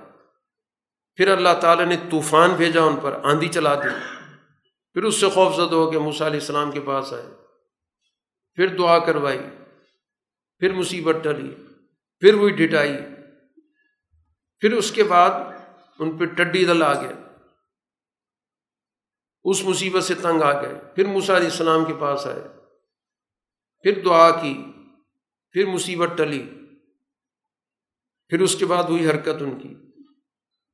[1.16, 3.90] پھر اللہ تعالیٰ نے طوفان بھیجا ان پر، آندھی چلا دی۔
[4.94, 7.26] پھر اس سے خوف زد ہو کے موسیٰ علیہ السلام کے پاس آئے۔
[8.54, 9.40] پھر دعا کروائی۔
[10.58, 11.56] پھر مصیبت ٹلی۔
[12.24, 12.98] پھر وہی ڈٹائی
[14.60, 15.32] پھر اس کے بعد
[16.00, 17.14] ان پہ ٹڈی دل آ گئے
[19.44, 22.44] اس مصیبت سے تنگ آ گئے۔ پھر موسا علیہ السلام کے پاس آئے۔
[23.82, 24.66] پھر دعا کی۔
[25.52, 26.50] پھر مصیبت ٹلی۔
[28.28, 29.76] پھر اس کے بعد ہوئی حرکت ان کی۔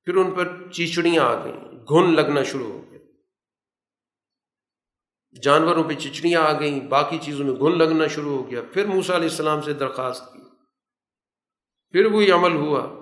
[0.03, 2.99] پھر ان پر چیچڑیاں آ گئیں۔ گھن لگنا شروع ہو گیا۔
[5.41, 9.15] جانوروں پہ چچڑیاں آ گئیں۔ باقی چیزوں میں گھن لگنا شروع ہو گیا۔ پھر موسا
[9.15, 10.38] علیہ السلام سے درخواست کی۔
[11.91, 12.99] پھر وہی عمل ہوا۔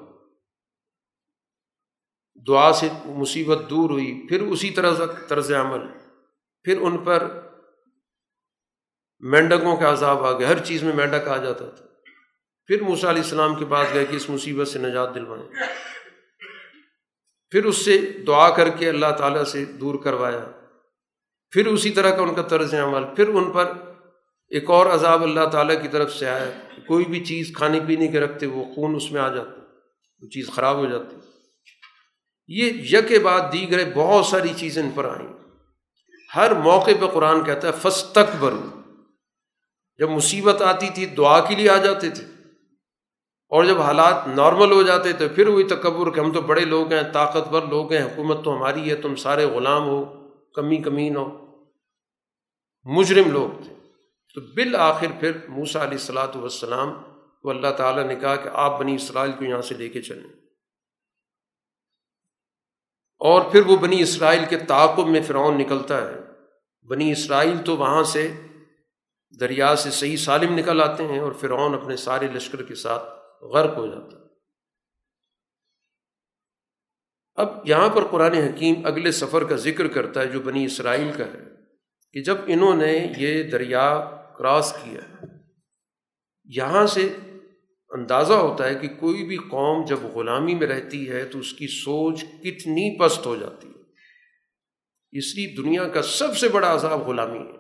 [2.47, 4.93] دعا سے مصیبت دور ہوئی، پھر اسی طرح
[5.27, 5.88] طرز عمل،
[6.64, 7.27] پھر ان پر
[9.19, 11.85] مینڈکوں کا عذاب آ گیا۔ ہر چیز میں مینڈک آ جاتا تھا۔
[12.65, 15.49] پھر موسیٰ علیہ السلام کے پاس گئے کہ اس مصیبت سے نجات دلوائیں۔
[17.49, 17.97] پھر اس سے
[18.27, 20.45] دعا کر کے اللہ تعالیٰ سے دور کروایا۔
[21.51, 23.86] پھر اسی طرح کا ان کا طرز عمل، پھر ان پر
[24.49, 26.49] ایک اور عذاب اللہ تعالیٰ کی طرف سے آیا
[26.88, 29.61] کوئی بھی چیز کھانے پینے کے رکھتے وہ خون اس میں آ جاتا،
[30.22, 31.15] وہ چیز خراب ہو جاتی۔
[32.48, 35.34] یہ یک بعد دیگر بہت ساری چیزیں ان پر آئیں۔
[36.36, 38.45] ہر موقع پہ قرآن کہتا ہے فس تک
[39.99, 42.24] جب مصیبت آتی تھی، دعا کے لیے آ جاتے تھے۔
[43.49, 46.94] اور جب حالات نارمل ہو جاتے تو پھر وہی تکبر کہ ہم تو بڑے لوگ
[46.94, 51.48] ہیں، طاقتور لوگ ہیں، حکومت تو ہماری ہے، تم سارے غلام ہو، کمی کمین ہو۔
[52.84, 53.76] مجرم لوگ تھے۔
[54.38, 56.93] تو بالآخر پھر موسا علیہ السلاۃ والسلام
[57.41, 60.30] کو اللہ تعالیٰ نے کہا کہ آپ بنی اسرائیل کو یہاں سے لے کے چلیں۔
[63.19, 66.15] اور پھر وہ بنی اسرائیل کے تعاقب میں فرعون نکلتا ہے۔
[66.88, 68.31] بنی اسرائیل تو وہاں سے
[69.39, 73.03] دریا سے صحیح سالم نکل آتے ہیں اور فرعون اپنے سارے لشکر کے ساتھ
[73.43, 74.23] غرق ہو جاتا ہے۔
[77.35, 81.26] اب یہاں پر قرآن حکیم اگلے سفر کا ذکر کرتا ہے جو بنی اسرائیل کا
[81.26, 81.43] ہے
[82.14, 85.26] کہ جب انہوں نے یہ دریا کراس کیا
[86.45, 87.15] یہاں سے
[87.89, 91.68] اندازہ ہوتا ہے کہ کوئی بھی قوم جب غلامی میں رہتی ہے تو اس کی
[91.68, 93.77] سوچ کتنی پست ہو جاتی ہے۔
[95.11, 97.57] اس لیے دنیا کا سب سے بڑا عذاب غلامی ہے۔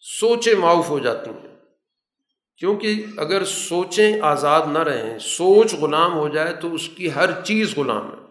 [0.00, 1.56] سوچیں معاف ہو جاتی ہیں۔
[2.56, 7.76] کیونکہ اگر سوچیں آزاد نہ رہیں، سوچ غلام ہو جائے تو اس کی ہر چیز
[7.76, 8.28] غلام ہے۔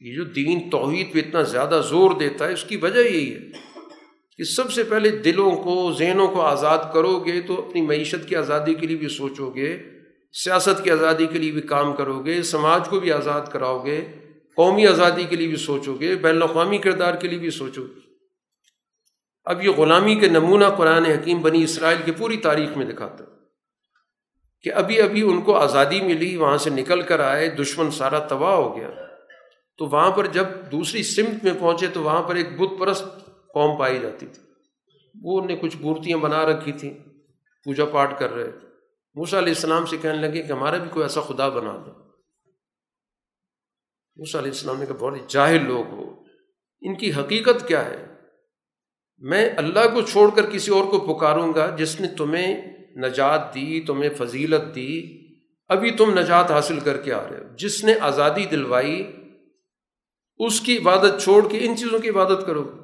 [0.00, 3.69] یہ جو دین توحید پہ اتنا زیادہ زور دیتا ہے، اس کی وجہ یہی ہے۔
[4.40, 8.36] کہ سب سے پہلے دلوں کو، ذہنوں کو آزاد کرو گے تو اپنی معیشت کی
[8.36, 9.82] آزادی کے لیے بھی سوچو گے،
[10.32, 14.04] سیاست کی آزادی کے لیے بھی کام کرو گے، سماج کو بھی آزاد کراؤ گے،
[14.56, 18.00] قومی آزادی کے لیے بھی سوچو گے، بین الاقوامی کردار کے لیے بھی سوچو گے۔
[19.44, 23.24] اب یہ غلامی کے نمونہ قرآن حکیم بنی اسرائیل کی پوری تاریخ میں دکھاتا
[24.62, 28.54] کہ ابھی ابھی ان کو آزادی ملی، وہاں سے نکل کر آئے، دشمن سارا تباہ
[28.54, 28.90] ہو گیا۔
[29.78, 33.78] تو وہاں پر جب دوسری سمت میں پہنچے تو وہاں پر ایک بت پرست قوم
[33.78, 34.42] پائی جاتی تھی۔
[35.22, 36.94] وہ نے کچھ مورتیاں بنا رکھی تھیں،
[37.64, 38.68] پوجا پاٹ کر رہے تھے۔
[39.14, 41.90] موسا علیہ السلام سے کہنے لگے کہ ہمارا بھی کوئی ایسا خدا بنا دو۔
[44.16, 46.22] موسا علیہ السلام نے کہا، بہت جاہل لوگ ہو۔
[46.80, 48.06] ان کی حقیقت کیا ہے؟
[49.18, 53.80] میں اللہ کو چھوڑ کر کسی اور کو پکاروں گا جس نے تمہیں نجات دی،
[53.80, 55.20] تمہیں فضیلت دی۔
[55.68, 59.16] ابھی تم نجات حاصل کر کے آ رہے ہو۔ جس نے آزادی دلوائی،
[60.38, 62.76] اس کی عبادت چھوڑ کے ان چیزوں کی عبادت کرو۔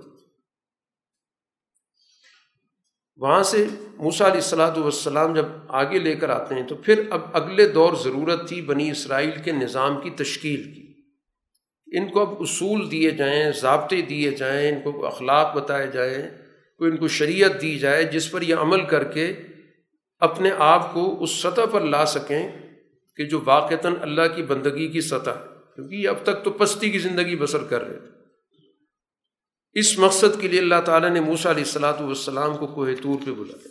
[3.16, 3.66] وہاں سے
[3.96, 7.92] موسا علیہ السلاۃ والسلام جب آگے لے کر آتے ہیں تو پھر اب اگلے دور
[8.04, 10.92] ضرورت تھی بنی اسرائیل کے نظام کی تشکیل کی۔
[11.86, 16.30] ان کو اب اصول دیے جائیں، ضابطے دیے جائیں، ان کو اخلاق بتائے جائیں،
[16.78, 19.32] کوئی ان کو شریعت دی جائے جس پر یہ عمل کر کے
[20.18, 22.48] اپنے آپ کو اس سطح پر لا سکیں
[23.16, 25.38] کہ جو واقعتاً اللہ کی بندگی کی سطح
[25.74, 28.15] کیونکہ یہ اب تک تو پستی کی زندگی بسر کر رہے تھے۔
[29.78, 33.30] اس مقصد کے لیے اللہ تعالیٰ نے موسا علیہ السلاۃ والسلام کو کوہ طور پہ
[33.30, 33.68] بلایا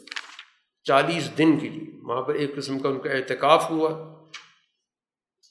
[0.84, 3.90] چالیس دن کے لیے وہاں پر ایک قسم کا ان کا اعتکاف ہوا،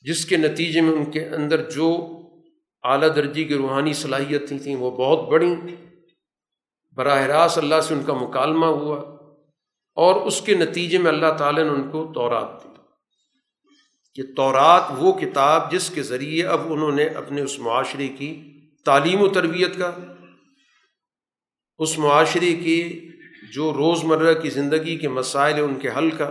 [0.02, 1.97] جس کے نتیجے میں ان کے اندر جو
[2.82, 5.55] اعلیٰ درجی کی روحانی صلاحیتیں تھیں وہ بہت بڑی
[6.93, 9.01] براہ راست اللہ سے ان کا مکالمہ ہوا
[9.97, 12.68] اور اس کے نتیجے میں اللہ تعالیٰ نے ان کو تورات دی۔
[14.14, 18.43] کہ تورات وہ کتاب جس کے ذریعے اب انہوں نے اپنے اس معاشرے کی
[18.85, 19.90] تعلیم و تربیت کا
[21.79, 23.11] اس معاشرے کی
[23.53, 26.31] جو روز مرہ کی زندگی کے مسائل ان کے حل کا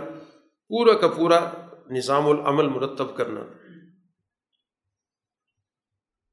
[0.68, 1.50] پورا کا پورا
[1.90, 3.40] نظام العمل مرتب کرنا۔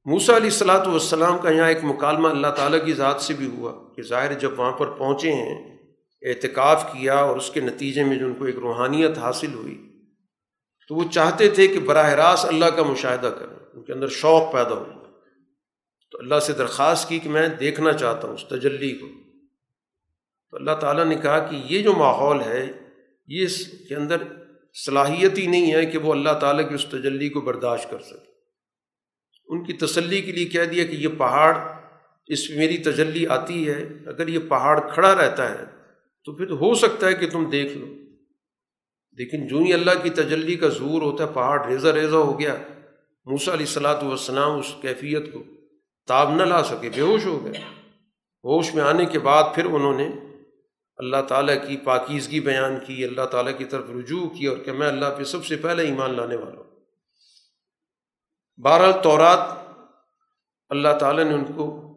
[0.06, 3.94] موسا علیہ السلاۃ والسلام کا یہاں ایک مکالمہ اللہ تعالیٰ کی ذات سے بھی ہوا
[3.96, 5.78] کہ ظاہر جب وہاں پر پہنچے ہیں،
[6.22, 9.92] اعتکاف کیا اور اس کے نتیجے میں جو ان کو ایک روحانیت حاصل ہوئی،
[10.88, 14.54] تو وہ چاہتے تھے کہ براہ راست اللہ کا مشاہدہ کریں۔ ان کے اندر شوق
[14.54, 15.01] پیدا ہو۔
[16.12, 19.08] تو اللہ سے درخواست کی کہ میں دیکھنا چاہتا ہوں اس تجلی کو۔
[20.52, 22.72] تو اللہ تعالیٰ نے کہا کہ یہ جو ماحول ہے،
[23.28, 24.18] یہ اس کے اندر
[24.86, 28.32] صلاحیت ہی نہیں ہے کہ وہ اللہ تعالیٰ کی اس تجلی کو برداشت کر سکے۔
[29.48, 31.58] ان کی تسلی کے لیے کہہ دیا کہ یہ پہاڑ،
[32.28, 35.66] اس میری تجلی آتی ہے، اگر یہ پہاڑ کھڑا رہتا ہے
[36.26, 37.86] تو پھر ہو سکتا ہے کہ تم دیکھ لو۔
[39.18, 42.56] لیکن جو ہی اللہ کی تجلی کا زور ہوتا ہے، پہاڑ ریزہ ریزہ ہو گیا۔
[43.26, 45.44] موسا علیہ السلاۃ والسلام اس کیفیت کو
[46.08, 47.54] تاب نہ لا سکے، بے ہوش ہو گئے۔
[48.44, 50.10] ہوش میں آنے کے بعد پھر انہوں نے
[50.98, 54.88] اللہ تعالیٰ کی پاکیزگی بیان کی، اللہ تعالیٰ کی طرف رجوع کی اور کہ میں
[54.88, 56.72] اللہ پہ سب سے پہلے ایمان لانے والا ہوں۔
[58.58, 59.40] بہرحال تورات
[60.70, 61.88] اللہ تعالیٰ نے ان کو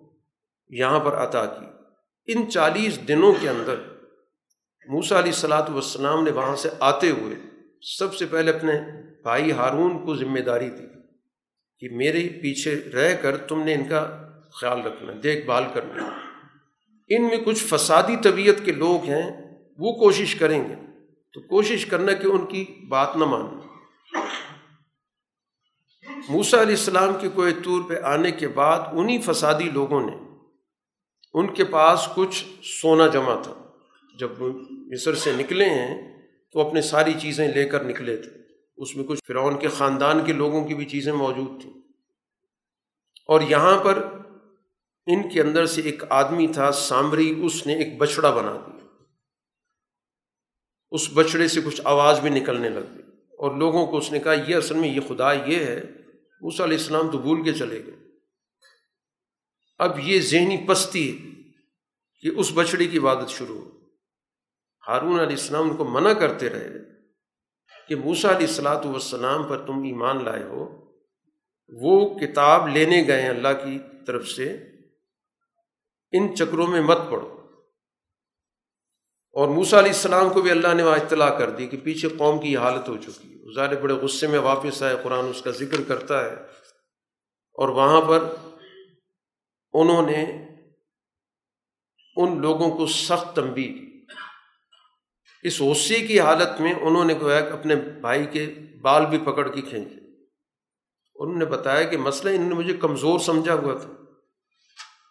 [0.69, 1.67] یہاں پر عطا کی۔
[2.27, 3.75] ان چالیس دنوں کے اندر
[4.89, 7.37] موسا علیہ السلاۃ والسلام نے وہاں سے آتے ہوئے
[7.99, 8.73] سب سے پہلے اپنے
[9.23, 10.87] بھائی ہارون کو ذمہ داری دی۔
[11.85, 14.29] کہ میرے پیچھے رہ کر تم نے ان کا
[14.61, 16.11] خیال رکھنا دیکھ بھال کرنا
[17.09, 19.31] ان میں کچھ فسادی طبیعت کے لوگ ہیں،
[19.79, 20.75] وہ کوشش کریں گے۔
[21.33, 23.61] تو کوشش کرنا کہ ان کی بات نہ ماننا
[26.29, 30.17] موسا علیہ السلام کے کوئی طور پہ آنے کے بعد انہیں فسادی لوگوں نے
[31.35, 33.55] ان کے پاس کچھ سونا جمع تھا۔
[34.19, 34.31] جب
[34.71, 38.44] مصر سے نکلے ہیں، تو اپنے ساری چیزیں لے کر نکلے تھے۔
[38.77, 41.73] اس میں کچھ فرعون کے خاندان کے لوگوں کی بھی چیزیں موجود تھیں۔
[43.27, 44.09] اور یہاں پر
[45.07, 48.87] ان کے اندر سے ایک آدمی تھا، سامری، اس نے ایک بچڑا بنا دیا۔
[50.91, 53.03] اس بچڑے سے کچھ آواز بھی نکلنے لگ گئی۔
[53.39, 55.81] اور لوگوں کو اس نے کہا، یہ اصل میں یہ خدا یہ ہے
[56.41, 57.95] اس علیہ السلام تو بھول کے چلے گئے۔
[59.79, 61.35] اب یہ ذہنی پستی
[62.21, 63.71] کہ اس بچڑے کی عبادت شروع ہو۔
[64.89, 66.94] ہارون علیہ السلام ان کو منع کرتے رہے۔
[67.89, 70.91] کہ موسا علیہ السلاۃ والسلام پر تم ایمان لائے ہو،
[71.69, 74.53] وہ کتاب لینے گئے اللہ کی طرف سے،
[76.13, 77.41] ان چکروں میں مت پڑو۔
[79.33, 82.41] اور موسا علیہ السلام کو بھی اللہ نے وہاں اطلاع کر دی کہ پیچھے قوم
[82.41, 85.51] کی یہ حالت ہو چکی ہے۔ ظاہر بڑے غصے میں واپس آئے، قرآن اس کا
[85.51, 86.35] ذکر کرتا ہے۔
[87.55, 88.35] اور وہاں پر
[89.73, 90.25] انہوں نے
[92.17, 93.84] ان لوگوں کو سخت تنبی کی۔
[95.45, 99.61] اس غصے کی حالت میں انہوں نے کہ اپنے بھائی کے بال بھی پکڑ کے
[99.61, 99.95] کھینچے۔
[101.15, 103.91] انہوں نے بتایا کہ مسئلہ انہوں نے مجھے کمزور سمجھا ہوا تھا۔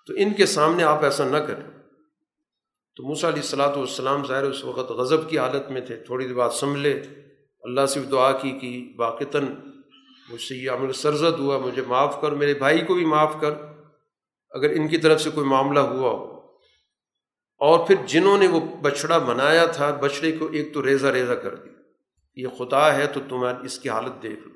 [0.07, 1.63] تو ان کے سامنے آپ ایسا نہ کریں۔
[2.95, 6.35] تو موسیٰ علیہ السلاۃ والسلام ظاہر اس وقت غضب کی حالت میں تھے۔ تھوڑی دیر
[6.35, 7.01] بعد سنبھلے۔
[7.61, 9.45] اللہ سے دعا کی کہ واقعتاً
[10.29, 13.51] مجھ سے یہ عمل سرزد ہوا، مجھے معاف کر، میرے بھائی کو بھی معاف کر۔
[14.51, 16.32] اگر ان کی طرف سے کوئی معاملہ ہوا ہو
[17.63, 21.55] اور پھر جنہوں نے وہ بچڑا بنایا تھا بچڑے کو ایک تو ریزہ ریزہ کر
[21.55, 21.73] دیا۔
[22.35, 24.53] یہ خدا ہے تو تمہیں اس کی حالت دیکھ لو۔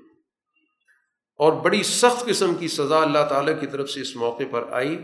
[1.38, 4.98] اور بڑی سخت قسم کی سزا اللہ تعالیٰ کی طرف سے اس موقع پر آئی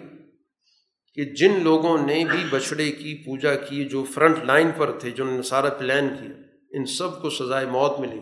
[1.16, 5.36] کہ جن لوگوں نے بھی بچڑے کی پوجا کی، جو فرنٹ لائن پر تھے، جنہوں
[5.36, 8.20] نے سارا پلان کیا، ان سب کو سزائے موت ملی۔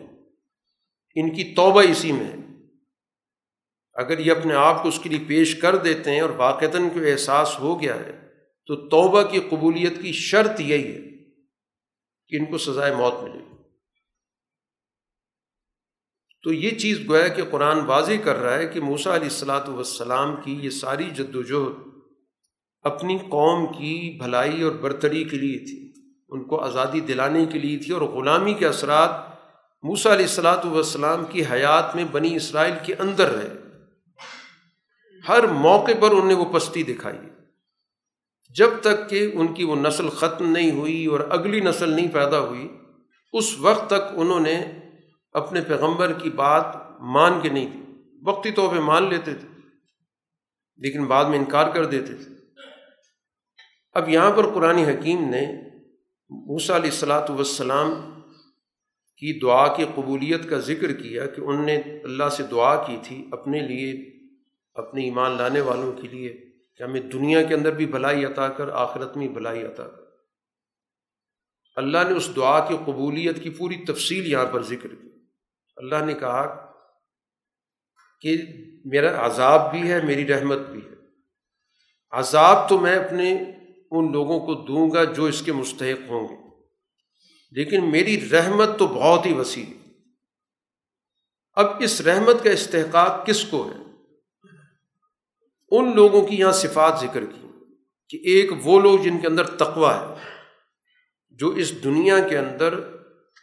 [1.14, 2.36] ان کی توبہ اسی میں ہے۔
[3.94, 7.00] اگر یہ اپنے آپ کو اس کے لیے پیش کر دیتے ہیں اور واقعتاً کو
[7.06, 8.21] احساس ہو گیا ہے
[8.66, 11.00] تو توبہ کی قبولیت کی شرط یہی ہے
[12.28, 13.38] کہ ان کو سزائے موت ملے۔
[16.42, 20.36] تو یہ چیز گویا کہ قرآن واضح کر رہا ہے کہ موسا علیہ السلاۃ والسلام
[20.44, 21.88] کی یہ ساری جد وجہد
[22.82, 25.92] اپنی قوم کی بھلائی اور برتری کے لیے تھی۔
[26.28, 29.10] ان کو آزادی دلانے کے لیے تھی اور غلامی کے اثرات
[29.82, 33.52] موسا علیہ السلاۃ والسلام کی حیات میں بنی اسرائیل کے اندر رہے۔
[35.28, 37.31] ہر موقع پر انہوں نے وہ پستی دکھائی۔
[38.56, 42.40] جب تک کہ ان کی وہ نسل ختم نہیں ہوئی اور اگلی نسل نہیں پیدا
[42.40, 42.68] ہوئی،
[43.32, 44.54] اس وقت تک انہوں نے
[45.32, 47.80] اپنے پیغمبر کی بات مان کے نہیں دی۔
[48.22, 49.48] وقتی طور پہ مان لیتے تھے،
[50.76, 52.34] لیکن بعد میں انکار کر دیتے تھے۔
[53.92, 55.42] اب یہاں پر قرآن حکیم نے
[56.30, 57.90] موسا علیہ السلاۃ والسلام
[59.16, 63.24] کی دعا کی قبولیت کا ذکر کیا کہ ان نے اللہ سے دعا کی تھی
[63.32, 63.92] اپنے لیے،
[64.74, 68.68] اپنے ایمان لانے والوں کے لیے۔ کہ ہمیں دنیا کے اندر بھی بھلائی عطا کر،
[68.68, 70.02] آخرت میں بھلائی عطا کر۔
[71.76, 75.08] اللہ نے اس دعا کی قبولیت کی پوری تفصیل یہاں پر ذکر کی۔
[75.76, 76.72] اللہ نے کہا
[78.20, 78.36] کہ
[78.84, 80.92] میرا عذاب بھی ہے، میری رحمت بھی ہے۔
[82.10, 83.32] عذاب تو میں اپنے
[83.90, 86.42] ان لوگوں کو دوں گا جو اس کے مستحق ہوں گے۔
[87.50, 89.64] لیکن میری رحمت تو بہت ہی وسیع
[91.52, 93.81] اب اس رحمت کا استحقاق کس کو ہے؟
[95.72, 97.48] ان لوگوں کی یہاں صفات ذکر کی
[98.08, 100.14] کہ ایک وہ لوگ جن کے اندر تقوا ہے،
[101.30, 102.74] جو اس دنیا کے اندر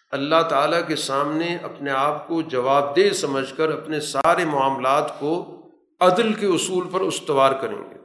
[0.09, 5.55] اللہ تعالیٰ کے سامنے اپنے آپ کو جواب دہ سمجھ کر اپنے سارے معاملات کو
[5.99, 7.95] عدل کے اصول پر استوار کریں گے۔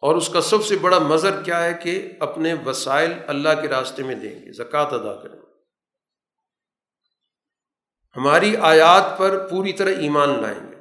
[0.00, 4.02] اور اس کا سب سے بڑا مظر کیا ہے کہ اپنے وسائل اللہ کے راستے
[4.02, 5.46] میں دیں گے، زکوٰۃ ادا کریں گے۔
[8.16, 10.73] ہماری آیات پر پوری طرح ایمان لائیں گے۔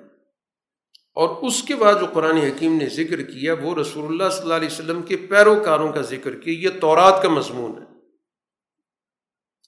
[1.13, 4.53] اور اس کے بعد جو قرآن حکیم نے ذکر کیا، وہ رسول اللہ صلی اللہ
[4.53, 7.93] علیہ وسلم کے پیروکاروں کا ذکر کیا یہ تورات کا مضمون ہے۔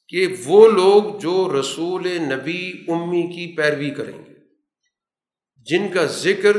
[0.07, 4.33] کہ وہ لوگ جو رسول نبی امی کی پیروی کریں گے،
[5.65, 6.57] جن کا ذکر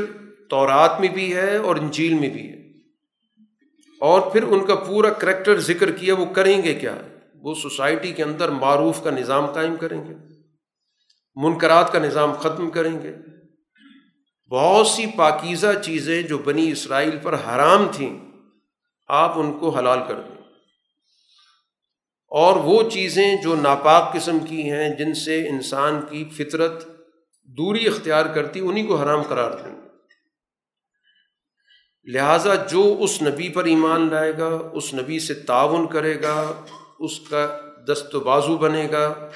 [0.49, 2.71] تورات میں بھی ہے اور انجیل میں بھی ہے۔
[3.99, 6.97] اور پھر ان کا پورا کریکٹر ذکر کیا، وہ کریں گے کیا؟
[7.35, 10.13] وہ سوسائٹی کے اندر معروف کا نظام قائم کریں گے،
[11.35, 13.36] منکرات کا نظام ختم کریں گے۔
[14.51, 18.19] بہت سی پاکیزہ چیزیں جو بنی اسرائیل پر حرام تھیں،
[19.07, 20.37] آپ ان کو حلال کر دیں۔
[22.27, 26.87] اور وہ چیزیں جو ناپاک قسم کی ہیں، جن سے انسان کی فطرت
[27.43, 29.75] دوری اختیار کرتی انہیں کو حرام قرار دیں۔
[32.05, 36.65] لہٰذا جو اس نبی پر ایمان لائے گا، اس نبی سے تعاون کرے گا،
[36.99, 39.29] اس کا دست و بازو بنے گا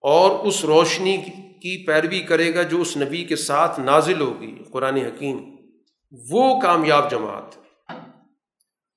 [0.00, 1.16] اور اس روشنی
[1.64, 5.38] کی پیروی کرے گا جو اس نبی کے ساتھ نازل ہوگی، قرآن حکیم۔
[6.30, 7.58] وہ کامیاب جماعت۔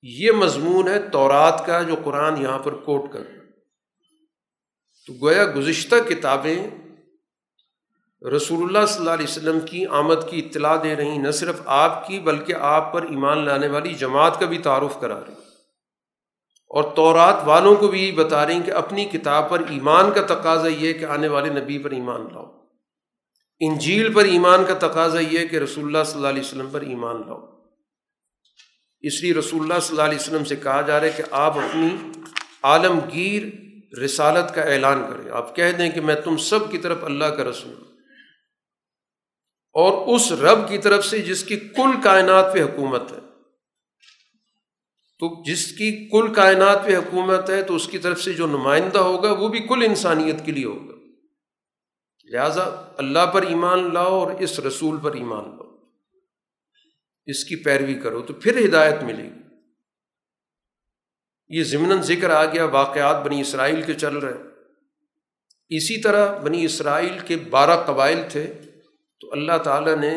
[0.02, 3.22] یہ مضمون ہے تورات کا جو قرآن یہاں پر کوٹ کر۔
[5.06, 6.66] تو گویا گزشتہ کتابیں
[8.36, 12.06] رسول اللہ صلی اللہ علیہ وسلم کی آمد کی اطلاع دے رہی نہ صرف آپ
[12.06, 15.32] کی بلکہ آپ پر ایمان لانے والی جماعت کا بھی تعارف کرا رہی
[16.68, 20.92] اور تورات والوں کو بھی بتا رہی کہ اپنی کتاب پر ایمان کا تقاضا یہ
[20.92, 22.57] کہ آنے والے نبی پر ایمان لاؤ۔
[23.60, 27.16] انجیل پر ایمان کا تقاضا یہ کہ رسول اللہ صلی اللہ علیہ وسلم پر ایمان
[27.26, 27.46] لاؤ۔
[29.00, 31.58] اس لیے رسول اللہ صلی اللہ علیہ وسلم سے کہا جا رہا ہے کہ آپ
[31.58, 31.88] اپنی
[32.62, 33.42] عالمگیر
[33.98, 37.44] رسالت کا اعلان کریں۔ آپ کہہ دیں کہ میں تم سب کی طرف اللہ کا
[37.44, 37.84] رسول ہوں۔
[39.72, 43.18] اور اس رب کی طرف سے جس کی کل کائنات پہ حکومت ہے۔
[45.18, 48.98] تو جس کی کل کائنات پہ حکومت ہے تو اس کی طرف سے جو نمائندہ
[48.98, 50.97] ہوگا وہ بھی کل انسانیت کے لیے ہوگا۔
[52.28, 55.68] لہذا اللہ پر ایمان لاؤ اور اس رسول پر ایمان لاؤ۔
[57.26, 59.38] اس کی پیروی کرو تو پھر ہدایت ملے گی۔
[61.48, 64.42] یہ ضمن ذکر آ گیا واقعات بنی اسرائیل کے چل رہے۔
[65.68, 68.54] اسی طرح بنی اسرائیل کے بارہ قبائل تھے
[69.20, 70.14] تو اللہ تعالیٰ نے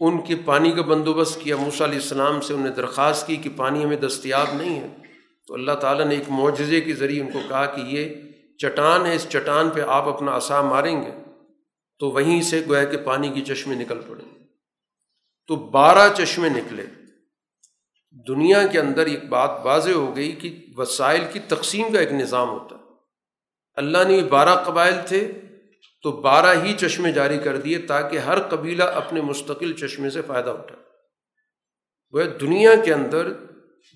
[0.00, 3.84] ان کے پانی کا بندوبست کیا۔ موسیٰ علیہ السلام سے انہیں درخواست کی کہ پانی
[3.84, 4.96] ہمیں دستیاب نہیں ہے۔
[5.46, 8.14] تو اللہ تعالیٰ نے ایک معجزے کے ذریعے ان کو کہا کہ یہ
[8.62, 11.10] چٹان ہے، اس چٹان پہ آپ اپنا عصا ماریں گے
[11.98, 14.44] تو وہیں سے گویا کہ پانی کی چشمے نکل پڑیں۔ گے
[15.46, 16.86] تو بارہ چشمے نکلے۔
[18.28, 22.48] دنیا کے اندر ایک بات واضح ہو گئی کہ وسائل کی تقسیم کا ایک نظام
[22.50, 22.82] ہوتا ہے۔
[23.74, 25.32] اللہ نے بارہ قبائل تھے
[26.02, 30.50] تو بارہ ہی چشمے جاری کر دیے تاکہ ہر قبیلہ اپنے مستقل چشمے سے فائدہ
[30.50, 30.82] اٹھائے۔
[32.12, 33.32] وہ دنیا کے اندر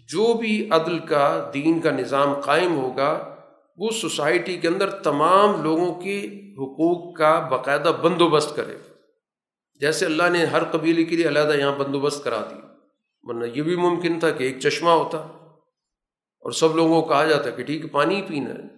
[0.09, 3.36] جو بھی عدل کا، دین کا نظام قائم ہوگا
[3.77, 8.77] وہ سوسائٹی کے اندر تمام لوگوں کے حقوق کا باقاعدہ بندوبست کرے۔
[9.81, 12.61] جیسے اللہ نے ہر قبیلے کے لیے علیحدہ یہاں بندوبست کرا دی،
[13.23, 17.51] ورنہ یہ بھی ممکن تھا کہ ایک چشمہ ہوتا اور سب لوگوں کو کہا جاتا
[17.51, 18.77] کہ ٹھیک پانی ہی پینا ہے۔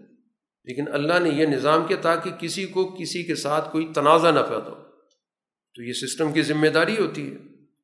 [0.64, 4.40] لیکن اللہ نے یہ نظام کیا تاکہ کسی کو کسی کے ساتھ کوئی تنازع نہ
[4.40, 4.82] پیدا ہو۔
[5.74, 7.36] تو یہ سسٹم کی ذمہ داری ہوتی ہے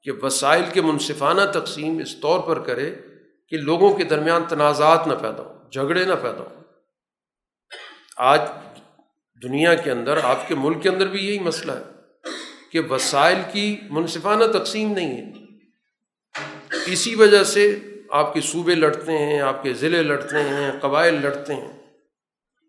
[0.03, 2.95] کہ وسائل کے منصفانہ تقسیم اس طور پر کرے
[3.49, 6.64] کہ لوگوں کے درمیان تنازعات نہ پیدا ہوں، جھگڑے نہ پیدا ہوں۔
[8.17, 8.41] آج
[9.43, 11.83] دنیا کے اندر، آپ کے ملک کے اندر بھی یہی مسئلہ ہے
[12.73, 15.33] کہ وسائل کی منصفانہ تقسیم نہیں ہے۔
[16.87, 17.79] اسی وجہ سے
[18.11, 21.73] آپ کے صوبے لڑتے ہیں، آپ کے ضلع لڑتے ہیں، قبائل لڑتے ہیں۔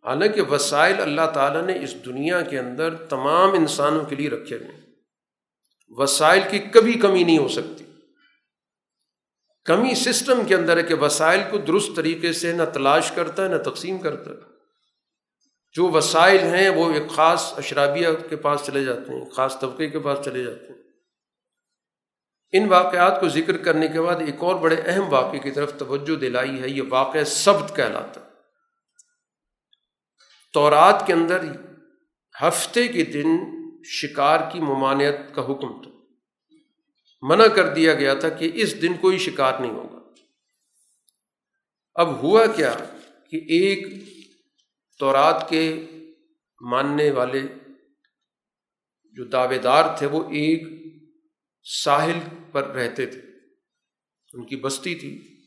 [0.06, 4.68] حالانکہ وسائل اللہ تعالیٰ نے اس دنیا کے اندر تمام انسانوں کے لیے رکھے ہوئے
[5.90, 7.86] وسائل کی کبھی کمی نہیں ہو سکتی۔
[9.66, 13.50] کمی سسٹم کے اندر ہے کہ وسائل کو درست طریقے سے نہ تلاش کرتا ہے،
[13.50, 14.55] نہ تقسیم کرتا ہے۔
[15.76, 20.00] جو وسائل ہیں وہ ایک خاص اشرابیہ کے پاس چلے جاتے ہیں، خاص طبقے کے
[20.00, 20.82] پاس چلے جاتے ہیں۔
[22.52, 26.16] ان واقعات کو ذکر کرنے کے بعد ایک اور بڑے اہم واقعے کی طرف توجہ
[26.16, 28.26] دلائی ہے، یہ واقعہ سبت کہلاتا ہے۔
[30.54, 31.42] تورات کے اندر
[32.42, 33.28] ہفتے کے دن
[33.86, 35.92] شکار کی ممانعت کا حکم تھا۔
[37.22, 40.00] منع کر دیا گیا تھا کہ اس دن کوئی شکار نہیں ہوگا۔
[41.96, 42.74] اب ہوا کیا
[43.30, 44.06] کہ ایک
[45.00, 45.88] تورات کے
[46.62, 47.42] ماننے والے
[49.04, 50.86] جو دعوے دار تھے، وہ ایک
[51.84, 52.20] ساحل
[52.52, 53.22] پر رہتے تھے۔
[54.34, 55.38] ان کی بستی تھی۔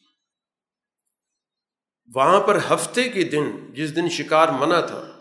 [2.15, 5.21] وہاں پر ہفتے کے دن، جس دن شکار منع تھا،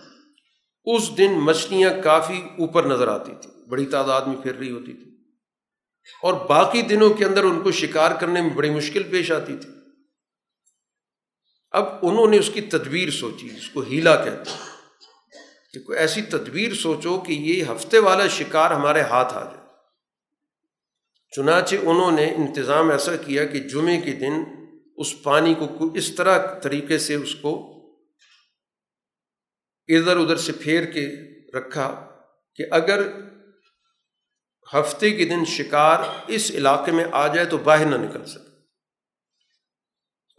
[0.84, 5.18] اس دن مچھلیاں کافی اوپر نظر آتی تھیں۔ بڑی تعداد میں پھر رہی ہوتی تھی۔
[6.24, 9.77] اور باقی دنوں کے اندر ان کو شکار کرنے میں بڑی مشکل پیش آتی تھی۔
[11.78, 14.58] اب انہوں نے اس کی تدبیر سوچی، اس کو ہیلا کہتے ہیں۔
[15.74, 19.68] کہ کوئی ایسی تدبیر سوچو کہ یہ ہفتے والا شکار ہمارے ہاتھ آ جائے۔
[21.36, 24.34] چنانچہ انہوں نے انتظام ایسا کیا کہ جمعے کے دن
[24.98, 27.74] اس پانی کو اس طرح طریقے سے اس کو
[29.88, 31.08] ادھر ادھر سے پھیر کے
[31.58, 32.10] رکھا
[32.56, 33.12] کہ اگر
[34.74, 38.47] ہفتے کے دن شکار اس علاقے میں آ جائے تو باہر نہ نکل سکے۔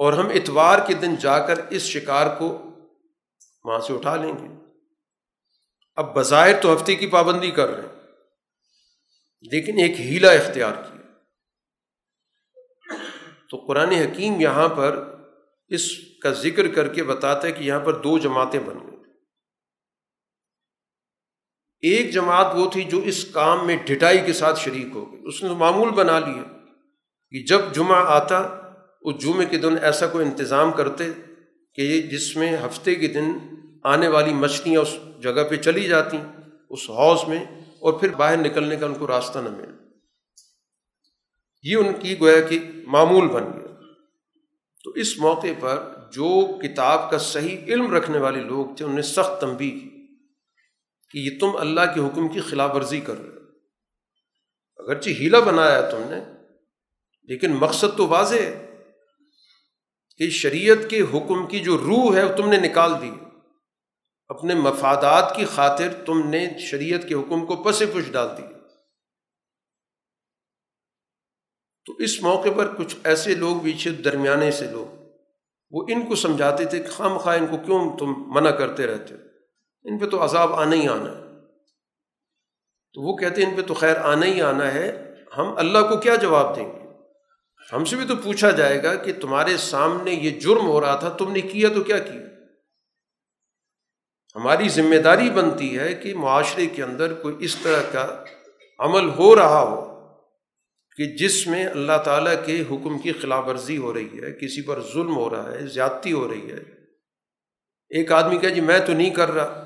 [0.00, 2.48] اور ہم اتوار کے دن جا کر اس شکار کو
[3.64, 4.48] وہاں سے اٹھا لیں گے۔
[5.98, 7.96] اب بظاہر تو ہفتے کی پابندی کر رہے ہیں،
[9.52, 10.96] لیکن ایک ہیلا اختیار کیا
[13.50, 14.98] تو قرآن حکیم یہاں پر
[15.70, 15.90] اس
[16.22, 18.96] کا ذکر کر کے بتاتا ہے کہ یہاں پر دو جماعتیں بن گئیں۔
[21.82, 25.42] ایک جماعت وہ تھی جو اس کام میں ڈھٹائی کے ساتھ شریک ہو گئی۔ اس
[25.42, 26.42] نے معمول بنا لیا
[27.32, 28.38] کہ جب جمعہ آتا
[29.08, 31.04] اس جمعے کے دن ایسا کوئی انتظام کرتے
[31.74, 33.38] کہ یہ جس میں ہفتے کے دن
[33.84, 36.16] آنے والی مچھلیاں اس جگہ پہ چلی جاتی،
[36.70, 37.44] اس حوض میں،
[37.78, 39.66] اور پھر باہر نکلنے کا ان کو راستہ نہ ملے۔
[41.62, 43.74] یہ ان کی گویا کہ معمول بن گیا۔
[44.84, 45.76] تو اس موقع پر
[46.12, 50.06] جو کتاب کا صحیح علم رکھنے والے لوگ تھے انہوں نے سخت تنبی کی
[51.10, 53.44] کہ یہ تم اللہ کے حکم کی خلاف ورزی کر رہے ہو۔
[54.76, 56.16] اگرچہ ہیلا بنایا تم نے،
[57.22, 58.67] لیکن مقصد تو واضح ہے۔
[60.18, 63.10] کہ شریعت کے حکم کی جو روح ہے تم نے نکال دی
[64.28, 68.42] اپنے مفادات کی خاطر تم نے شریعت کے حکم کو پس پش ڈال دی
[71.86, 74.98] تو اس موقع پر کچھ ایسے لوگ بھی تھے، درمیانے سے لوگ۔
[75.70, 79.14] وہ ان کو سمجھاتے تھے کہ خام خواہ ان کو کیوں تم منع کرتے رہتے
[79.14, 79.20] ہو؟
[79.84, 81.22] ان پہ تو عذاب آنا ہی آنا ہے۔
[82.92, 85.96] تو وہ کہتے ہیں، ان پہ تو خیر آنا ہی آنا ہے۔ ہم اللہ کو
[85.96, 86.77] کیا جواب دیں گے؟
[87.72, 91.08] ہم سے بھی تو پوچھا جائے گا کہ تمہارے سامنے یہ جرم ہو رہا تھا،
[91.08, 92.22] تم نے کیا تو کیا کیا؟
[94.34, 98.24] ہماری ذمہ داری بنتی ہے کہ معاشرے کے اندر کوئی اس طرح کا
[98.78, 99.84] عمل ہو رہا ہو
[100.96, 104.80] کہ جس میں اللہ تعالیٰ کے حکم کی خلاف ورزی ہو رہی ہے، کسی پر
[104.82, 106.60] ظلم ہو رہا ہے، زیادتی ہو رہی ہے۔
[107.90, 109.64] ایک آدمی کہ جی میں تو نہیں کر رہا،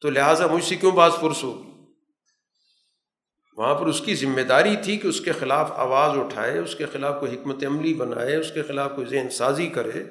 [0.00, 1.73] تو لہٰذا مجھ سے کیوں باز پرس ہوگی؟
[3.56, 6.86] وہاں پر اس کی ذمہ داری تھی کہ اس کے خلاف آواز اٹھائے، اس کے
[6.86, 10.04] خلاف کوئی حکمت عملی بنائے، اس کے خلاف کوئی ذہن سازی کرے۔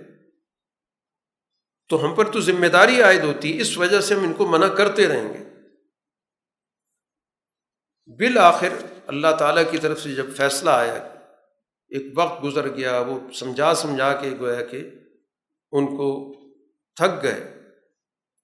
[1.90, 4.68] تو ہم پر تو ذمہ داری عائد ہوتی، اس وجہ سے ہم ان کو منع
[4.68, 5.44] کرتے رہیں گے۔
[8.07, 8.70] بالآخر
[9.07, 10.94] اللہ تعالیٰ کی طرف سے جب فیصلہ آیا،
[11.88, 14.90] ایک وقت گزر گیا، وہ سمجھا سمجھا کے گویا کہ
[15.72, 16.34] ان کو
[16.95, 17.53] تھک گئے۔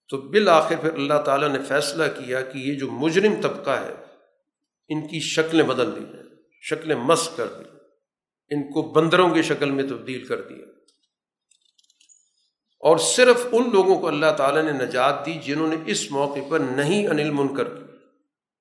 [0.10, 4.09] تو بالآخر پھر اللہ تعالیٰ نے فیصلہ کیا کہ یہ جو مجرم طبقہ ہے
[4.90, 6.30] ان کی شکلیں بدل دی جائیں
[6.62, 7.64] شکلیں مس کر دی
[8.50, 10.66] ان کو بندروں کی شکل میں تبدیل کر دیا
[12.80, 16.60] اور صرف ان لوگوں کو اللہ تعالیٰ نے نجات دی جنہوں نے اس موقع پر
[16.60, 17.84] نہیں انل منکر کی،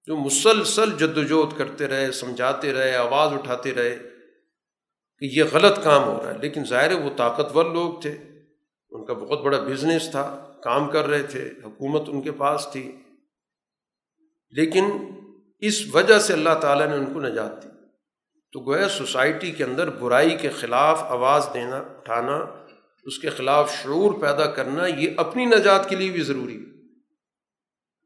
[0.07, 3.99] جو مسلسل جد وجہد کرتے رہے، سمجھاتے رہے، آواز اٹھاتے رہے
[5.19, 8.11] کہ یہ غلط کام ہو رہا ہے۔ لیکن ظاہر وہ طاقتور لوگ تھے۔
[8.91, 12.93] ان کا بہت بڑا بزنس تھا، کام کر رہے تھے، حکومت ان کے پاس تھی۔
[14.51, 14.85] لیکن
[15.59, 17.68] اس وجہ سے اللہ تعالیٰ نے ان کو نجات دی۔
[18.52, 22.36] تو گویا سوسائٹی کے اندر برائی کے خلاف آواز دینا، اٹھانا،
[23.05, 26.78] اس کے خلاف شعور پیدا کرنا، یہ اپنی نجات کے لیے بھی ضروری ہے۔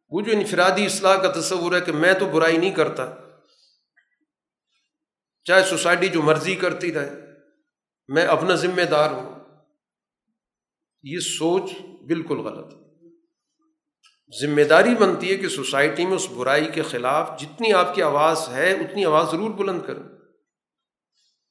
[0.09, 3.15] وہ جو انفرادی اصلاح کا تصور ہے کہ میں تو برائی نہیں کرتا،
[5.45, 7.11] چاہے سوسائٹی جو مرضی کرتی رہے،
[8.09, 9.35] میں اپنا ذمہ دار ہوں،
[11.03, 11.73] یہ سوچ
[12.07, 12.82] بالکل غلط ہے۔
[14.41, 18.49] ذمہ داری بنتی ہے کہ سوسائٹی میں اس برائی کے خلاف جتنی آپ کی آواز
[18.49, 20.03] ہے، اتنی آواز ضرور بلند کریں۔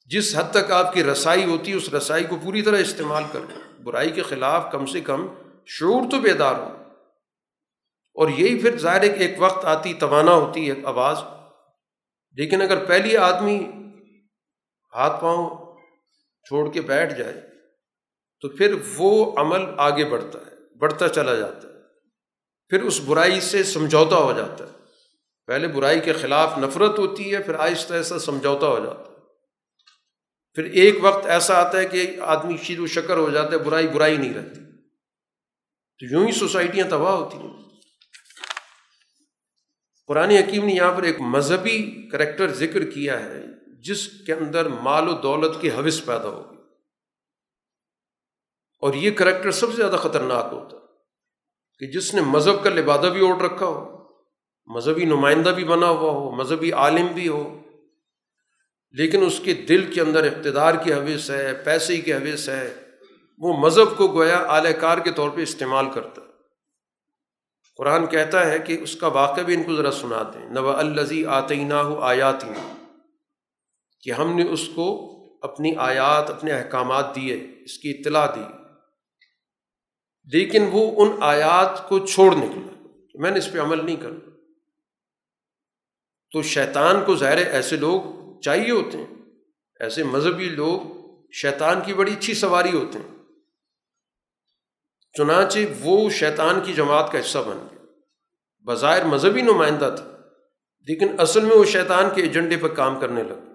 [0.06, 3.82] جس حد تک آپ کی رسائی ہوتی ہے، اس رسائی کو پوری طرح استعمال کریں
[3.84, 5.28] برائی کے خلاف کم سے کم
[5.66, 6.78] شعور تو بیدار ہو۔
[8.14, 11.18] اور یہی پھر ظاہر کہ ایک وقت آتی، توانا ہوتی ہے آواز۔
[12.32, 13.70] لیکن اگر پہلی آدمی
[14.96, 15.78] ہاتھ پاؤں
[16.48, 17.42] چھوڑ کے بیٹھ جائے،
[18.42, 21.71] تو پھر وہ عمل آگے بڑھتا ہے، بڑھتا چلا جاتا ہے۔
[22.72, 24.72] پھر اس برائی سے سمجھوتا ہو جاتا ہے۔
[25.48, 29.16] پہلے برائی کے خلاف نفرت ہوتی ہے، پھر آہستہ آہستہ سمجھوتا ہو جاتا ہے۔
[30.54, 33.88] پھر ایک وقت ایسا آتا ہے کہ آدمی شیر و شکر ہو جاتا ہے، برائی
[33.88, 34.60] برائی نہیں رہتی۔
[36.00, 37.64] تو یوں ہی سوسائٹیاں تباہ ہوتی ہیں۔
[40.08, 43.44] قرآن حکیم نے یہاں پر ایک مذہبی کریکٹر ذکر کیا ہے،
[43.82, 46.58] جس کے اندر مال و دولت کی حوث پیدا ہوگی۔
[48.80, 50.81] اور یہ کریکٹر سب سے زیادہ خطرناک ہوتا ہے۔
[51.82, 53.98] کہ جس نے مذہب کا لبادہ بھی اوڑھ رکھا ہو،
[54.68, 57.62] مذہبی نمائندہ بھی بنا ہوا ہو، مذہبی عالم بھی ہو،
[58.92, 62.74] لیکن اس کے دل کے اندر اقتدار کی حوث ہے، پیسے کی حوث ہے،
[63.38, 66.28] وہ مذہب کو گویا اعلی کار کے طور پہ استعمال کرتا ہے۔
[67.78, 71.26] قرآن کہتا ہے کہ اس کا واقعہ بھی ان کو ذرا سنا دیں۔ نو الزی
[71.26, 72.48] آتینہ ہو آیاتی
[74.02, 78.61] کہ ہم نے اس کو اپنی آیات، اپنے احکامات دیے، اس کی اطلاع دی۔
[80.24, 84.30] لیکن وہ ان آیات کو چھوڑ نکلا میں نے اس پہ عمل نہیں کرنا۔
[86.32, 88.02] تو شیطان کو ظاہر ایسے لوگ
[88.42, 89.08] چاہیے ہوتے ہیں۔
[89.80, 90.82] ایسے مذہبی لوگ
[91.32, 93.18] شیطان کی بڑی اچھی سواری ہوتے ہیں۔
[95.18, 97.86] چنانچہ وہ شیطان کی جماعت کا حصہ بن گیا۔
[98.66, 100.18] بظاہر مذہبی نمائندہ تھا،
[100.88, 103.54] لیکن اصل میں وہ شیطان کے ایجنڈے پہ کام کرنے لگا۔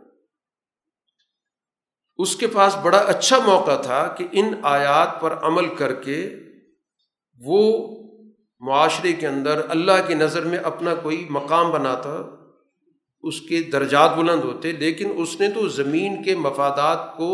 [2.16, 6.45] اس کے پاس بڑا اچھا موقع تھا کہ ان آیات پر عمل کر کے
[7.40, 7.60] وہ
[8.60, 12.10] معاشرے کے اندر اللہ کی نظر میں اپنا کوئی مقام بناتا،
[13.22, 17.28] اس کے درجات بلند ہوتے، لیکن اس نے تو زمین کے مفادات کو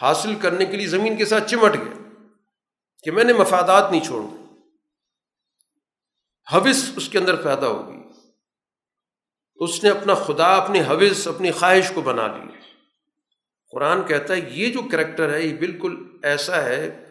[0.00, 1.96] حاصل کرنے کے لیے زمین کے ساتھ چمٹ گیا
[3.02, 4.22] کہ میں نے مفادات نہیں چھوڑ
[6.52, 7.96] حوث اس کے اندر پیدا ہوگی
[9.60, 12.48] اس نے اپنا خدا، اپنی حوث، اپنی خواہش کو بنا لی۔
[13.72, 17.04] قرآن کہتا ہے، یہ جو کریکٹر ہے، یہ بالکل ایسا ہے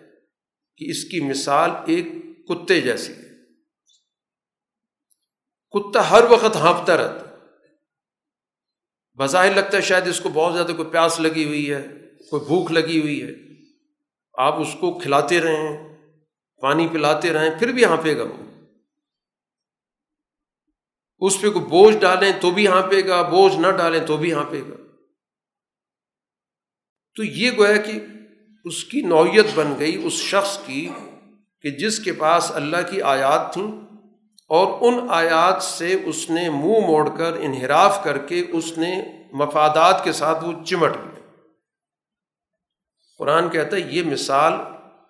[0.77, 2.07] کہ اس کی مثال ایک
[2.47, 3.27] کتے جیسی۔ ہے
[5.71, 7.27] کتا ہر وقت ہانپتا رہتا۔
[9.13, 11.87] بظاہر لگتا ہے شاید اس کو بہت زیادہ کوئی پیاس لگی ہوئی ہے،
[12.29, 13.29] کوئی بھوک لگی ہوئی ہے۔
[14.37, 15.97] آپ اس کو کھلاتے رہیں،
[16.61, 18.43] پانی پلاتے رہیں، پھر بھی ہانپے گا وہ۔
[21.19, 24.61] اس پہ کوئی بوجھ ڈالیں تو بھی ہانپے گا، بوجھ نہ ڈالیں تو بھی ہانپے
[24.61, 24.75] گا۔
[27.15, 27.91] تو یہ گویا کہ
[28.65, 30.89] اس کی نوعیت بن گئی، اس شخص کی
[31.61, 33.71] کہ جس کے پاس اللہ کی آیات تھیں
[34.49, 39.01] اور ان آیات سے اس نے منہ موڑ کر انحراف کر کے اس نے
[39.33, 41.17] مفادات کے ساتھ وہ چمٹ گیا
[43.17, 44.53] قرآن کہتا ہے یہ مثال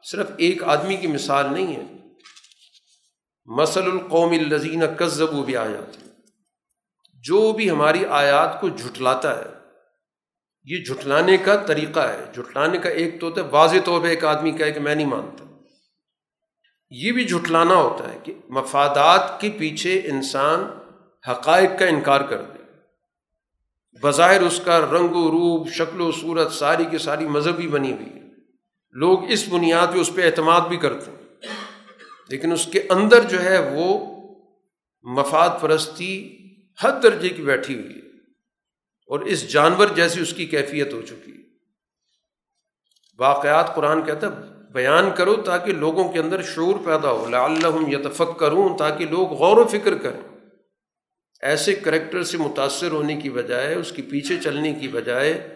[0.04, 1.84] صرف ایک آدمی کی مثال نہیں ہے۔
[3.46, 5.98] مسل القوم الزین کزب و بھی آیات
[7.14, 9.46] جو بھی ہماری آیات کو جھٹلاتا ہے،
[10.64, 14.26] یہ جھٹلانے کا طریقہ ہے۔ جھٹلانے کا ایک تو ہوتا ہے واضح طور پہ ایک
[14.26, 15.47] آدمی کہے کہ میں نہیں مانتا۔
[16.90, 20.64] یہ بھی جھٹلانا ہوتا ہے کہ مفادات کے پیچھے انسان
[21.32, 22.64] حقائق کا انکار کر دے۔
[24.04, 28.06] بظاہر اس کا رنگ و روپ، شکل و صورت، ساری کی ساری مذہبی بنی ہوئی
[28.06, 28.30] ہے۔
[28.92, 31.18] لوگ اس بنیاد پہ اس پہ اعتماد بھی کرتے ہیں۔
[32.30, 34.18] لیکن اس کے اندر جو ہے وہ
[35.04, 36.38] مفاد پرستی
[36.82, 38.18] حد درجے کی بیٹھی ہوئی ہے۔
[39.08, 41.42] اور اس جانور جیسی اس کی کیفیت ہو چکی ہے۔
[43.20, 48.40] واقعات قرآن کہتا ہے بیان کرو تاکہ لوگوں کے اندر شعور پیدا ہو اللہ یتفق
[48.40, 50.22] کروں تاکہ لوگ غور و فکر کریں۔
[51.42, 55.56] ایسے کریکٹر سے متاثر ہونے کی بجائے، اس کے پیچھے چلنے کی بجائے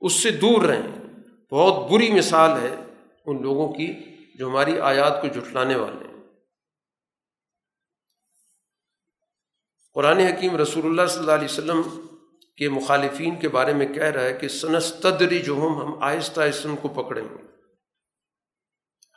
[0.00, 0.88] اس سے دور رہیں۔
[1.50, 2.76] بہت بری مثال ہے
[3.26, 3.94] ان لوگوں کی
[4.34, 6.22] جو ہماری آیات کو جٹلانے والے ہیں۔
[9.94, 11.82] قرآن حکیم رسول اللہ صلی اللہ علیہ وسلم
[12.56, 16.68] کے مخالفین کے بارے میں کہہ رہا ہے کہ سنستدری جو ہم ہم آہستہ آہستہ
[16.68, 17.47] ان کو پکڑیں گے۔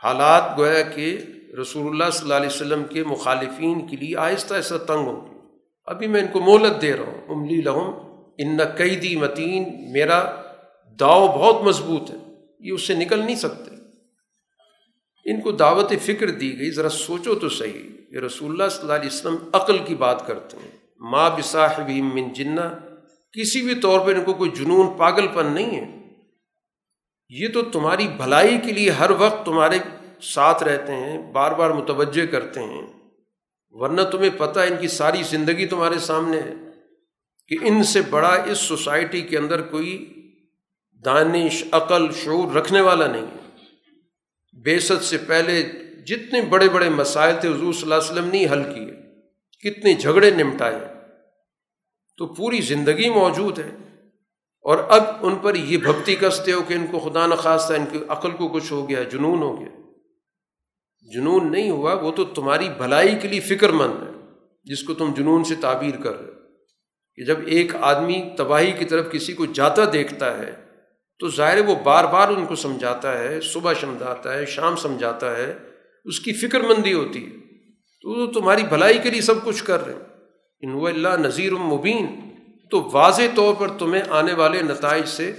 [0.04, 1.18] حالات گویا کہ
[1.62, 5.40] رسول اللہ صلی اللہ علیہ وسلم کے مخالفین کے لیے آہستہ آہستہ تنگ ہوں گے۔
[5.86, 7.92] ابھی میں ان کو مولت دے رہا ہوں۔ املی لہم
[8.38, 10.36] ان قیدی متین، میرا
[11.00, 12.16] داؤ بہت مضبوط ہے۔
[12.60, 13.72] یہ اس سے نکل نہیں سکتے۔
[15.26, 18.94] ان کو دعوت فکر دی گئی۔ ذرا سوچو تو صحیح یہ رسول اللہ صلی اللہ
[18.94, 22.74] علیہ وسلم عقل کی بات کرتے ہیں۔ ماں بصاحب من جنا
[23.32, 26.01] کسی بھی طور پر ان کو کوئی جنون پاگل پن نہیں ہے۔
[27.34, 29.78] یہ تو تمہاری بھلائی کے لیے ہر وقت تمہارے
[30.22, 32.82] ساتھ رہتے ہیں، بار بار متوجہ کرتے ہیں۔
[33.70, 36.54] ورنہ تمہیں پتہ ان کی ساری زندگی تمہارے سامنے ہے
[37.48, 40.14] کہ ان سے بڑا اس سوسائٹی کے اندر کوئی
[41.06, 43.50] دانش، عقل، شعور رکھنے والا نہیں ہے۔
[44.64, 45.64] بیست سے پہلے
[46.06, 48.92] جتنے بڑے بڑے مسائل تھے، حضور صلی اللہ علیہ وسلم نہیں حل کیے۔
[49.70, 50.80] کتنے جھگڑے نمٹائے۔
[52.18, 53.91] تو پوری زندگی موجود ہے۔
[54.62, 58.00] اور اب ان پر یہ بھکتی کستے ہو کہ ان کو خدا نخواستہ ان کی
[58.08, 59.70] عقل کو کچھ ہو گیا، جنون ہو گیا۔
[61.14, 64.12] جنون نہیں ہوا، وہ تو تمہاری بھلائی کے لیے فکر مند ہے،
[64.64, 66.32] جس کو تم جنون سے تعبیر کر رہے
[67.16, 70.56] کہ جب ایک آدمی تباہی کی طرف کسی کو جاتا دیکھتا ہے،
[71.20, 75.58] تو ظاہر وہ بار بار ان کو سمجھاتا ہے، صبح سمجھاتا ہے، شام سمجھاتا ہے،
[76.06, 77.32] اس کی فکر مندی ہوتی ہے۔
[78.02, 79.94] تو وہ تمہاری بھلائی کے لیے سب کچھ کر رہے
[80.62, 82.31] ان اللہ نذیر المبین
[82.72, 85.34] تو واضح طور پر تمہیں آنے والے نتائج سے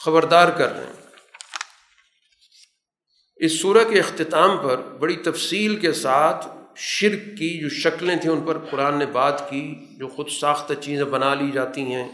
[0.00, 0.92] خبردار کر رہے ہیں۔
[3.36, 8.40] اس صورت کے اختتام پر بڑی تفصیل کے ساتھ شرک کی جو شکلیں تھیں ان
[8.40, 12.08] پر قرآن نے بات کی، جو خود ساختہ چیزیں بنا لی جاتی ہیں،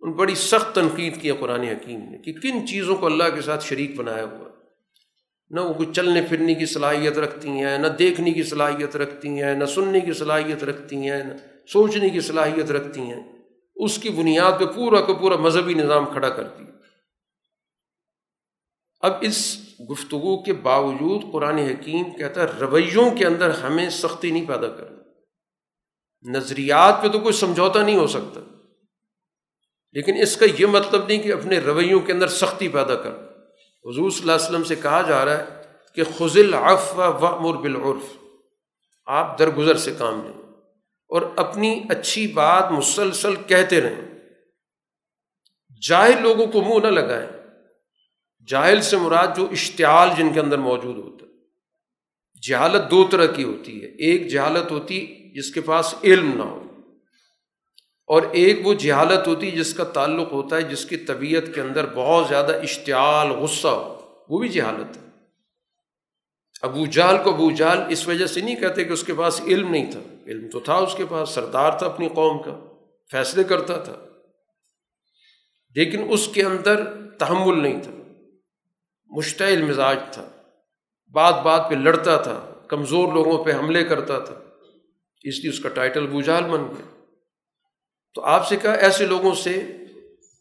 [0.00, 3.40] ان بڑی سخت تنقید کی ہے قرآن حکیم نے کہ کن چیزوں کو اللہ کے
[3.40, 4.48] ساتھ شریک بنایا ہوا
[5.50, 9.54] نہ وہ کوئی چلنے پھرنے کی صلاحیت رکھتی ہیں، نہ دیکھنے کی صلاحیت رکھتی ہیں،
[9.54, 11.34] نہ سننے کی صلاحیت رکھتی ہیں، نہ
[11.72, 13.35] سوچنے کی صلاحیت رکھتی ہیں۔
[13.76, 16.70] اس کی بنیاد پہ پورا کا پورا مذہبی نظام کھڑا کرتی ہے
[19.00, 19.58] اب اس
[19.90, 24.96] گفتگو کے باوجود قرآن حکیم کہتا ہے، رویوں کے اندر ہمیں سختی نہیں پیدا کرنا
[26.30, 28.40] نظریات پہ تو کوئی سمجھوتا نہیں ہو سکتا۔
[29.92, 33.10] لیکن اس کا یہ مطلب نہیں کہ اپنے رویوں کے اندر سختی پیدا کر۔
[33.84, 35.44] حضور صلی اللہ علیہ وسلم سے کہا جا رہا ہے
[35.94, 38.16] کہ خزل عف و مر بالعرف۔
[39.06, 40.45] آپ درگزر سے کام لیں۔
[41.08, 44.18] اور اپنی اچھی بات مسلسل کہتے رہیں۔
[45.88, 47.30] جائے لوگوں کو منہ نہ لگائیں۔
[48.46, 51.30] جاہل سے مراد جو اشتعال جن کے اندر موجود ہوتا ہے۔
[52.48, 56.62] جہالت دو طرح کی ہوتی ہے۔ ایک جہالت ہوتی جس کے پاس علم نہ ہو،
[58.06, 61.86] اور ایک وہ جہالت ہوتی جس کا تعلق ہوتا ہے، جس کی طبیعت کے اندر
[61.94, 63.92] بہت زیادہ اشتعال، غصہ ہو۔
[64.28, 65.02] وہ بھی جہالت ہے۔
[66.62, 69.70] ابو جال کو ابو جال اس وجہ سے نہیں کہتے کہ اس کے پاس علم
[69.70, 72.60] نہیں تھا۔ علم تو تھا اس کے پاس، سردار تھا اپنی قوم کا،
[73.10, 74.06] فیصلے کرتا تھا۔
[75.74, 76.80] لیکن اس کے اندر
[77.18, 77.90] تحمل نہیں تھا۔
[79.06, 80.28] مشتعل مزاج تھا۔
[81.12, 84.34] بات بات پہ لڑتا تھا، کمزور لوگوں پہ حملے کرتا تھا۔
[85.22, 87.04] اس لیے اس کا ٹائٹل بوجھال بن گیا۔
[88.14, 89.76] تو آپ سے کہا، ایسے لوگوں سے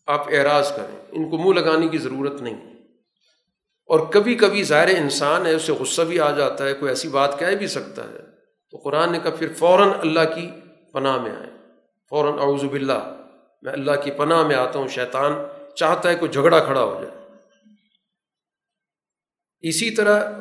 [0.06, 2.74] آپ اعراض کریں۔ ان کو منہ لگانے کی ضرورت نہیں۔
[3.86, 7.40] اور کبھی کبھی ظاہر انسان ہے، اسے غصہ بھی آ جاتا ہے، کوئی ایسی بات
[7.40, 8.25] کہہ بھی سکتا ہے۔
[8.72, 10.50] تو قرآن نے کہا پھر فوراً اللہ کی
[10.92, 11.50] پناہ میں آئے۔
[12.10, 13.22] فوراً اعوذ باللہ،
[13.62, 15.32] میں اللہ کی پناہ میں آتا ہوں، شیطان
[15.76, 17.28] چاہتا ہے کوئی جھگڑا کھڑا ہو جائے۔
[19.62, 20.32] اسی طرح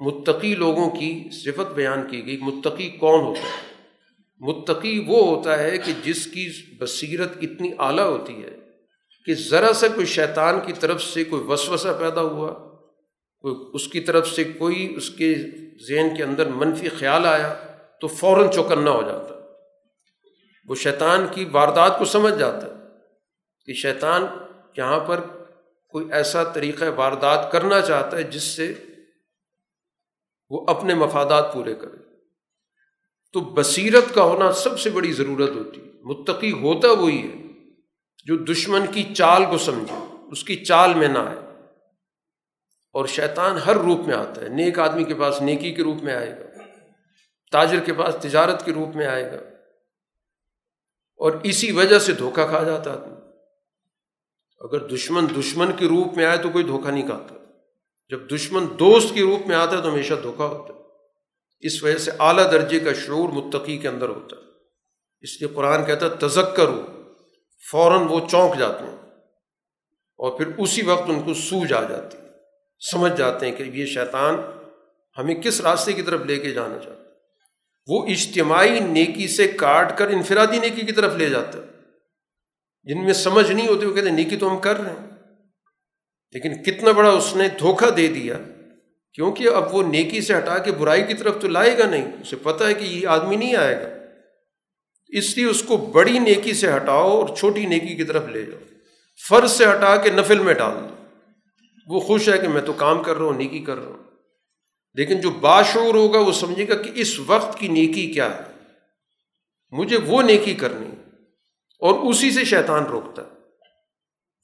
[0.00, 3.68] متقی لوگوں کی صفت بیان کی گئی، متقی کون ہوتا ہے؟
[4.40, 8.56] متقی وہ ہوتا ہے کہ جس کی بصیرت اتنی اعلیٰ ہوتی ہے
[9.24, 12.52] کہ ذرا سا کوئی شیطان کی طرف سے کوئی وسوسہ پیدا ہوا،
[13.40, 15.34] کوئی اس کی طرف سے کوئی اس کے
[15.88, 17.54] ذہن کے اندر منفی خیال آیا
[18.00, 19.34] تو فوراً چوکنا ہو جاتا
[20.68, 22.66] وہ شیطان کی واردات کو سمجھ جاتا
[23.66, 24.26] کہ شیطان
[24.76, 25.20] یہاں پر
[25.88, 28.74] کوئی ایسا طریقہ واردات کرنا چاہتا ہے جس سے
[30.50, 31.96] وہ اپنے مفادات پورے کرے۔
[33.32, 37.48] تو بصیرت کا ہونا سب سے بڑی ضرورت ہوتی ہے۔ متقی ہوتا وہی ہے
[38.24, 41.38] جو دشمن کی چال کو سمجھے، اس کی چال میں نہ آئے۔
[42.92, 46.14] اور شیطان ہر روپ میں آتا ہے۔ نیک آدمی کے پاس نیکی کے روپ میں
[46.14, 46.47] آئے گا۔
[47.52, 49.36] تاجر کے پاس تجارت کے روپ میں آئے گا۔
[51.16, 53.14] اور اسی وجہ سے دھوکہ کھا جاتا آدمی
[54.58, 57.34] اگر دشمن دشمن کے روپ میں آئے تو کوئی دھوکہ نہیں کھاتا۔
[58.08, 60.78] جب دشمن دوست کے روپ میں آتا ہے تو ہمیشہ دھوکہ ہوتا ہے۔
[61.60, 64.42] اس وجہ سے اعلیٰ درجے کا شعور متقی کے اندر ہوتا ہے۔
[65.20, 66.82] اس لیے قرآن کہتا ہے تزک کرو
[67.70, 68.96] فوراً وہ چونک جاتے ہیں۔
[70.16, 72.28] اور پھر اسی وقت ان کو سوج آ جاتی ہے۔
[72.90, 74.34] سمجھ جاتے ہیں کہ یہ شیطان
[75.18, 77.07] ہمیں کس راستے کی طرف لے کے جانا چاہتا
[77.88, 81.64] وہ اجتماعی نیکی سے کاٹ کر انفرادی نیکی کی طرف لے جاتا ہے۔
[82.84, 85.10] جن میں سمجھ نہیں ہوتی، وہ کہتے نیکی تو ہم کر رہے ہیں۔
[86.32, 88.34] لیکن کتنا بڑا اس نے دھوکہ دے دیا،
[89.14, 92.36] کیونکہ اب وہ نیکی سے ہٹا کے برائی کی طرف تو لائے گا نہیں۔ اسے
[92.36, 93.88] پتہ ہے کہ یہ آدمی نہیں آئے گا۔
[95.08, 98.60] اس لیے اس کو بڑی نیکی سے ہٹاؤ اور چھوٹی نیکی کی طرف لے جاؤ۔
[99.28, 101.04] فرض سے ہٹا کے نفل میں ڈال دو۔
[101.86, 104.07] وہ خوش ہے کہ میں تو کام کر رہا ہوں، نیکی کر رہا ہوں۔
[104.94, 108.42] لیکن جو باشعور ہوگا وہ سمجھے گا کہ اس وقت کی نیکی کیا ہے۔
[109.70, 110.88] مجھے وہ نیکی کرنی
[111.80, 113.28] اور اسی سے شیطان روکتا ہے۔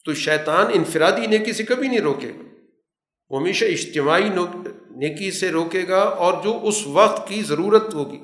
[0.05, 2.43] تو شیطان انفرادی نیکی سے کبھی نہیں روکے گا۔
[3.31, 4.29] وہ ہمیشہ اجتماعی
[4.91, 8.21] نیکی سے روکے گا اور جو اس وقت کی ضرورت ہوگی۔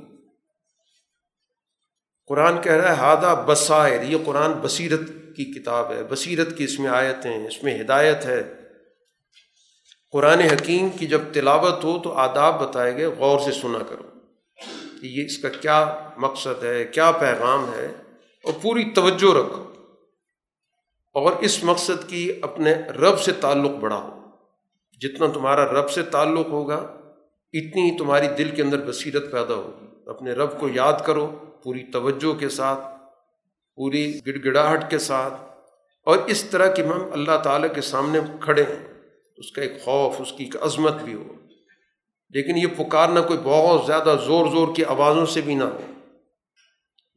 [2.27, 6.79] قرآن کہہ رہا ہے، ہادہ بصائر یہ قرآن بصیرت کی کتاب ہے۔ بصیرت کی اس
[6.79, 8.60] میں آیتیں اس میں ہدایت ہے۔
[10.13, 14.03] قرآن حکیم کی جب تلاوت ہو تو آداب بتائے گئے، غور سے سنا کرو۔
[15.01, 17.89] کہ یہ اس کا کیا مقصد ہے، کیا پیغام ہے؟
[18.45, 19.73] اور پوری توجہ رکھو۔
[21.15, 24.21] اور اس مقصد کی اپنے رب سے تعلق بڑھاؤ۔
[25.01, 26.77] جتنا تمہارا رب سے تعلق ہوگا،
[27.53, 31.85] اتنی ہی تمہاری دل کے اندر بصیرت پیدا ہوگی۔ اپنے رب کو یاد کرو پوری
[31.93, 32.81] توجہ کے ساتھ،
[33.75, 35.35] پوری گڑ گڑاہٹ کے ساتھ۔
[36.05, 38.90] اور اس طرح کہ ہم اللہ تعالیٰ کے سامنے کھڑے ہیں۔
[39.41, 41.35] اس کا ایک خوف، اس کی ایک عظمت بھی ہو۔
[42.31, 45.81] لیکن یہ پکارنا کوئی بہت زیادہ زور زور کی آوازوں سے بھی نہ ہو۔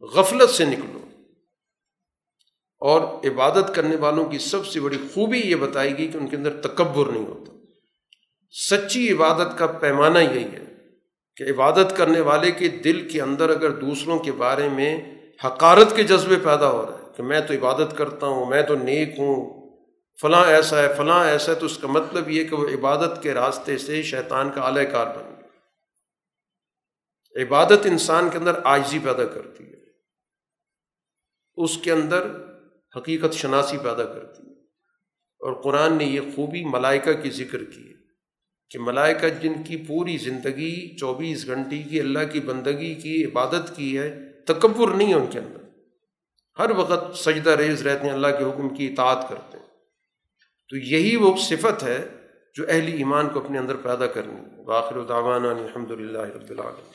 [0.05, 0.99] غفلت سے نکلو۔
[2.79, 6.35] اور عبادت کرنے والوں کی سب سے بڑی خوبی یہ بتائی گئی کہ ان کے
[6.35, 7.51] اندر تکبر نہیں ہوتا۔
[8.69, 10.65] سچی عبادت کا پیمانہ یہی ہے
[11.35, 16.03] کہ عبادت کرنے والے کے دل کے اندر اگر دوسروں کے بارے میں حقارت کے
[16.03, 19.62] جذبے پیدا ہو رہا ہے کہ میں تو عبادت کرتا ہوں، میں تو نیک ہوں۔
[20.23, 23.33] فلاں ایسا ہے، فلاں ایسا ہے، تو اس کا مطلب یہ کہ وہ عبادت کے
[23.33, 25.41] راستے سے شیطان کا اعلی کار بن گیا۔
[27.43, 29.75] عبادت انسان کے اندر آجزی پیدا کرتی ہے۔
[31.55, 32.27] اس کے اندر
[32.97, 34.53] حقیقت شناسی پیدا کرتی ہے۔
[35.39, 37.93] اور قرآن نے یہ خوبی ملائکہ کی ذکر کی ہے
[38.69, 43.99] کہ ملائکہ جن کی پوری زندگی، چوبیس گھنٹے کی اللہ کی بندگی کی عبادت کی
[43.99, 45.63] ہے، تکبر نہیں ہے ان کے اندر۔
[46.59, 49.62] ہر وقت سجدہ ریز رہتے ہیں، اللہ کے حکم کی اطاعت کرتے ہیں۔
[50.73, 51.97] تو یہی وہ صفت ہے
[52.53, 56.91] جو اہل ایمان کو اپنے اندر پیدا کرنی باخر الدعوان الحمد للہ رب العالمین۔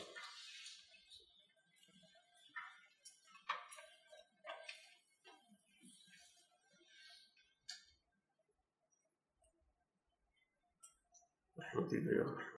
[11.83, 12.39] نتیجہ